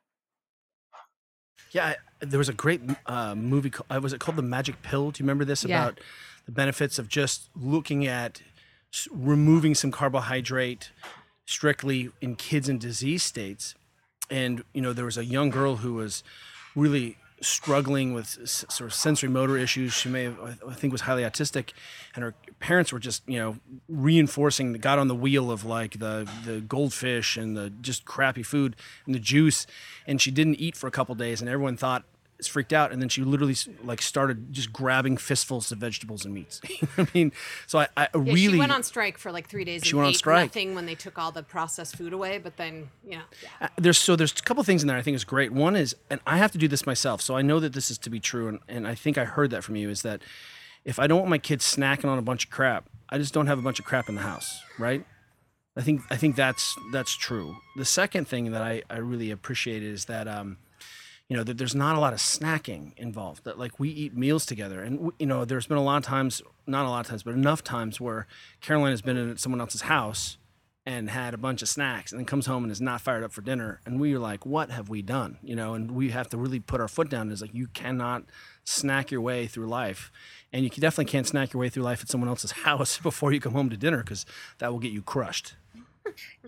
Yeah, 1.72 1.96
there 2.20 2.38
was 2.38 2.50
a 2.50 2.54
great 2.54 2.82
uh, 3.06 3.34
movie. 3.36 3.70
ca- 3.70 3.84
Uh, 3.90 4.00
was 4.02 4.14
it 4.14 4.20
called 4.20 4.38
The 4.38 4.42
Magic 4.44 4.82
Pill? 4.82 5.12
Do 5.12 5.22
you 5.22 5.26
remember 5.26 5.46
this 5.46 5.64
Yeah. 5.64 5.82
about 5.82 6.00
the 6.46 6.52
benefits 6.52 7.00
of 7.00 7.08
just 7.08 7.50
looking 7.56 8.06
at 8.06 8.42
removing 9.12 9.74
some 9.76 9.92
carbohydrate 9.92 10.92
strictly 11.46 12.12
in 12.22 12.36
kids 12.36 12.68
in 12.70 12.78
disease 12.78 13.24
states? 13.24 13.76
And 14.30 14.64
you 14.74 14.82
know, 14.82 14.94
there 14.94 15.06
was 15.06 15.18
a 15.18 15.26
young 15.26 15.50
girl 15.50 15.78
who 15.78 15.94
was 15.94 16.24
really 16.76 17.18
struggling 17.42 18.14
with 18.14 18.38
s- 18.42 18.66
sort 18.70 18.88
of 18.88 18.94
sensory 18.94 19.30
motor 19.30 19.58
issues. 19.58 19.94
She 19.94 20.10
may 20.10 20.24
have, 20.26 20.38
I- 20.68 20.74
think, 20.74 20.92
was 20.92 21.02
highly 21.02 21.24
autistic, 21.24 21.72
and 22.16 22.24
her 22.24 22.34
parents 22.60 22.94
were 22.94 23.00
just, 23.00 23.24
you 23.28 23.38
know, 23.40 23.58
reinforcing, 23.90 24.74
got 24.74 25.00
on 25.00 25.08
the 25.08 25.16
wheel 25.16 25.52
of 25.52 25.66
like 25.66 26.00
the 26.00 26.28
the 26.46 26.62
goldfish 26.62 27.38
and 27.38 27.56
the 27.58 27.70
just 27.70 28.06
crappy 28.06 28.44
food 28.44 28.76
and 29.06 29.14
the 29.16 29.20
juice, 29.20 29.68
and 30.08 30.22
she 30.22 30.32
didn't 30.32 30.56
eat 30.56 30.76
for 30.76 30.88
a 30.88 30.92
couple 30.92 31.14
days, 31.16 31.42
and 31.42 31.50
everyone 31.50 31.78
thought 31.78 32.04
is 32.42 32.48
freaked 32.48 32.74
out, 32.74 32.92
and 32.92 33.02
then 33.02 33.08
she 33.08 33.24
literally 33.24 33.56
like 33.84 34.02
started 34.02 34.52
just 34.52 34.74
grabbing 34.74 35.16
fistfuls 35.16 35.72
of 35.72 35.78
vegetables 35.78 36.26
and 36.26 36.34
meats. 36.34 36.60
I 36.98 37.08
mean, 37.14 37.32
so 37.68 37.80
I, 37.80 37.88
I 37.96 38.08
Yeah, 38.14 38.22
really 38.24 38.38
she 38.40 38.58
went 38.58 38.72
on 38.72 38.84
strike 38.84 39.18
for 39.18 39.32
like 39.32 39.48
three 39.48 39.64
days. 39.64 39.84
She 39.84 39.92
and 39.92 40.00
went 40.00 40.08
on 40.08 40.14
strike. 40.16 40.46
Nothing 40.46 40.76
when 40.76 40.86
they 40.86 40.96
took 40.96 41.18
all 41.18 41.32
the 41.32 41.44
processed 41.44 41.96
food 41.96 42.12
away, 42.12 42.38
but 42.38 42.58
then 42.58 42.90
you 43.06 43.12
know, 43.12 43.24
yeah. 43.42 43.50
Uh, 43.62 43.68
there's 43.78 43.98
so 43.98 44.16
there's 44.16 44.38
a 44.38 44.44
couple 44.44 44.64
things 44.64 44.82
in 44.82 44.88
there 44.88 44.98
I 44.98 45.02
think 45.02 45.16
is 45.16 45.24
great. 45.24 45.54
One 45.54 45.76
is, 45.76 45.96
and 46.10 46.20
I 46.28 46.38
have 46.38 46.52
to 46.52 46.58
do 46.58 46.68
this 46.68 46.86
myself, 46.86 47.22
so 47.22 47.38
I 47.38 47.42
know 47.42 47.60
that 47.60 47.74
this 47.74 47.90
is 47.90 47.98
to 48.00 48.10
be 48.10 48.20
true, 48.20 48.48
and, 48.50 48.60
and 48.68 48.88
I 48.88 48.96
think 48.96 49.18
I 49.18 49.26
heard 49.26 49.52
that 49.52 49.64
from 49.64 49.76
you 49.78 49.90
is 49.90 50.02
that 50.02 50.22
if 50.84 51.00
I 51.00 51.08
don't 51.08 51.20
want 51.20 51.30
my 51.30 51.38
kids 51.38 51.64
snacking 51.64 52.06
on 52.06 52.18
a 52.18 52.24
bunch 52.24 52.46
of 52.46 52.52
crap, 52.52 52.90
I 53.10 53.18
just 53.18 53.34
don't 53.34 53.48
have 53.48 53.60
a 53.60 53.62
bunch 53.62 53.80
of 53.80 53.86
crap 53.86 54.10
in 54.10 54.16
the 54.16 54.22
house, 54.22 54.62
right? 54.80 55.06
I 55.78 55.82
think 55.82 56.02
I 56.10 56.18
think 56.18 56.36
that's 56.36 56.76
that's 56.92 57.16
true. 57.16 57.56
The 57.78 57.86
second 57.86 58.28
thing 58.28 58.52
that 58.52 58.62
I, 58.62 58.82
I 58.90 58.98
really 58.98 59.32
appreciate 59.32 59.84
is 59.84 60.06
that 60.06 60.28
um, 60.28 60.58
you 61.32 61.38
know 61.38 61.46
that 61.46 61.58
there's 61.58 61.74
not 61.74 61.96
a 61.96 62.00
lot 62.02 62.12
of 62.12 62.20
snacking 62.20 62.92
involved. 62.98 63.46
That 63.46 63.58
like 63.58 63.80
we 63.80 63.88
eat 63.88 64.14
meals 64.14 64.46
together, 64.46 64.82
and 64.82 65.14
you 65.18 65.26
know 65.26 65.46
there's 65.46 65.66
been 65.66 65.78
a 65.78 65.82
lot 65.82 65.96
of 65.96 66.04
times, 66.04 66.42
not 66.68 66.86
a 66.86 66.90
lot 66.90 67.00
of 67.00 67.08
times, 67.08 67.24
but 67.24 67.34
enough 67.34 67.64
times 67.64 68.02
where 68.02 68.28
Caroline 68.60 68.92
has 68.92 69.02
been 69.02 69.16
in 69.16 69.38
someone 69.38 69.62
else's 69.62 69.84
house 69.84 70.38
and 70.86 71.10
had 71.10 71.34
a 71.34 71.38
bunch 71.38 71.62
of 71.62 71.70
snacks 71.70 72.12
and 72.12 72.20
then 72.20 72.26
comes 72.26 72.48
home 72.48 72.64
and 72.64 72.72
is 72.72 72.82
not 72.82 73.00
fired 73.00 73.24
up 73.24 73.32
for 73.32 73.40
dinner. 73.40 73.80
And 73.86 73.98
we 73.98 74.14
are 74.14 74.20
like 74.20 74.46
what 74.46 74.72
have 74.72 74.90
we 74.90 75.02
done? 75.02 75.38
You 75.42 75.56
know 75.56 75.74
and 75.74 75.92
we 75.92 76.10
have 76.10 76.28
to 76.32 76.38
really 76.38 76.60
put 76.60 76.82
our 76.82 76.90
foot 76.90 77.10
down 77.10 77.32
is 77.32 77.42
like 77.42 77.54
you 77.54 77.68
cannot 77.68 78.24
snack 78.66 79.10
your 79.10 79.22
way 79.22 79.48
through 79.48 79.68
life. 79.68 80.12
And 80.52 80.66
you 80.66 80.70
definitely 80.70 81.06
can't 81.06 81.26
snack 81.26 81.54
your 81.54 81.62
way 81.62 81.70
through 81.70 81.84
life 81.84 82.02
at 82.02 82.10
someone 82.10 82.28
else's 82.28 82.52
house 82.68 82.98
before 82.98 83.32
you 83.32 83.40
come 83.40 83.54
home 83.54 83.70
to 83.70 83.78
dinner 83.78 84.04
because 84.04 84.26
that 84.58 84.70
will 84.70 84.80
get 84.80 84.92
you 84.92 85.02
crushed 85.02 85.56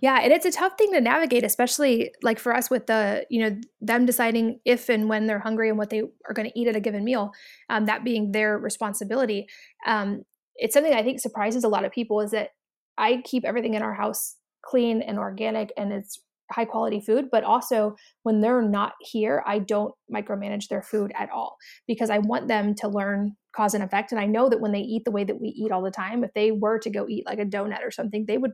Yeah, 0.01 0.19
and 0.21 0.33
it's 0.33 0.45
a 0.45 0.51
tough 0.51 0.73
thing 0.77 0.91
to 0.93 1.01
navigate, 1.01 1.43
especially 1.43 2.13
like 2.21 2.39
for 2.39 2.55
us 2.55 2.69
with 2.69 2.87
the, 2.87 3.25
you 3.29 3.41
know, 3.41 3.55
them 3.79 4.05
deciding 4.05 4.59
if 4.65 4.89
and 4.89 5.07
when 5.07 5.27
they're 5.27 5.39
hungry 5.39 5.69
and 5.69 5.77
what 5.77 5.89
they 5.89 6.01
are 6.27 6.33
going 6.33 6.49
to 6.49 6.59
eat 6.59 6.67
at 6.67 6.75
a 6.75 6.79
given 6.79 7.03
meal, 7.03 7.31
um, 7.69 7.85
that 7.85 8.03
being 8.03 8.31
their 8.31 8.57
responsibility. 8.57 9.47
Um, 9.85 10.23
it's 10.55 10.73
something 10.73 10.93
I 10.93 11.03
think 11.03 11.19
surprises 11.19 11.63
a 11.63 11.69
lot 11.69 11.85
of 11.85 11.91
people 11.91 12.21
is 12.21 12.31
that 12.31 12.49
I 12.97 13.21
keep 13.23 13.45
everything 13.45 13.73
in 13.75 13.81
our 13.81 13.93
house 13.93 14.35
clean 14.63 15.01
and 15.01 15.17
organic 15.17 15.71
and 15.77 15.91
it's 15.91 16.19
high 16.51 16.65
quality 16.65 16.99
food, 16.99 17.25
but 17.31 17.43
also 17.43 17.95
when 18.23 18.41
they're 18.41 18.61
not 18.61 18.93
here, 18.99 19.43
I 19.47 19.59
don't 19.59 19.93
micromanage 20.13 20.67
their 20.67 20.81
food 20.81 21.11
at 21.17 21.29
all 21.31 21.57
because 21.87 22.09
I 22.09 22.19
want 22.19 22.47
them 22.47 22.75
to 22.75 22.87
learn 22.87 23.35
cause 23.55 23.73
and 23.73 23.83
effect. 23.83 24.11
And 24.11 24.19
I 24.19 24.25
know 24.25 24.49
that 24.49 24.61
when 24.61 24.71
they 24.71 24.79
eat 24.79 25.05
the 25.05 25.11
way 25.11 25.23
that 25.23 25.39
we 25.39 25.49
eat 25.49 25.71
all 25.71 25.81
the 25.81 25.91
time, 25.91 26.23
if 26.23 26.33
they 26.33 26.51
were 26.51 26.79
to 26.79 26.89
go 26.89 27.07
eat 27.07 27.25
like 27.25 27.39
a 27.39 27.45
donut 27.45 27.83
or 27.83 27.91
something, 27.91 28.25
they 28.27 28.37
would 28.37 28.51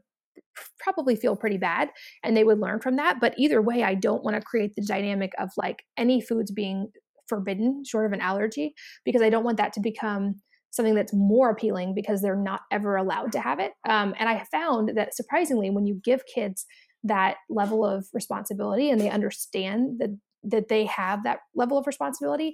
probably 0.79 1.15
feel 1.15 1.35
pretty 1.35 1.57
bad 1.57 1.89
and 2.23 2.35
they 2.35 2.43
would 2.43 2.59
learn 2.59 2.79
from 2.79 2.95
that. 2.97 3.19
But 3.19 3.33
either 3.37 3.61
way, 3.61 3.83
I 3.83 3.95
don't 3.95 4.23
want 4.23 4.35
to 4.35 4.41
create 4.41 4.75
the 4.75 4.85
dynamic 4.85 5.31
of 5.39 5.49
like 5.57 5.83
any 5.97 6.21
foods 6.21 6.51
being 6.51 6.89
forbidden 7.27 7.83
short 7.85 8.05
of 8.05 8.11
an 8.11 8.21
allergy 8.21 8.73
because 9.05 9.21
I 9.21 9.29
don't 9.29 9.43
want 9.43 9.57
that 9.57 9.73
to 9.73 9.79
become 9.79 10.35
something 10.71 10.95
that's 10.95 11.13
more 11.13 11.49
appealing 11.49 11.93
because 11.95 12.21
they're 12.21 12.35
not 12.35 12.61
ever 12.71 12.95
allowed 12.95 13.31
to 13.31 13.39
have 13.39 13.59
it. 13.59 13.71
Um, 13.87 14.13
and 14.19 14.29
I 14.29 14.43
found 14.51 14.91
that 14.95 15.15
surprisingly, 15.15 15.69
when 15.69 15.85
you 15.85 15.99
give 16.03 16.21
kids 16.33 16.65
that 17.03 17.37
level 17.49 17.85
of 17.85 18.07
responsibility 18.13 18.89
and 18.89 18.99
they 18.99 19.09
understand 19.09 19.99
that 19.99 20.09
that 20.43 20.69
they 20.69 20.85
have 20.85 21.23
that 21.23 21.39
level 21.53 21.77
of 21.77 21.87
responsibility, 21.87 22.53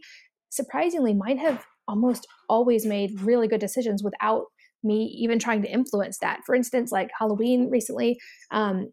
surprisingly, 0.49 1.13
mine 1.13 1.37
have 1.37 1.65
almost 1.87 2.25
always 2.49 2.85
made 2.85 3.21
really 3.21 3.47
good 3.47 3.59
decisions 3.59 4.03
without 4.03 4.45
me 4.85 5.05
even 5.19 5.39
trying 5.39 5.61
to 5.63 5.71
influence 5.71 6.19
that. 6.19 6.41
For 6.45 6.55
instance, 6.55 6.91
like 6.91 7.09
Halloween 7.19 7.69
recently, 7.69 8.19
um, 8.51 8.89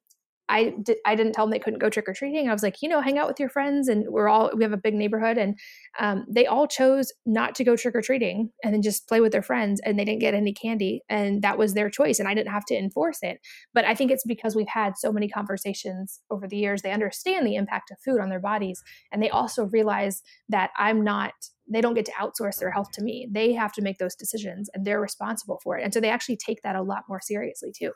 I 0.48 0.74
di- 0.82 1.00
I 1.06 1.14
didn't 1.14 1.32
tell 1.32 1.46
them 1.46 1.50
they 1.50 1.58
couldn't 1.58 1.78
go 1.78 1.88
trick 1.88 2.08
or 2.08 2.12
treating. 2.12 2.48
I 2.48 2.52
was 2.52 2.62
like, 2.62 2.82
you 2.82 2.88
know, 2.88 3.00
hang 3.00 3.16
out 3.16 3.28
with 3.28 3.40
your 3.40 3.48
friends, 3.48 3.88
and 3.88 4.04
we're 4.08 4.28
all 4.28 4.50
we 4.54 4.64
have 4.64 4.72
a 4.72 4.76
big 4.76 4.94
neighborhood, 4.94 5.38
and 5.38 5.58
um, 5.98 6.26
they 6.28 6.46
all 6.46 6.66
chose 6.66 7.12
not 7.24 7.54
to 7.54 7.64
go 7.64 7.76
trick 7.76 7.94
or 7.94 8.02
treating 8.02 8.50
and 8.62 8.74
then 8.74 8.82
just 8.82 9.08
play 9.08 9.20
with 9.20 9.32
their 9.32 9.42
friends, 9.42 9.80
and 9.84 9.98
they 9.98 10.04
didn't 10.04 10.20
get 10.20 10.34
any 10.34 10.52
candy, 10.52 11.00
and 11.08 11.42
that 11.42 11.58
was 11.58 11.74
their 11.74 11.88
choice, 11.88 12.18
and 12.18 12.28
I 12.28 12.34
didn't 12.34 12.52
have 12.52 12.66
to 12.66 12.76
enforce 12.76 13.18
it. 13.22 13.38
But 13.72 13.84
I 13.84 13.94
think 13.94 14.10
it's 14.10 14.26
because 14.26 14.54
we've 14.54 14.66
had 14.68 14.98
so 14.98 15.10
many 15.10 15.28
conversations 15.28 16.20
over 16.30 16.46
the 16.46 16.56
years. 16.56 16.82
They 16.82 16.92
understand 16.92 17.46
the 17.46 17.56
impact 17.56 17.90
of 17.90 17.98
food 18.04 18.20
on 18.20 18.28
their 18.28 18.40
bodies, 18.40 18.82
and 19.10 19.22
they 19.22 19.30
also 19.30 19.66
realize 19.66 20.22
that 20.48 20.70
I'm 20.76 21.02
not 21.02 21.32
they 21.74 21.80
don't 21.80 21.94
get 21.94 22.04
to 22.06 22.12
outsource 22.12 22.58
their 22.58 22.70
health 22.70 22.90
to 22.92 23.02
me. 23.02 23.28
They 23.30 23.52
have 23.52 23.72
to 23.74 23.82
make 23.82 23.98
those 23.98 24.14
decisions 24.14 24.70
and 24.74 24.84
they're 24.84 25.00
responsible 25.00 25.60
for 25.62 25.78
it. 25.78 25.84
And 25.84 25.92
so 25.92 26.00
they 26.00 26.10
actually 26.10 26.36
take 26.36 26.62
that 26.62 26.76
a 26.76 26.82
lot 26.82 27.04
more 27.08 27.20
seriously 27.20 27.72
too. 27.72 27.92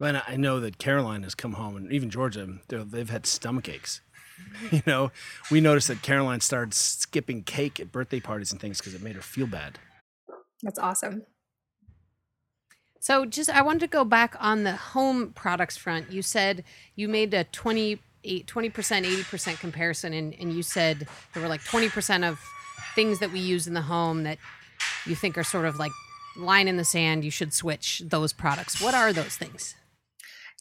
and 0.00 0.22
I 0.26 0.36
know 0.36 0.60
that 0.60 0.78
Caroline 0.78 1.22
has 1.24 1.34
come 1.34 1.52
home 1.54 1.76
and 1.76 1.92
even 1.92 2.08
Georgia 2.10 2.58
they're- 2.68 2.84
they've 2.84 3.10
had 3.10 3.26
stomach 3.26 3.68
aches 3.68 4.00
you 4.70 4.80
know 4.86 5.12
we 5.50 5.60
noticed 5.60 5.88
that 5.88 6.00
Caroline 6.02 6.40
started 6.40 6.72
skipping 6.72 7.42
cake 7.42 7.78
at 7.78 7.92
birthday 7.92 8.20
parties 8.20 8.50
and 8.52 8.58
things 8.60 8.78
because 8.78 8.94
it 8.94 9.02
made 9.02 9.14
her 9.16 9.20
feel 9.22 9.46
bad 9.46 9.78
That's 10.62 10.78
awesome. 10.78 11.24
So 13.00 13.24
just 13.24 13.48
I 13.50 13.62
wanted 13.62 13.80
to 13.80 13.86
go 13.88 14.04
back 14.04 14.36
on 14.40 14.64
the 14.64 14.76
home 14.76 15.32
products 15.32 15.76
front. 15.76 16.10
You 16.12 16.22
said 16.22 16.64
you 16.94 17.08
made 17.08 17.32
a 17.34 17.44
28 18.22 18.46
20%, 18.46 19.04
80% 19.04 19.60
comparison 19.60 20.12
and, 20.12 20.34
and 20.38 20.52
you 20.52 20.62
said 20.62 21.06
there 21.32 21.42
were 21.42 21.48
like 21.48 21.62
20% 21.62 22.28
of 22.28 22.40
things 22.94 23.18
that 23.20 23.32
we 23.32 23.40
use 23.40 23.66
in 23.66 23.74
the 23.74 23.82
home 23.82 24.24
that 24.24 24.38
you 25.06 25.14
think 25.14 25.38
are 25.38 25.44
sort 25.44 25.64
of 25.64 25.78
like 25.78 25.92
line 26.36 26.68
in 26.68 26.76
the 26.76 26.84
sand, 26.84 27.24
you 27.24 27.30
should 27.30 27.52
switch 27.52 28.02
those 28.06 28.32
products. 28.32 28.80
What 28.80 28.94
are 28.94 29.12
those 29.12 29.36
things? 29.36 29.74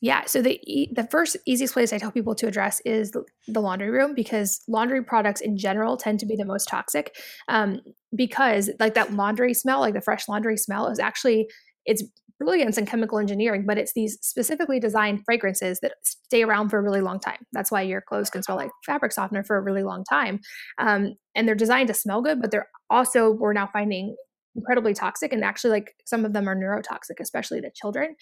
Yeah. 0.02 0.24
So 0.26 0.42
the 0.42 0.60
the 0.94 1.08
first 1.12 1.36
easiest 1.46 1.74
place 1.74 1.92
I 1.92 1.98
tell 1.98 2.12
people 2.12 2.34
to 2.36 2.48
address 2.48 2.80
is 2.86 3.12
the, 3.12 3.26
the 3.48 3.60
laundry 3.60 3.90
room 3.90 4.16
because 4.16 4.62
laundry 4.68 5.04
products 5.04 5.42
in 5.42 5.58
general 5.58 5.98
tend 5.98 6.22
to 6.22 6.26
be 6.26 6.38
the 6.38 6.46
most 6.46 6.70
toxic. 6.70 7.16
Um, 7.50 7.82
because 8.16 8.70
like 8.80 8.94
that 8.94 9.14
laundry 9.14 9.54
smell, 9.54 9.82
like 9.82 9.94
the 9.94 10.02
fresh 10.02 10.30
laundry 10.30 10.56
smell, 10.56 10.88
is 10.88 11.00
actually 11.00 11.50
it's 11.86 12.04
brilliance 12.40 12.78
in 12.78 12.86
chemical 12.86 13.20
engineering, 13.20 13.66
but 13.68 13.78
it's 13.78 13.94
these 13.94 14.18
specifically 14.22 14.80
designed 14.80 15.22
fragrances 15.26 15.80
that 15.82 15.94
stay 16.04 16.44
around 16.44 16.70
for 16.70 16.80
a 16.80 16.82
really 16.82 17.02
long 17.02 17.20
time. 17.20 17.46
That's 17.52 17.72
why 17.72 17.82
your 17.82 18.02
clothes 18.02 18.30
can 18.30 18.42
smell 18.44 18.58
like 18.58 18.72
fabric 18.86 19.12
softener 19.12 19.44
for 19.44 19.58
a 19.58 19.62
really 19.62 19.84
long 19.84 20.04
time. 20.10 20.40
Um, 20.78 21.16
and 21.36 21.48
they're 21.48 21.56
designed 21.56 21.90
to 21.90 21.94
smell 21.94 22.22
good, 22.22 22.42
but 22.42 22.52
they're 22.52 22.70
also 22.90 23.32
we're 23.32 23.54
now 23.54 23.70
finding 23.72 24.16
incredibly 24.56 24.94
toxic 24.94 25.32
and 25.32 25.44
actually 25.44 25.72
like 25.72 25.94
some 26.06 26.26
of 26.26 26.34
them 26.34 26.48
are 26.48 26.56
neurotoxic 26.56 27.20
especially 27.20 27.62
to 27.62 27.70
children 27.76 28.16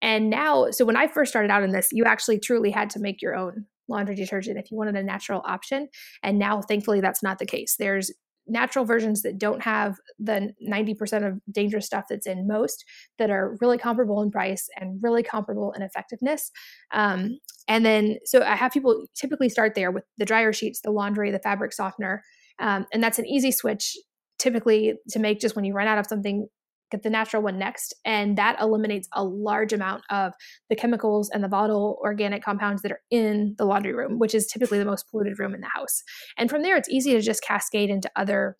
and 0.00 0.30
now 0.30 0.70
so 0.70 0.84
when 0.84 0.96
i 0.96 1.06
first 1.06 1.30
started 1.30 1.50
out 1.50 1.62
in 1.62 1.72
this 1.72 1.88
you 1.92 2.04
actually 2.04 2.38
truly 2.38 2.70
had 2.70 2.88
to 2.88 2.98
make 2.98 3.20
your 3.20 3.36
own 3.36 3.64
laundry 3.88 4.14
detergent 4.14 4.58
if 4.58 4.70
you 4.70 4.76
wanted 4.76 4.96
a 4.96 5.02
natural 5.02 5.42
option 5.44 5.88
and 6.22 6.38
now 6.38 6.60
thankfully 6.62 7.00
that's 7.00 7.22
not 7.22 7.38
the 7.38 7.46
case 7.46 7.76
there's 7.78 8.10
natural 8.48 8.84
versions 8.84 9.22
that 9.22 9.38
don't 9.38 9.62
have 9.62 9.96
the 10.18 10.52
90% 10.68 11.26
of 11.26 11.40
dangerous 11.50 11.86
stuff 11.86 12.04
that's 12.08 12.26
in 12.26 12.46
most 12.46 12.84
that 13.18 13.30
are 13.30 13.56
really 13.60 13.78
comparable 13.78 14.22
in 14.22 14.30
price 14.30 14.68
and 14.80 15.00
really 15.02 15.22
comparable 15.22 15.72
in 15.72 15.82
effectiveness. 15.82 16.50
Um, 16.92 17.38
and 17.68 17.84
then 17.84 18.18
so 18.24 18.42
i 18.42 18.56
have 18.56 18.72
people 18.72 19.06
typically 19.14 19.48
start 19.48 19.74
there 19.74 19.90
with 19.92 20.04
the 20.16 20.24
dryer 20.24 20.52
sheets 20.52 20.80
the 20.80 20.90
laundry 20.90 21.30
the 21.30 21.38
fabric 21.38 21.72
softener 21.72 22.24
um, 22.58 22.86
and 22.92 23.02
that's 23.02 23.18
an 23.18 23.26
easy 23.26 23.52
switch 23.52 23.96
typically 24.38 24.94
to 25.10 25.18
make 25.18 25.38
just 25.38 25.54
when 25.54 25.64
you 25.64 25.74
run 25.74 25.86
out 25.86 25.98
of 25.98 26.06
something 26.06 26.48
get 26.90 27.02
the 27.02 27.10
natural 27.10 27.42
one 27.42 27.58
next 27.58 27.94
and 28.04 28.36
that 28.38 28.60
eliminates 28.60 29.08
a 29.12 29.24
large 29.24 29.72
amount 29.72 30.02
of 30.10 30.32
the 30.68 30.76
chemicals 30.76 31.30
and 31.30 31.42
the 31.42 31.48
volatile 31.48 31.98
organic 32.02 32.42
compounds 32.42 32.82
that 32.82 32.92
are 32.92 33.00
in 33.10 33.54
the 33.58 33.64
laundry 33.64 33.94
room 33.94 34.18
which 34.18 34.34
is 34.34 34.46
typically 34.46 34.78
the 34.78 34.84
most 34.84 35.08
polluted 35.10 35.38
room 35.38 35.54
in 35.54 35.60
the 35.60 35.68
house. 35.74 36.02
And 36.36 36.50
from 36.50 36.62
there 36.62 36.76
it's 36.76 36.88
easy 36.88 37.12
to 37.12 37.20
just 37.20 37.42
cascade 37.42 37.90
into 37.90 38.10
other 38.16 38.56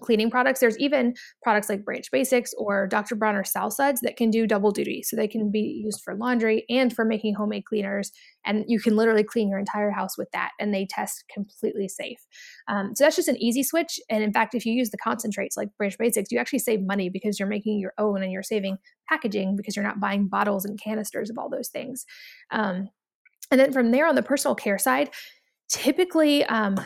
cleaning 0.00 0.30
products. 0.30 0.60
There's 0.60 0.78
even 0.78 1.14
products 1.42 1.68
like 1.68 1.84
Branch 1.84 2.08
Basics 2.10 2.52
or 2.58 2.86
Dr. 2.86 3.14
Bronner 3.14 3.44
Sal 3.44 3.70
Suds 3.70 4.00
that 4.02 4.16
can 4.16 4.30
do 4.30 4.46
double 4.46 4.70
duty. 4.70 5.02
So 5.02 5.16
they 5.16 5.28
can 5.28 5.50
be 5.50 5.82
used 5.84 6.00
for 6.02 6.14
laundry 6.14 6.64
and 6.68 6.94
for 6.94 7.04
making 7.04 7.34
homemade 7.34 7.64
cleaners. 7.64 8.12
And 8.44 8.64
you 8.68 8.80
can 8.80 8.96
literally 8.96 9.24
clean 9.24 9.48
your 9.48 9.58
entire 9.58 9.90
house 9.90 10.16
with 10.16 10.30
that, 10.32 10.50
and 10.58 10.72
they 10.72 10.86
test 10.86 11.24
completely 11.32 11.88
safe. 11.88 12.18
Um, 12.68 12.94
so 12.94 13.04
that's 13.04 13.16
just 13.16 13.28
an 13.28 13.42
easy 13.42 13.62
switch. 13.62 14.00
And 14.08 14.22
in 14.22 14.32
fact, 14.32 14.54
if 14.54 14.64
you 14.64 14.72
use 14.72 14.90
the 14.90 14.98
concentrates 14.98 15.56
like 15.56 15.68
Branch 15.76 15.96
Basics, 15.98 16.30
you 16.30 16.38
actually 16.38 16.60
save 16.60 16.80
money 16.80 17.08
because 17.08 17.38
you're 17.38 17.48
making 17.48 17.78
your 17.78 17.92
own 17.98 18.22
and 18.22 18.32
you're 18.32 18.42
saving 18.42 18.78
packaging 19.08 19.56
because 19.56 19.76
you're 19.76 19.84
not 19.84 20.00
buying 20.00 20.28
bottles 20.28 20.64
and 20.64 20.80
canisters 20.80 21.30
of 21.30 21.38
all 21.38 21.48
those 21.48 21.68
things. 21.68 22.04
Um, 22.50 22.88
and 23.50 23.60
then 23.60 23.72
from 23.72 23.90
there 23.90 24.06
on 24.06 24.14
the 24.14 24.22
personal 24.22 24.54
care 24.54 24.78
side, 24.78 25.10
typically 25.68 26.44
um, 26.44 26.78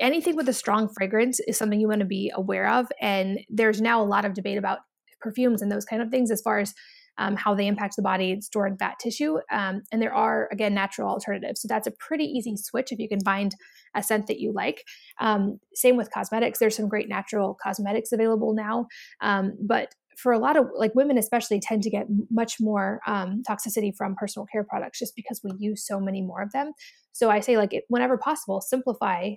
anything 0.00 0.36
with 0.36 0.48
a 0.48 0.52
strong 0.52 0.88
fragrance 0.96 1.40
is 1.40 1.56
something 1.56 1.80
you 1.80 1.88
want 1.88 2.00
to 2.00 2.06
be 2.06 2.32
aware 2.34 2.68
of. 2.68 2.86
And 3.00 3.40
there's 3.48 3.80
now 3.80 4.02
a 4.02 4.04
lot 4.04 4.24
of 4.24 4.34
debate 4.34 4.58
about 4.58 4.78
perfumes 5.20 5.62
and 5.62 5.70
those 5.70 5.84
kind 5.84 6.02
of 6.02 6.10
things 6.10 6.30
as 6.30 6.40
far 6.42 6.58
as 6.58 6.74
um, 7.18 7.36
how 7.36 7.54
they 7.54 7.66
impact 7.66 7.96
the 7.96 8.02
body, 8.02 8.32
and 8.32 8.42
stored 8.42 8.78
fat 8.78 8.98
tissue. 8.98 9.36
Um, 9.50 9.82
and 9.92 10.00
there 10.00 10.14
are, 10.14 10.48
again, 10.50 10.74
natural 10.74 11.08
alternatives. 11.08 11.60
So 11.60 11.68
that's 11.68 11.86
a 11.86 11.92
pretty 11.92 12.24
easy 12.24 12.56
switch 12.56 12.90
if 12.90 12.98
you 12.98 13.08
can 13.08 13.20
find 13.20 13.54
a 13.94 14.02
scent 14.02 14.26
that 14.28 14.40
you 14.40 14.52
like. 14.52 14.82
Um, 15.20 15.58
same 15.74 15.96
with 15.96 16.10
cosmetics. 16.10 16.58
There's 16.58 16.76
some 16.76 16.88
great 16.88 17.08
natural 17.08 17.56
cosmetics 17.62 18.12
available 18.12 18.54
now. 18.54 18.86
Um, 19.20 19.52
but 19.60 19.94
for 20.22 20.32
a 20.32 20.38
lot 20.38 20.56
of 20.56 20.66
like 20.76 20.94
women 20.94 21.18
especially 21.18 21.60
tend 21.60 21.82
to 21.82 21.90
get 21.90 22.06
much 22.30 22.56
more 22.60 23.00
um, 23.06 23.42
toxicity 23.48 23.94
from 23.96 24.14
personal 24.14 24.46
care 24.46 24.64
products 24.64 24.98
just 24.98 25.14
because 25.16 25.40
we 25.42 25.50
use 25.58 25.86
so 25.86 26.00
many 26.00 26.22
more 26.22 26.42
of 26.42 26.52
them 26.52 26.72
so 27.12 27.30
i 27.30 27.40
say 27.40 27.56
like 27.56 27.72
whenever 27.88 28.16
possible 28.16 28.60
simplify 28.60 29.30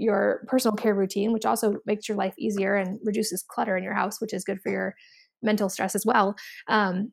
your 0.00 0.44
personal 0.48 0.76
care 0.76 0.94
routine, 0.94 1.32
which 1.32 1.44
also 1.44 1.76
makes 1.86 2.08
your 2.08 2.16
life 2.16 2.34
easier 2.38 2.74
and 2.74 2.98
reduces 3.04 3.44
clutter 3.46 3.76
in 3.76 3.84
your 3.84 3.94
house, 3.94 4.20
which 4.20 4.32
is 4.32 4.44
good 4.44 4.60
for 4.62 4.72
your 4.72 4.94
mental 5.42 5.68
stress 5.68 5.94
as 5.94 6.06
well. 6.06 6.34
Um, 6.68 7.12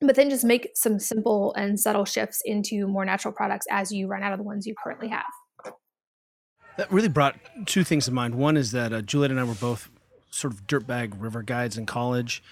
but 0.00 0.16
then 0.16 0.30
just 0.30 0.44
make 0.44 0.70
some 0.74 0.98
simple 0.98 1.54
and 1.54 1.78
subtle 1.78 2.04
shifts 2.04 2.40
into 2.44 2.88
more 2.88 3.04
natural 3.04 3.32
products 3.32 3.66
as 3.70 3.92
you 3.92 4.08
run 4.08 4.22
out 4.22 4.32
of 4.32 4.38
the 4.38 4.44
ones 4.44 4.66
you 4.66 4.74
currently 4.82 5.08
have. 5.08 5.24
That 6.78 6.90
really 6.90 7.08
brought 7.08 7.36
two 7.66 7.84
things 7.84 8.06
to 8.06 8.12
mind. 8.12 8.34
One 8.34 8.56
is 8.56 8.72
that 8.72 8.92
uh, 8.92 9.02
Juliet 9.02 9.30
and 9.30 9.38
I 9.38 9.44
were 9.44 9.54
both 9.54 9.90
sort 10.32 10.52
of 10.52 10.66
dirtbag 10.66 11.12
river 11.18 11.42
guides 11.42 11.78
in 11.78 11.86
college, 11.86 12.42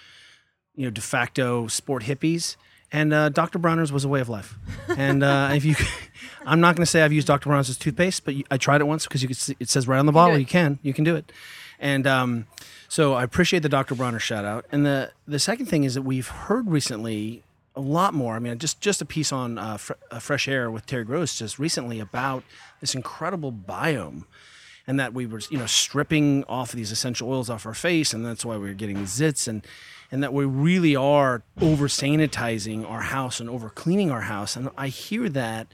you 0.74 0.85
know, 0.85 0.91
de 0.91 1.01
facto 1.01 1.66
sport 1.66 2.05
hippies 2.05 2.57
and 2.93 3.12
uh, 3.12 3.28
Dr. 3.28 3.59
Bronner's 3.59 3.93
was 3.93 4.05
a 4.05 4.09
way 4.09 4.20
of 4.20 4.28
life. 4.28 4.57
And 4.97 5.22
uh, 5.22 5.51
if 5.53 5.64
you, 5.64 5.76
I'm 6.45 6.61
not 6.61 6.74
going 6.74 6.83
to 6.83 6.91
say 6.91 7.03
I've 7.03 7.12
used 7.12 7.26
Dr. 7.26 7.49
Bronner's 7.49 7.76
toothpaste, 7.76 8.24
but 8.24 8.35
I 8.51 8.57
tried 8.57 8.81
it 8.81 8.85
once 8.85 9.07
because 9.07 9.22
you 9.22 9.28
could 9.28 9.37
see, 9.37 9.57
it 9.61 9.68
says 9.68 9.87
right 9.87 9.99
on 9.99 10.07
the 10.07 10.12
bottle 10.12 10.39
you 10.39 10.47
can 10.47 10.78
you 10.83 10.93
can 10.93 11.05
do 11.05 11.14
it. 11.14 11.31
And 11.78 12.07
um, 12.07 12.47
so 12.89 13.14
I 13.14 13.22
appreciate 13.22 13.61
the 13.61 13.68
Dr. 13.68 13.95
Bronner 13.95 14.18
shout 14.18 14.45
out. 14.45 14.66
And 14.72 14.85
the 14.85 15.12
the 15.26 15.39
second 15.39 15.66
thing 15.66 15.85
is 15.85 15.95
that 15.95 16.03
we've 16.03 16.28
heard 16.28 16.68
recently 16.68 17.45
a 17.76 17.81
lot 17.81 18.12
more. 18.12 18.35
I 18.35 18.41
mean, 18.41 18.59
just 18.59 18.81
just 18.81 19.01
a 19.01 19.05
piece 19.05 19.33
on 19.33 19.57
uh, 19.57 19.76
fr- 19.76 19.93
uh, 20.11 20.18
Fresh 20.18 20.49
Air 20.49 20.70
with 20.70 20.87
Terry 20.87 21.05
Gross 21.05 21.39
just 21.39 21.59
recently 21.59 22.01
about 22.01 22.43
this 22.81 22.95
incredible 22.95 23.53
biome. 23.53 24.24
And 24.87 24.99
that 24.99 25.14
we 25.14 25.26
were, 25.26 25.41
you 25.51 25.59
know, 25.59 25.66
stripping 25.66 26.45
off 26.45 26.72
these 26.72 26.91
essential 26.91 27.31
oils 27.31 27.51
off 27.51 27.66
our 27.66 27.74
face, 27.74 28.12
and 28.12 28.24
that's 28.24 28.45
why 28.45 28.57
we 28.57 28.68
were 28.68 28.74
getting 28.74 28.99
zits. 28.99 29.47
And 29.47 29.64
and 30.11 30.22
that 30.22 30.33
we 30.33 30.45
really 30.45 30.97
are 30.97 31.43
over 31.61 31.87
sanitizing 31.87 32.89
our 32.89 33.03
house 33.03 33.41
and 33.41 33.49
over 33.49 33.70
cleaning 33.70 34.11
our 34.11 34.22
house. 34.22 34.57
And 34.57 34.68
I 34.76 34.89
hear 34.89 35.28
that, 35.28 35.68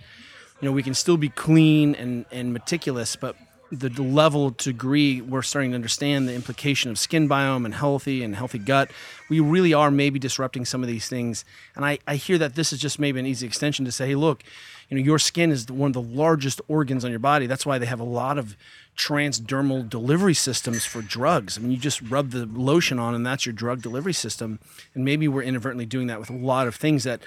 you 0.60 0.68
know, 0.68 0.72
we 0.72 0.82
can 0.82 0.94
still 0.94 1.16
be 1.16 1.30
clean 1.30 1.94
and, 1.94 2.26
and 2.30 2.52
meticulous, 2.52 3.16
but 3.16 3.36
the, 3.70 3.88
level 4.02 4.50
degree 4.50 5.20
we're 5.20 5.42
starting 5.42 5.72
to 5.72 5.74
understand 5.74 6.28
the 6.28 6.34
implication 6.34 6.90
of 6.90 6.98
skin 6.98 7.28
biome 7.28 7.64
and 7.64 7.74
healthy 7.74 8.22
and 8.22 8.36
healthy 8.36 8.58
gut. 8.58 8.90
We 9.28 9.40
really 9.40 9.74
are 9.74 9.90
maybe 9.90 10.18
disrupting 10.18 10.64
some 10.64 10.82
of 10.82 10.88
these 10.88 11.08
things. 11.08 11.44
And 11.74 11.84
I, 11.84 11.98
I 12.06 12.16
hear 12.16 12.38
that 12.38 12.54
this 12.54 12.72
is 12.72 12.78
just 12.78 12.98
maybe 12.98 13.18
an 13.18 13.26
easy 13.26 13.46
extension 13.46 13.84
to 13.84 13.92
say 13.92 14.08
hey 14.08 14.14
look 14.14 14.44
you 14.88 14.96
know 14.96 15.02
your 15.02 15.18
skin 15.18 15.50
is 15.50 15.70
one 15.70 15.88
of 15.88 15.94
the 15.94 16.02
largest 16.02 16.60
organs 16.68 17.04
on 17.04 17.10
your 17.10 17.20
body. 17.20 17.46
That's 17.46 17.66
why 17.66 17.78
they 17.78 17.86
have 17.86 18.00
a 18.00 18.04
lot 18.04 18.38
of 18.38 18.56
transdermal 18.96 19.88
delivery 19.88 20.34
systems 20.34 20.84
for 20.84 21.02
drugs. 21.02 21.58
I 21.58 21.60
mean 21.60 21.72
you 21.72 21.78
just 21.78 22.00
rub 22.02 22.30
the 22.30 22.46
lotion 22.46 22.98
on 22.98 23.14
and 23.14 23.26
that's 23.26 23.46
your 23.46 23.52
drug 23.52 23.82
delivery 23.82 24.14
system. 24.14 24.60
And 24.94 25.04
maybe 25.04 25.26
we're 25.26 25.42
inadvertently 25.42 25.86
doing 25.86 26.06
that 26.06 26.20
with 26.20 26.30
a 26.30 26.36
lot 26.36 26.68
of 26.68 26.76
things 26.76 27.04
that 27.04 27.20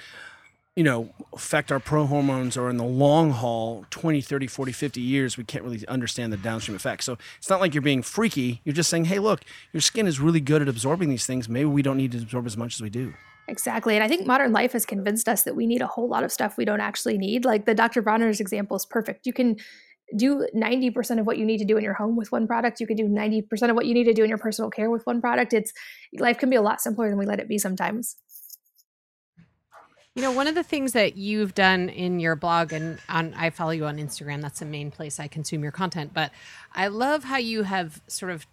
you 0.80 0.84
know 0.84 1.10
affect 1.34 1.70
our 1.70 1.78
pro 1.78 2.06
hormones 2.06 2.56
or 2.56 2.70
in 2.70 2.78
the 2.78 2.84
long 2.84 3.32
haul 3.32 3.84
20 3.90 4.22
30 4.22 4.46
40 4.46 4.72
50 4.72 4.98
years 4.98 5.36
we 5.36 5.44
can't 5.44 5.62
really 5.62 5.86
understand 5.88 6.32
the 6.32 6.38
downstream 6.38 6.74
effects 6.74 7.04
so 7.04 7.18
it's 7.36 7.50
not 7.50 7.60
like 7.60 7.74
you're 7.74 7.82
being 7.82 8.00
freaky 8.00 8.62
you're 8.64 8.72
just 8.72 8.88
saying 8.88 9.04
hey 9.04 9.18
look 9.18 9.42
your 9.74 9.82
skin 9.82 10.06
is 10.06 10.18
really 10.18 10.40
good 10.40 10.62
at 10.62 10.68
absorbing 10.68 11.10
these 11.10 11.26
things 11.26 11.50
maybe 11.50 11.66
we 11.66 11.82
don't 11.82 11.98
need 11.98 12.12
to 12.12 12.16
absorb 12.16 12.46
as 12.46 12.56
much 12.56 12.76
as 12.76 12.80
we 12.80 12.88
do 12.88 13.12
Exactly. 13.48 13.96
And 13.96 14.04
I 14.04 14.06
think 14.06 14.28
modern 14.28 14.52
life 14.52 14.74
has 14.74 14.86
convinced 14.86 15.28
us 15.28 15.42
that 15.42 15.56
we 15.56 15.66
need 15.66 15.82
a 15.82 15.86
whole 15.88 16.08
lot 16.08 16.22
of 16.22 16.30
stuff 16.30 16.56
we 16.56 16.64
don't 16.64 16.80
actually 16.80 17.18
need. 17.18 17.44
Like 17.44 17.66
the 17.66 17.74
Dr. 17.74 18.00
Bronner's 18.00 18.38
example 18.38 18.76
is 18.76 18.86
perfect. 18.86 19.26
You 19.26 19.32
can 19.32 19.56
do 20.16 20.46
90% 20.54 21.18
of 21.18 21.26
what 21.26 21.36
you 21.36 21.44
need 21.44 21.58
to 21.58 21.64
do 21.64 21.76
in 21.76 21.82
your 21.82 21.94
home 21.94 22.14
with 22.14 22.30
one 22.30 22.46
product. 22.46 22.78
You 22.78 22.86
can 22.86 22.96
do 22.96 23.08
90% 23.08 23.70
of 23.70 23.74
what 23.74 23.86
you 23.86 23.94
need 23.94 24.04
to 24.04 24.12
do 24.12 24.22
in 24.22 24.28
your 24.28 24.38
personal 24.38 24.70
care 24.70 24.88
with 24.88 25.04
one 25.04 25.20
product. 25.20 25.52
It's 25.52 25.72
life 26.16 26.38
can 26.38 26.48
be 26.48 26.54
a 26.54 26.62
lot 26.62 26.80
simpler 26.80 27.08
than 27.08 27.18
we 27.18 27.26
let 27.26 27.40
it 27.40 27.48
be 27.48 27.58
sometimes. 27.58 28.14
You 30.16 30.22
know, 30.22 30.32
one 30.32 30.48
of 30.48 30.56
the 30.56 30.64
things 30.64 30.92
that 30.92 31.16
you've 31.16 31.54
done 31.54 31.88
in 31.88 32.18
your 32.18 32.34
blog, 32.34 32.72
and 32.72 32.98
on, 33.08 33.32
I 33.34 33.50
follow 33.50 33.70
you 33.70 33.84
on 33.84 33.96
Instagram, 33.96 34.42
that's 34.42 34.58
the 34.58 34.66
main 34.66 34.90
place 34.90 35.20
I 35.20 35.28
consume 35.28 35.62
your 35.62 35.70
content. 35.70 36.12
But 36.12 36.32
I 36.74 36.88
love 36.88 37.22
how 37.22 37.36
you 37.36 37.62
have 37.62 38.02
sort 38.08 38.32
of 38.32 38.44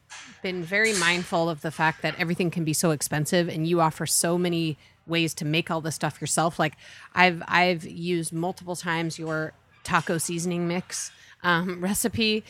been 0.43 0.61
very 0.61 0.93
mindful 0.99 1.49
of 1.49 1.61
the 1.61 1.71
fact 1.71 2.03
that 2.03 2.13
everything 2.19 2.51
can 2.51 2.63
be 2.63 2.73
so 2.73 2.91
expensive, 2.91 3.49
and 3.49 3.65
you 3.65 3.81
offer 3.81 4.05
so 4.05 4.37
many 4.37 4.77
ways 5.07 5.33
to 5.33 5.45
make 5.45 5.71
all 5.71 5.81
this 5.81 5.95
stuff 5.95 6.21
yourself. 6.21 6.59
Like 6.59 6.75
I've 7.15 7.41
I've 7.47 7.85
used 7.85 8.31
multiple 8.31 8.75
times 8.75 9.17
your 9.17 9.53
taco 9.83 10.19
seasoning 10.19 10.67
mix 10.67 11.11
um, 11.41 11.81
recipe, 11.81 12.43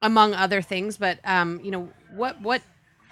among 0.00 0.32
other 0.32 0.62
things. 0.62 0.96
But 0.96 1.18
um, 1.24 1.60
you 1.62 1.70
know, 1.70 1.90
what 2.14 2.40
what 2.40 2.62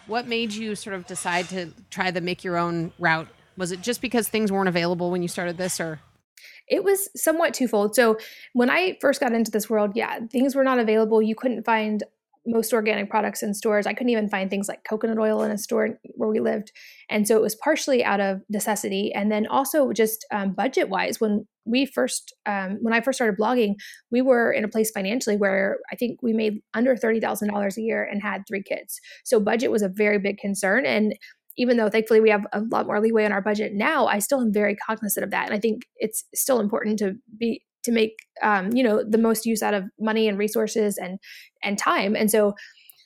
what 0.06 0.26
made 0.26 0.54
you 0.54 0.74
sort 0.74 0.96
of 0.96 1.06
decide 1.06 1.50
to 1.50 1.72
try 1.90 2.10
the 2.10 2.22
make 2.22 2.42
your 2.42 2.56
own 2.56 2.94
route 2.98 3.28
was 3.56 3.72
it 3.72 3.80
just 3.80 4.00
because 4.00 4.28
things 4.28 4.52
weren't 4.52 4.68
available 4.68 5.10
when 5.10 5.22
you 5.22 5.28
started 5.28 5.56
this 5.56 5.80
or? 5.80 6.00
It 6.68 6.82
was 6.82 7.08
somewhat 7.14 7.54
twofold. 7.54 7.94
So 7.94 8.18
when 8.52 8.70
I 8.70 8.98
first 9.00 9.20
got 9.20 9.32
into 9.32 9.50
this 9.50 9.70
world, 9.70 9.92
yeah, 9.94 10.20
things 10.30 10.54
were 10.54 10.64
not 10.64 10.78
available. 10.78 11.22
You 11.22 11.36
couldn't 11.36 11.64
find 11.64 12.02
most 12.46 12.72
organic 12.72 13.10
products 13.10 13.42
in 13.42 13.54
stores. 13.54 13.86
I 13.86 13.92
couldn't 13.92 14.10
even 14.10 14.28
find 14.28 14.48
things 14.48 14.68
like 14.68 14.84
coconut 14.88 15.18
oil 15.18 15.42
in 15.42 15.50
a 15.50 15.58
store 15.58 15.98
where 16.14 16.28
we 16.28 16.40
lived. 16.40 16.72
And 17.10 17.26
so 17.26 17.36
it 17.36 17.42
was 17.42 17.56
partially 17.56 18.04
out 18.04 18.20
of 18.20 18.40
necessity. 18.48 19.12
And 19.12 19.30
then 19.30 19.46
also 19.46 19.92
just 19.92 20.24
um, 20.32 20.52
budget 20.52 20.88
wise, 20.88 21.20
when 21.20 21.46
we 21.64 21.86
first, 21.86 22.32
um, 22.46 22.78
when 22.80 22.94
I 22.94 23.00
first 23.00 23.18
started 23.18 23.38
blogging, 23.38 23.74
we 24.10 24.22
were 24.22 24.52
in 24.52 24.64
a 24.64 24.68
place 24.68 24.90
financially 24.90 25.36
where 25.36 25.78
I 25.92 25.96
think 25.96 26.22
we 26.22 26.32
made 26.32 26.60
under 26.74 26.94
$30,000 26.94 27.76
a 27.76 27.80
year 27.80 28.04
and 28.04 28.22
had 28.22 28.44
three 28.46 28.62
kids. 28.62 29.00
So 29.24 29.40
budget 29.40 29.70
was 29.70 29.82
a 29.82 29.88
very 29.88 30.18
big 30.18 30.38
concern. 30.38 30.86
And 30.86 31.14
even 31.56 31.76
though 31.76 31.88
thankfully 31.88 32.20
we 32.20 32.30
have 32.30 32.46
a 32.52 32.60
lot 32.60 32.86
more 32.86 33.00
leeway 33.00 33.24
on 33.24 33.32
our 33.32 33.42
budget 33.42 33.72
now, 33.74 34.06
I 34.06 34.18
still 34.18 34.40
am 34.40 34.52
very 34.52 34.76
cognizant 34.76 35.24
of 35.24 35.30
that. 35.30 35.46
And 35.46 35.54
I 35.54 35.60
think 35.60 35.82
it's 35.96 36.24
still 36.34 36.60
important 36.60 36.98
to 37.00 37.14
be 37.38 37.62
to 37.84 37.92
make 37.92 38.16
um, 38.42 38.72
you 38.72 38.82
know 38.82 39.04
the 39.08 39.18
most 39.18 39.46
use 39.46 39.62
out 39.62 39.74
of 39.74 39.84
money 39.98 40.28
and 40.28 40.38
resources 40.38 40.98
and 40.98 41.18
and 41.62 41.78
time. 41.78 42.16
And 42.16 42.30
so 42.30 42.54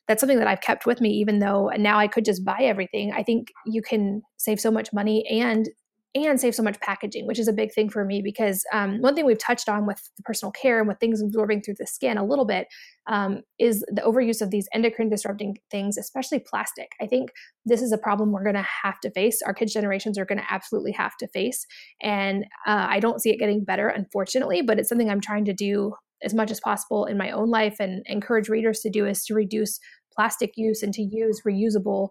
that's 0.09 0.21
something 0.21 0.39
that 0.39 0.49
I've 0.49 0.61
kept 0.61 0.87
with 0.87 1.01
me, 1.01 1.11
even 1.11 1.39
though 1.39 1.71
now 1.77 1.99
I 1.99 2.09
could 2.09 2.25
just 2.25 2.45
buy 2.45 2.59
everything. 2.63 3.13
I 3.13 3.23
think 3.23 3.49
you 3.65 3.81
can 3.81 4.23
save 4.39 4.59
so 4.59 4.71
much 4.71 4.93
money 4.93 5.25
and 5.31 5.69
and 6.15 6.41
save 6.41 6.55
so 6.55 6.63
much 6.63 6.81
packaging, 6.81 7.27
which 7.27 7.39
is 7.39 7.47
a 7.47 7.53
big 7.53 7.73
thing 7.73 7.89
for 7.89 8.05
me 8.05 8.21
because 8.23 8.65
um, 8.73 9.01
one 9.01 9.15
thing 9.15 9.25
we've 9.25 9.39
touched 9.39 9.69
on 9.69 9.87
with 9.87 10.01
personal 10.25 10.51
care 10.51 10.81
and 10.81 10.89
with 10.89 10.99
things 10.99 11.23
absorbing 11.23 11.63
through 11.63 11.77
the 11.79 11.87
skin 11.87 12.19
a 12.19 12.25
little 12.25 12.45
bit 12.45 12.67
um, 13.07 13.43
is 13.61 13.85
the 13.89 14.03
overuse 14.03 14.43
of 14.43 14.51
these 14.51 14.69
endocrine 14.75 15.09
disrupting 15.09 15.57
things, 15.71 15.97
especially 15.97 16.41
plastic. 16.41 16.89
I 17.01 17.07
think 17.07 17.31
this 17.65 17.81
is 17.81 17.93
a 17.93 17.99
problem 17.99 18.33
we're 18.33 18.43
going 18.43 18.57
to 18.57 18.67
have 18.83 18.99
to 19.01 19.11
face. 19.13 19.41
Our 19.43 19.55
kids' 19.55 19.73
generations 19.73 20.19
are 20.19 20.25
going 20.25 20.39
to 20.39 20.53
absolutely 20.53 20.93
have 20.93 21.17
to 21.19 21.29
face. 21.29 21.65
And 22.03 22.45
uh, 22.67 22.87
I 22.89 22.99
don't 22.99 23.21
see 23.21 23.31
it 23.31 23.39
getting 23.39 23.63
better, 23.63 23.89
unfortunately, 23.89 24.63
but 24.63 24.81
it's 24.81 24.89
something 24.89 25.09
I'm 25.09 25.21
trying 25.21 25.45
to 25.45 25.55
do 25.55 25.95
as 26.23 26.35
much 26.35 26.51
as 26.51 26.61
possible 26.61 27.07
in 27.07 27.17
my 27.17 27.31
own 27.31 27.51
life 27.51 27.77
and 27.79 28.03
encourage 28.07 28.49
readers 28.49 28.81
to 28.81 28.91
do 28.91 29.07
is 29.07 29.25
to 29.27 29.35
reduce 29.35 29.79
plastic 30.13 30.53
use 30.57 30.83
and 30.83 30.93
to 30.95 31.03
use 31.03 31.41
reusable 31.47 32.09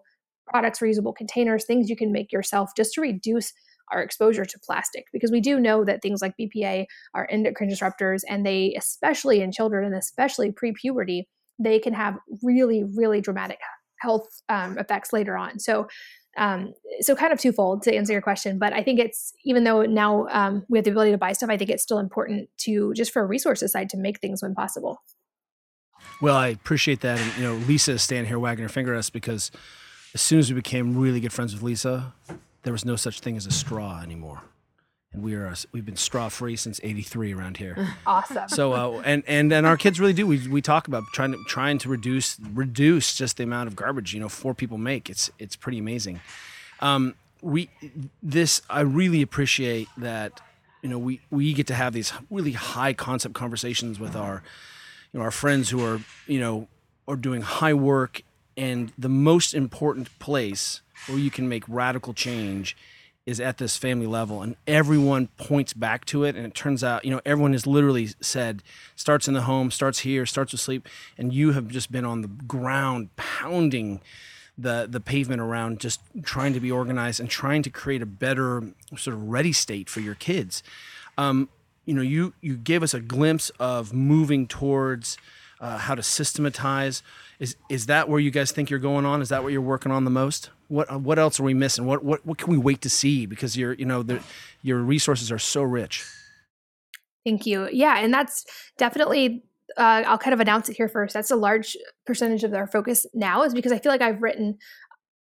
products, 0.48 0.80
reusable 0.80 1.14
containers, 1.14 1.64
things 1.64 1.88
you 1.88 1.96
can 1.96 2.10
make 2.10 2.32
yourself 2.32 2.70
just 2.76 2.94
to 2.94 3.00
reduce 3.00 3.52
our 3.90 4.02
exposure 4.02 4.44
to 4.44 4.58
plastic 4.64 5.06
because 5.12 5.30
we 5.30 5.40
do 5.40 5.58
know 5.58 5.84
that 5.84 6.02
things 6.02 6.22
like 6.22 6.34
BPA 6.40 6.86
are 7.14 7.28
endocrine 7.30 7.70
disruptors 7.70 8.20
and 8.28 8.44
they 8.44 8.74
especially 8.76 9.40
in 9.40 9.52
children 9.52 9.84
and 9.84 9.94
especially 9.94 10.52
pre-puberty 10.52 11.28
they 11.58 11.78
can 11.78 11.92
have 11.92 12.16
really 12.42 12.84
really 12.96 13.20
dramatic 13.20 13.58
health 14.00 14.26
um, 14.48 14.78
effects 14.78 15.12
later 15.12 15.36
on 15.36 15.58
so 15.58 15.86
um, 16.38 16.72
so 17.00 17.16
kind 17.16 17.32
of 17.32 17.40
twofold 17.40 17.82
to 17.82 17.94
answer 17.94 18.12
your 18.12 18.22
question 18.22 18.58
but 18.58 18.72
i 18.72 18.82
think 18.82 18.98
it's 18.98 19.32
even 19.44 19.64
though 19.64 19.82
now 19.82 20.26
um, 20.30 20.64
we 20.68 20.78
have 20.78 20.84
the 20.84 20.90
ability 20.90 21.10
to 21.10 21.18
buy 21.18 21.32
stuff 21.32 21.50
i 21.50 21.56
think 21.56 21.70
it's 21.70 21.82
still 21.82 21.98
important 21.98 22.48
to 22.56 22.94
just 22.94 23.12
for 23.12 23.22
a 23.22 23.26
resources 23.26 23.72
side 23.72 23.90
to 23.90 23.96
make 23.96 24.20
things 24.20 24.42
when 24.42 24.54
possible 24.54 25.02
Well, 26.20 26.36
I 26.36 26.48
appreciate 26.48 27.00
that. 27.00 27.18
And, 27.18 27.36
you 27.36 27.42
know, 27.44 27.54
Lisa 27.66 27.92
is 27.92 28.02
standing 28.02 28.26
here 28.26 28.38
wagging 28.38 28.62
her 28.62 28.68
finger 28.68 28.94
at 28.94 28.98
us 28.98 29.10
because 29.10 29.50
as 30.14 30.20
soon 30.20 30.38
as 30.38 30.50
we 30.50 30.54
became 30.54 30.96
really 30.96 31.20
good 31.20 31.32
friends 31.32 31.54
with 31.54 31.62
Lisa, 31.62 32.12
there 32.62 32.72
was 32.72 32.84
no 32.84 32.96
such 32.96 33.20
thing 33.20 33.36
as 33.36 33.46
a 33.46 33.50
straw 33.50 34.00
anymore. 34.02 34.42
And 35.12 35.22
we 35.22 35.34
are, 35.34 35.52
we've 35.72 35.84
been 35.84 35.96
straw 35.96 36.28
free 36.28 36.54
since 36.54 36.80
83 36.82 37.34
around 37.34 37.56
here. 37.56 37.96
awesome 38.06 38.48
So, 38.48 38.72
uh, 38.72 39.02
and, 39.04 39.24
and, 39.26 39.52
and 39.52 39.66
our 39.66 39.76
kids 39.76 39.98
really 39.98 40.12
do. 40.12 40.26
We, 40.26 40.46
we 40.46 40.62
talk 40.62 40.86
about 40.86 41.02
trying 41.12 41.32
to, 41.32 41.38
trying 41.48 41.78
to 41.78 41.88
reduce, 41.88 42.38
reduce 42.38 43.14
just 43.14 43.36
the 43.36 43.42
amount 43.42 43.66
of 43.66 43.74
garbage, 43.74 44.14
you 44.14 44.20
know, 44.20 44.28
four 44.28 44.54
people 44.54 44.78
make. 44.78 45.10
It's, 45.10 45.30
it's 45.38 45.56
pretty 45.56 45.78
amazing. 45.78 46.20
Um, 46.78 47.16
we, 47.42 47.70
this, 48.22 48.62
I 48.70 48.82
really 48.82 49.22
appreciate 49.22 49.88
that, 49.96 50.40
you 50.82 50.88
know, 50.88 50.98
we, 50.98 51.20
we 51.30 51.52
get 51.54 51.66
to 51.68 51.74
have 51.74 51.92
these 51.92 52.12
really 52.30 52.52
high 52.52 52.92
concept 52.92 53.34
conversations 53.34 53.98
with 53.98 54.14
our, 54.14 54.44
you 55.12 55.18
know 55.18 55.24
our 55.24 55.30
friends 55.30 55.70
who 55.70 55.84
are 55.84 56.00
you 56.26 56.40
know 56.40 56.68
are 57.08 57.16
doing 57.16 57.42
high 57.42 57.74
work 57.74 58.22
and 58.60 58.92
the 58.98 59.08
most 59.08 59.54
important 59.54 60.16
place 60.18 60.82
where 61.06 61.18
you 61.18 61.30
can 61.30 61.48
make 61.48 61.64
radical 61.66 62.12
change 62.12 62.76
is 63.26 63.40
at 63.40 63.58
this 63.58 63.76
family 63.76 64.06
level 64.06 64.42
and 64.42 64.54
everyone 64.66 65.28
points 65.36 65.72
back 65.72 66.04
to 66.04 66.24
it 66.24 66.36
and 66.36 66.44
it 66.46 66.54
turns 66.54 66.84
out 66.84 67.04
you 67.04 67.10
know 67.10 67.20
everyone 67.24 67.52
has 67.52 67.66
literally 67.66 68.08
said 68.20 68.62
starts 68.96 69.26
in 69.26 69.34
the 69.34 69.42
home 69.42 69.70
starts 69.70 70.00
here 70.00 70.26
starts 70.26 70.52
with 70.52 70.60
sleep 70.60 70.86
and 71.18 71.32
you 71.32 71.52
have 71.52 71.68
just 71.68 71.90
been 71.90 72.04
on 72.04 72.22
the 72.22 72.28
ground 72.28 73.08
pounding 73.16 74.00
the 74.60 74.86
the 74.88 75.00
pavement 75.00 75.40
around 75.40 75.80
just 75.80 76.00
trying 76.22 76.52
to 76.52 76.60
be 76.60 76.70
organized 76.70 77.20
and 77.20 77.30
trying 77.30 77.62
to 77.62 77.70
create 77.70 78.02
a 78.02 78.06
better 78.06 78.72
sort 78.96 79.16
of 79.16 79.28
ready 79.28 79.52
state 79.52 79.88
for 79.88 80.00
your 80.00 80.14
kids. 80.14 80.62
Um, 81.16 81.48
you 81.86 81.94
know 81.94 82.02
you 82.02 82.34
you 82.40 82.56
gave 82.56 82.82
us 82.82 82.92
a 82.92 83.00
glimpse 83.00 83.50
of 83.58 83.92
moving 83.92 84.46
towards 84.46 85.16
uh, 85.60 85.78
how 85.78 85.94
to 85.94 86.02
systematize 86.02 87.02
is 87.38 87.56
is 87.68 87.86
that 87.86 88.08
where 88.08 88.20
you 88.20 88.30
guys 88.30 88.50
think 88.50 88.70
you're 88.70 88.78
going 88.78 89.04
on 89.04 89.20
is 89.20 89.28
that 89.28 89.42
what 89.42 89.52
you're 89.52 89.60
working 89.60 89.92
on 89.92 90.04
the 90.04 90.10
most 90.10 90.50
what 90.68 90.90
uh, 90.92 90.98
what 90.98 91.18
else 91.18 91.38
are 91.38 91.42
we 91.42 91.54
missing 91.54 91.84
what 91.84 92.02
what, 92.02 92.24
what 92.24 92.38
can 92.38 92.50
we 92.50 92.58
wait 92.58 92.80
to 92.80 92.90
see 92.90 93.26
because 93.26 93.56
you're 93.56 93.74
you 93.74 93.84
know 93.84 94.02
the, 94.02 94.20
your 94.62 94.78
resources 94.78 95.30
are 95.30 95.38
so 95.38 95.62
rich 95.62 96.04
Thank 97.24 97.46
you. 97.46 97.68
Yeah, 97.70 97.98
and 97.98 98.12
that's 98.12 98.44
definitely. 98.78 99.44
Uh, 99.76 100.02
I'll 100.04 100.18
kind 100.18 100.34
of 100.34 100.40
announce 100.40 100.68
it 100.68 100.76
here 100.76 100.88
first. 100.88 101.14
That's 101.14 101.30
a 101.30 101.36
large 101.36 101.76
percentage 102.04 102.42
of 102.42 102.52
our 102.54 102.66
focus 102.66 103.06
now, 103.14 103.42
is 103.44 103.54
because 103.54 103.70
I 103.70 103.78
feel 103.78 103.92
like 103.92 104.02
I've 104.02 104.20
written 104.20 104.58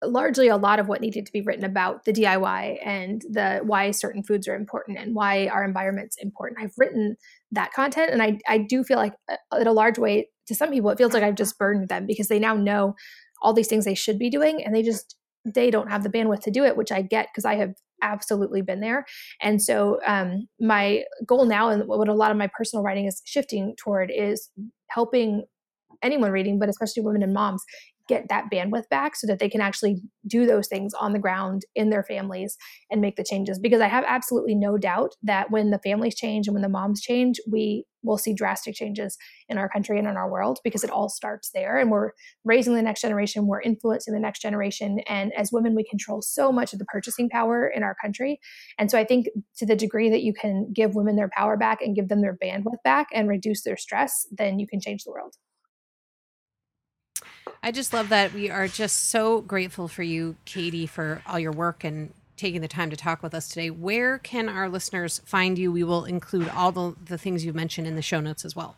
largely 0.03 0.47
a 0.47 0.57
lot 0.57 0.79
of 0.79 0.87
what 0.87 1.01
needed 1.01 1.25
to 1.25 1.31
be 1.31 1.41
written 1.41 1.65
about 1.65 2.05
the 2.05 2.13
DIY 2.13 2.77
and 2.85 3.21
the 3.29 3.61
why 3.63 3.91
certain 3.91 4.23
foods 4.23 4.47
are 4.47 4.55
important 4.55 4.97
and 4.97 5.15
why 5.15 5.47
our 5.47 5.63
environment's 5.63 6.17
important. 6.19 6.59
I've 6.61 6.73
written 6.77 7.15
that 7.51 7.73
content, 7.73 8.11
and 8.11 8.21
I 8.21 8.39
I 8.47 8.59
do 8.59 8.83
feel 8.83 8.97
like 8.97 9.13
uh, 9.31 9.57
in 9.59 9.67
a 9.67 9.73
large 9.73 9.97
way 9.97 10.29
to 10.47 10.55
some 10.55 10.71
people 10.71 10.89
it 10.89 10.97
feels 10.97 11.13
like 11.13 11.23
I've 11.23 11.35
just 11.35 11.57
burdened 11.57 11.89
them 11.89 12.05
because 12.05 12.27
they 12.27 12.39
now 12.39 12.55
know 12.55 12.95
all 13.41 13.53
these 13.53 13.67
things 13.67 13.85
they 13.85 13.95
should 13.95 14.19
be 14.19 14.29
doing, 14.29 14.63
and 14.63 14.75
they 14.75 14.83
just 14.83 15.15
they 15.45 15.69
don't 15.69 15.91
have 15.91 16.03
the 16.03 16.09
bandwidth 16.09 16.41
to 16.41 16.51
do 16.51 16.63
it, 16.63 16.75
which 16.75 16.91
I 16.91 17.01
get 17.01 17.27
because 17.31 17.45
I 17.45 17.55
have 17.55 17.73
absolutely 18.01 18.61
been 18.61 18.81
there. 18.81 19.05
And 19.41 19.61
so 19.61 19.99
um, 20.05 20.47
my 20.59 21.03
goal 21.25 21.45
now 21.45 21.69
and 21.69 21.87
what 21.87 22.07
a 22.07 22.13
lot 22.13 22.31
of 22.31 22.37
my 22.37 22.49
personal 22.57 22.83
writing 22.83 23.05
is 23.05 23.21
shifting 23.25 23.75
toward 23.77 24.11
is 24.13 24.49
helping 24.89 25.45
anyone 26.03 26.31
reading, 26.31 26.59
but 26.59 26.69
especially 26.69 27.03
women 27.03 27.23
and 27.23 27.33
moms, 27.33 27.63
get 28.07 28.27
that 28.29 28.45
bandwidth 28.51 28.87
back 28.89 29.15
so 29.15 29.27
that 29.27 29.39
they 29.39 29.49
can 29.49 29.61
actually 29.61 30.01
do 30.27 30.45
those 30.45 30.67
things 30.67 30.93
on 30.93 31.13
the 31.13 31.19
ground 31.19 31.63
in 31.75 31.89
their 31.89 32.03
families 32.03 32.57
and 32.91 33.01
make 33.01 33.15
the 33.15 33.23
changes. 33.23 33.59
Because 33.59 33.81
I 33.81 33.87
have 33.87 34.03
absolutely 34.07 34.55
no 34.55 34.77
doubt 34.77 35.11
that 35.23 35.51
when 35.51 35.71
the 35.71 35.79
families 35.79 36.15
change 36.15 36.47
and 36.47 36.53
when 36.53 36.61
the 36.61 36.69
moms 36.69 37.01
change, 37.01 37.37
we 37.51 37.85
will 38.03 38.17
see 38.17 38.33
drastic 38.33 38.75
changes 38.75 39.17
in 39.49 39.57
our 39.57 39.67
country 39.67 39.97
and 39.97 40.07
in 40.07 40.15
our 40.15 40.29
world 40.29 40.59
because 40.63 40.83
it 40.83 40.89
all 40.89 41.09
starts 41.09 41.49
there. 41.53 41.77
And 41.77 41.89
we're 41.89 42.11
raising 42.43 42.75
the 42.75 42.81
next 42.81 43.01
generation, 43.01 43.47
we're 43.47 43.61
influencing 43.61 44.13
the 44.13 44.19
next 44.19 44.41
generation. 44.41 44.99
And 45.07 45.33
as 45.35 45.51
women, 45.51 45.75
we 45.75 45.83
control 45.83 46.21
so 46.21 46.51
much 46.51 46.73
of 46.73 46.79
the 46.79 46.85
purchasing 46.85 47.29
power 47.29 47.67
in 47.67 47.83
our 47.83 47.95
country. 48.01 48.39
And 48.77 48.91
so 48.91 48.99
I 48.99 49.03
think 49.03 49.27
to 49.57 49.65
the 49.65 49.75
degree 49.75 50.09
that 50.09 50.21
you 50.21 50.33
can 50.33 50.71
give 50.73 50.95
women 50.95 51.15
their 51.15 51.29
power 51.35 51.57
back 51.57 51.81
and 51.81 51.95
give 51.95 52.07
them 52.07 52.21
their 52.21 52.37
bandwidth 52.37 52.83
back 52.83 53.07
and 53.13 53.27
reduce 53.27 53.63
their 53.63 53.77
stress, 53.77 54.27
then 54.31 54.59
you 54.59 54.67
can 54.67 54.79
change 54.79 55.03
the 55.03 55.11
world. 55.11 55.35
I 57.63 57.71
just 57.71 57.93
love 57.93 58.09
that 58.09 58.33
we 58.33 58.49
are 58.49 58.67
just 58.67 59.09
so 59.09 59.41
grateful 59.41 59.87
for 59.87 60.03
you, 60.03 60.35
Katie, 60.45 60.85
for 60.85 61.21
all 61.25 61.39
your 61.39 61.51
work 61.51 61.83
and 61.83 62.13
taking 62.37 62.61
the 62.61 62.67
time 62.67 62.89
to 62.89 62.95
talk 62.95 63.23
with 63.23 63.33
us 63.33 63.47
today. 63.47 63.69
Where 63.69 64.19
can 64.19 64.49
our 64.49 64.69
listeners 64.69 65.21
find 65.25 65.57
you? 65.57 65.71
We 65.71 65.83
will 65.83 66.05
include 66.05 66.49
all 66.49 66.71
the, 66.71 66.95
the 67.05 67.17
things 67.17 67.45
you've 67.45 67.55
mentioned 67.55 67.87
in 67.87 67.95
the 67.95 68.01
show 68.01 68.19
notes 68.19 68.45
as 68.45 68.55
well. 68.55 68.75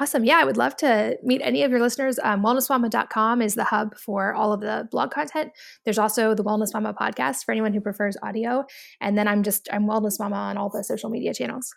Awesome. 0.00 0.24
Yeah, 0.24 0.38
I 0.38 0.44
would 0.44 0.56
love 0.56 0.76
to 0.78 1.16
meet 1.22 1.40
any 1.44 1.62
of 1.62 1.70
your 1.70 1.80
listeners. 1.80 2.18
Um, 2.20 2.42
wellnessmama.com 2.42 3.40
is 3.40 3.54
the 3.54 3.62
hub 3.62 3.96
for 3.96 4.34
all 4.34 4.52
of 4.52 4.60
the 4.60 4.88
blog 4.90 5.12
content. 5.12 5.52
There's 5.84 5.98
also 5.98 6.34
the 6.34 6.42
Wellness 6.42 6.74
Mama 6.74 6.94
podcast 6.94 7.44
for 7.44 7.52
anyone 7.52 7.72
who 7.72 7.80
prefers 7.80 8.16
audio. 8.20 8.64
And 9.00 9.16
then 9.16 9.28
I'm 9.28 9.44
just, 9.44 9.68
I'm 9.72 9.86
Wellness 9.86 10.18
Mama 10.18 10.34
on 10.34 10.56
all 10.56 10.68
the 10.68 10.82
social 10.82 11.10
media 11.10 11.32
channels. 11.32 11.72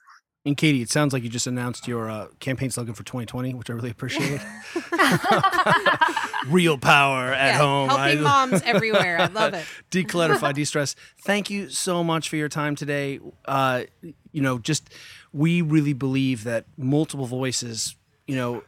And 0.48 0.58
katie 0.58 0.82
it 0.82 0.89
sounds 0.89 1.14
like 1.14 1.22
you 1.24 1.30
just 1.30 1.45
announced 1.45 1.88
your 1.88 2.10
uh, 2.10 2.28
campaign 2.39 2.72
slogan 2.72 2.93
for 2.95 3.04
2020 3.04 3.54
which 3.54 3.70
i 3.70 3.74
really 3.74 3.91
appreciate 3.91 4.41
real 6.48 6.78
power 6.78 7.34
at 7.34 7.48
Yeah, 7.52 7.58
home 7.58 7.89
helping 7.89 8.20
I- 8.20 8.22
moms 8.22 8.62
everywhere. 8.64 9.20
I 9.20 9.26
love 9.28 9.54
it. 9.54 9.66
declutterify 9.91 10.54
de-stress 10.54 10.95
thank 11.22 11.50
you 11.50 11.70
so 11.70 12.04
much 12.04 12.30
for 12.30 12.36
your 12.38 12.50
time 12.50 12.76
today 12.76 13.20
uh, 13.45 13.84
you 14.32 14.41
know 14.41 14.58
just 14.60 14.89
we 15.34 15.62
really 15.62 15.93
believe 15.93 16.43
that 16.45 16.66
multiple 16.78 17.26
voices 17.26 17.95
you 18.28 18.36
know 18.36 18.64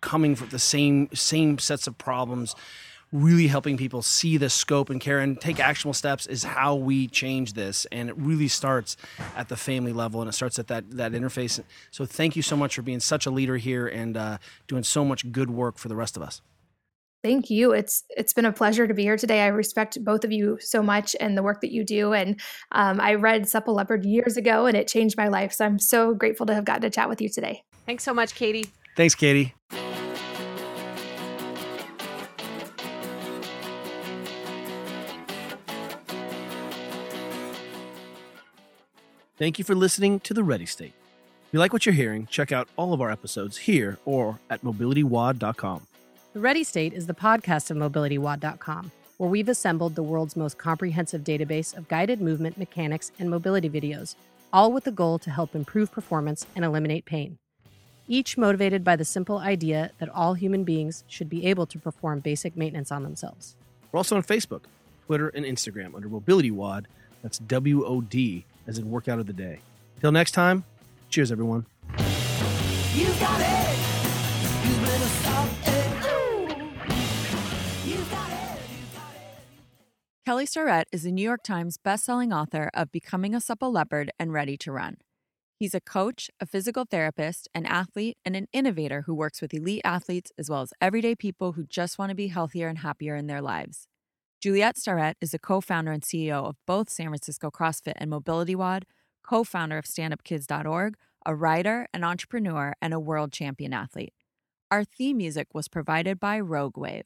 coming 0.00 0.36
from 0.36 0.48
the 0.50 0.58
same 0.58 1.08
same 1.14 1.58
sets 1.58 1.86
of 1.86 1.96
problems 1.98 2.54
really 3.14 3.46
helping 3.46 3.76
people 3.76 4.02
see 4.02 4.36
the 4.36 4.50
scope 4.50 4.90
and 4.90 5.00
care 5.00 5.20
and 5.20 5.40
take 5.40 5.60
actionable 5.60 5.94
steps 5.94 6.26
is 6.26 6.42
how 6.42 6.74
we 6.74 7.06
change 7.06 7.52
this 7.52 7.86
and 7.92 8.08
it 8.08 8.16
really 8.18 8.48
starts 8.48 8.96
at 9.36 9.48
the 9.48 9.56
family 9.56 9.92
level 9.92 10.20
and 10.20 10.28
it 10.28 10.32
starts 10.32 10.58
at 10.58 10.66
that 10.66 10.90
that 10.90 11.12
interface 11.12 11.62
so 11.92 12.04
thank 12.04 12.34
you 12.34 12.42
so 12.42 12.56
much 12.56 12.74
for 12.74 12.82
being 12.82 12.98
such 12.98 13.24
a 13.24 13.30
leader 13.30 13.56
here 13.56 13.86
and 13.86 14.16
uh, 14.16 14.36
doing 14.66 14.82
so 14.82 15.04
much 15.04 15.30
good 15.30 15.48
work 15.48 15.78
for 15.78 15.88
the 15.88 15.96
rest 15.96 16.16
of 16.16 16.22
us 16.22 16.42
Thank 17.22 17.48
you. 17.48 17.72
It's 17.72 18.04
it's 18.10 18.34
been 18.34 18.44
a 18.44 18.52
pleasure 18.52 18.86
to 18.86 18.92
be 18.92 19.04
here 19.04 19.16
today. 19.16 19.40
I 19.40 19.46
respect 19.46 19.96
both 20.04 20.24
of 20.24 20.30
you 20.30 20.58
so 20.60 20.82
much 20.82 21.16
and 21.18 21.38
the 21.38 21.42
work 21.42 21.62
that 21.62 21.72
you 21.72 21.82
do. 21.82 22.12
And 22.12 22.38
um, 22.70 23.00
I 23.00 23.14
read 23.14 23.48
Supple 23.48 23.72
Leopard 23.72 24.04
years 24.04 24.36
ago, 24.36 24.66
and 24.66 24.76
it 24.76 24.88
changed 24.88 25.16
my 25.16 25.28
life. 25.28 25.54
So 25.54 25.64
I'm 25.64 25.78
so 25.78 26.12
grateful 26.12 26.44
to 26.44 26.54
have 26.54 26.66
gotten 26.66 26.82
to 26.82 26.90
chat 26.90 27.08
with 27.08 27.22
you 27.22 27.30
today. 27.30 27.62
Thanks 27.86 28.04
so 28.04 28.12
much, 28.12 28.34
Katie. 28.34 28.68
thanks 28.94 29.14
katie 29.14 29.54
Thank 39.36 39.58
you 39.58 39.64
for 39.64 39.74
listening 39.74 40.20
to 40.20 40.32
The 40.32 40.44
Ready 40.44 40.64
State. 40.64 40.92
If 41.48 41.54
you 41.54 41.58
like 41.58 41.72
what 41.72 41.84
you're 41.86 41.94
hearing, 41.94 42.28
check 42.28 42.52
out 42.52 42.68
all 42.76 42.92
of 42.92 43.00
our 43.00 43.10
episodes 43.10 43.56
here 43.56 43.98
or 44.04 44.38
at 44.48 44.62
mobilitywod.com. 44.62 45.88
The 46.34 46.40
Ready 46.40 46.62
State 46.62 46.92
is 46.92 47.08
the 47.08 47.14
podcast 47.14 47.68
of 47.72 47.76
MobilityWOD.com, 47.76 48.92
where 49.16 49.30
we've 49.30 49.48
assembled 49.48 49.96
the 49.96 50.04
world's 50.04 50.36
most 50.36 50.56
comprehensive 50.56 51.24
database 51.24 51.76
of 51.76 51.88
guided 51.88 52.20
movement 52.20 52.58
mechanics 52.58 53.10
and 53.18 53.28
mobility 53.28 53.68
videos, 53.68 54.14
all 54.52 54.70
with 54.70 54.84
the 54.84 54.92
goal 54.92 55.18
to 55.18 55.30
help 55.30 55.56
improve 55.56 55.90
performance 55.90 56.46
and 56.54 56.64
eliminate 56.64 57.04
pain. 57.04 57.36
Each 58.06 58.38
motivated 58.38 58.84
by 58.84 58.94
the 58.94 59.04
simple 59.04 59.38
idea 59.38 59.90
that 59.98 60.10
all 60.10 60.34
human 60.34 60.62
beings 60.62 61.02
should 61.08 61.28
be 61.28 61.46
able 61.46 61.66
to 61.66 61.78
perform 61.80 62.20
basic 62.20 62.56
maintenance 62.56 62.92
on 62.92 63.02
themselves. 63.02 63.56
We're 63.90 63.98
also 63.98 64.14
on 64.14 64.22
Facebook, 64.22 64.62
Twitter, 65.06 65.28
and 65.30 65.44
Instagram 65.44 65.96
under 65.96 66.08
Mobility 66.08 66.52
WOD, 66.52 66.86
That's 67.22 67.38
W 67.38 67.84
O 67.84 68.00
D, 68.00 68.44
as 68.66 68.78
in 68.78 68.90
workout 68.90 69.18
of 69.18 69.26
the 69.26 69.32
day. 69.32 69.60
Till 70.00 70.12
next 70.12 70.32
time, 70.32 70.64
cheers, 71.08 71.30
everyone. 71.32 71.66
You 72.94 73.06
got 73.20 73.40
it. 73.40 73.78
You 74.64 74.76
better 74.82 75.04
stop 75.04 75.48
it. 75.66 76.56
You 77.86 77.96
got 78.10 78.30
it. 78.30 78.58
Kelly 80.24 80.46
Starrett 80.46 80.88
is 80.92 81.04
a 81.04 81.10
New 81.10 81.22
York 81.22 81.42
Times 81.42 81.78
bestselling 81.78 82.34
author 82.34 82.70
of 82.72 82.90
Becoming 82.92 83.34
a 83.34 83.40
Supple 83.40 83.72
Leopard 83.72 84.10
and 84.18 84.32
Ready 84.32 84.56
to 84.58 84.72
Run. 84.72 84.96
He's 85.58 85.74
a 85.74 85.80
coach, 85.80 86.30
a 86.40 86.46
physical 86.46 86.84
therapist, 86.84 87.48
an 87.54 87.64
athlete, 87.64 88.18
and 88.24 88.34
an 88.34 88.48
innovator 88.52 89.02
who 89.02 89.14
works 89.14 89.40
with 89.40 89.54
elite 89.54 89.82
athletes 89.84 90.32
as 90.36 90.50
well 90.50 90.62
as 90.62 90.72
everyday 90.80 91.14
people 91.14 91.52
who 91.52 91.64
just 91.64 91.98
want 91.98 92.10
to 92.10 92.14
be 92.14 92.28
healthier 92.28 92.68
and 92.68 92.78
happier 92.78 93.14
in 93.16 93.28
their 93.28 93.40
lives. 93.40 93.86
Juliet 94.40 94.76
Starrett 94.76 95.16
is 95.20 95.32
a 95.32 95.38
co 95.38 95.60
founder 95.60 95.92
and 95.92 96.02
CEO 96.02 96.44
of 96.44 96.56
both 96.66 96.90
San 96.90 97.06
Francisco 97.06 97.50
CrossFit 97.50 97.94
and 97.96 98.10
Mobility 98.10 98.54
WOD, 98.54 98.84
co 99.22 99.44
founder 99.44 99.78
of 99.78 99.84
StandUpKids.org, 99.84 100.96
a 101.26 101.34
writer, 101.34 101.86
an 101.94 102.04
entrepreneur, 102.04 102.74
and 102.82 102.92
a 102.92 103.00
world 103.00 103.32
champion 103.32 103.72
athlete. 103.72 104.12
Our 104.70 104.84
theme 104.84 105.16
music 105.18 105.48
was 105.54 105.68
provided 105.68 106.20
by 106.20 106.40
Rogue 106.40 106.76
Wave. 106.76 107.04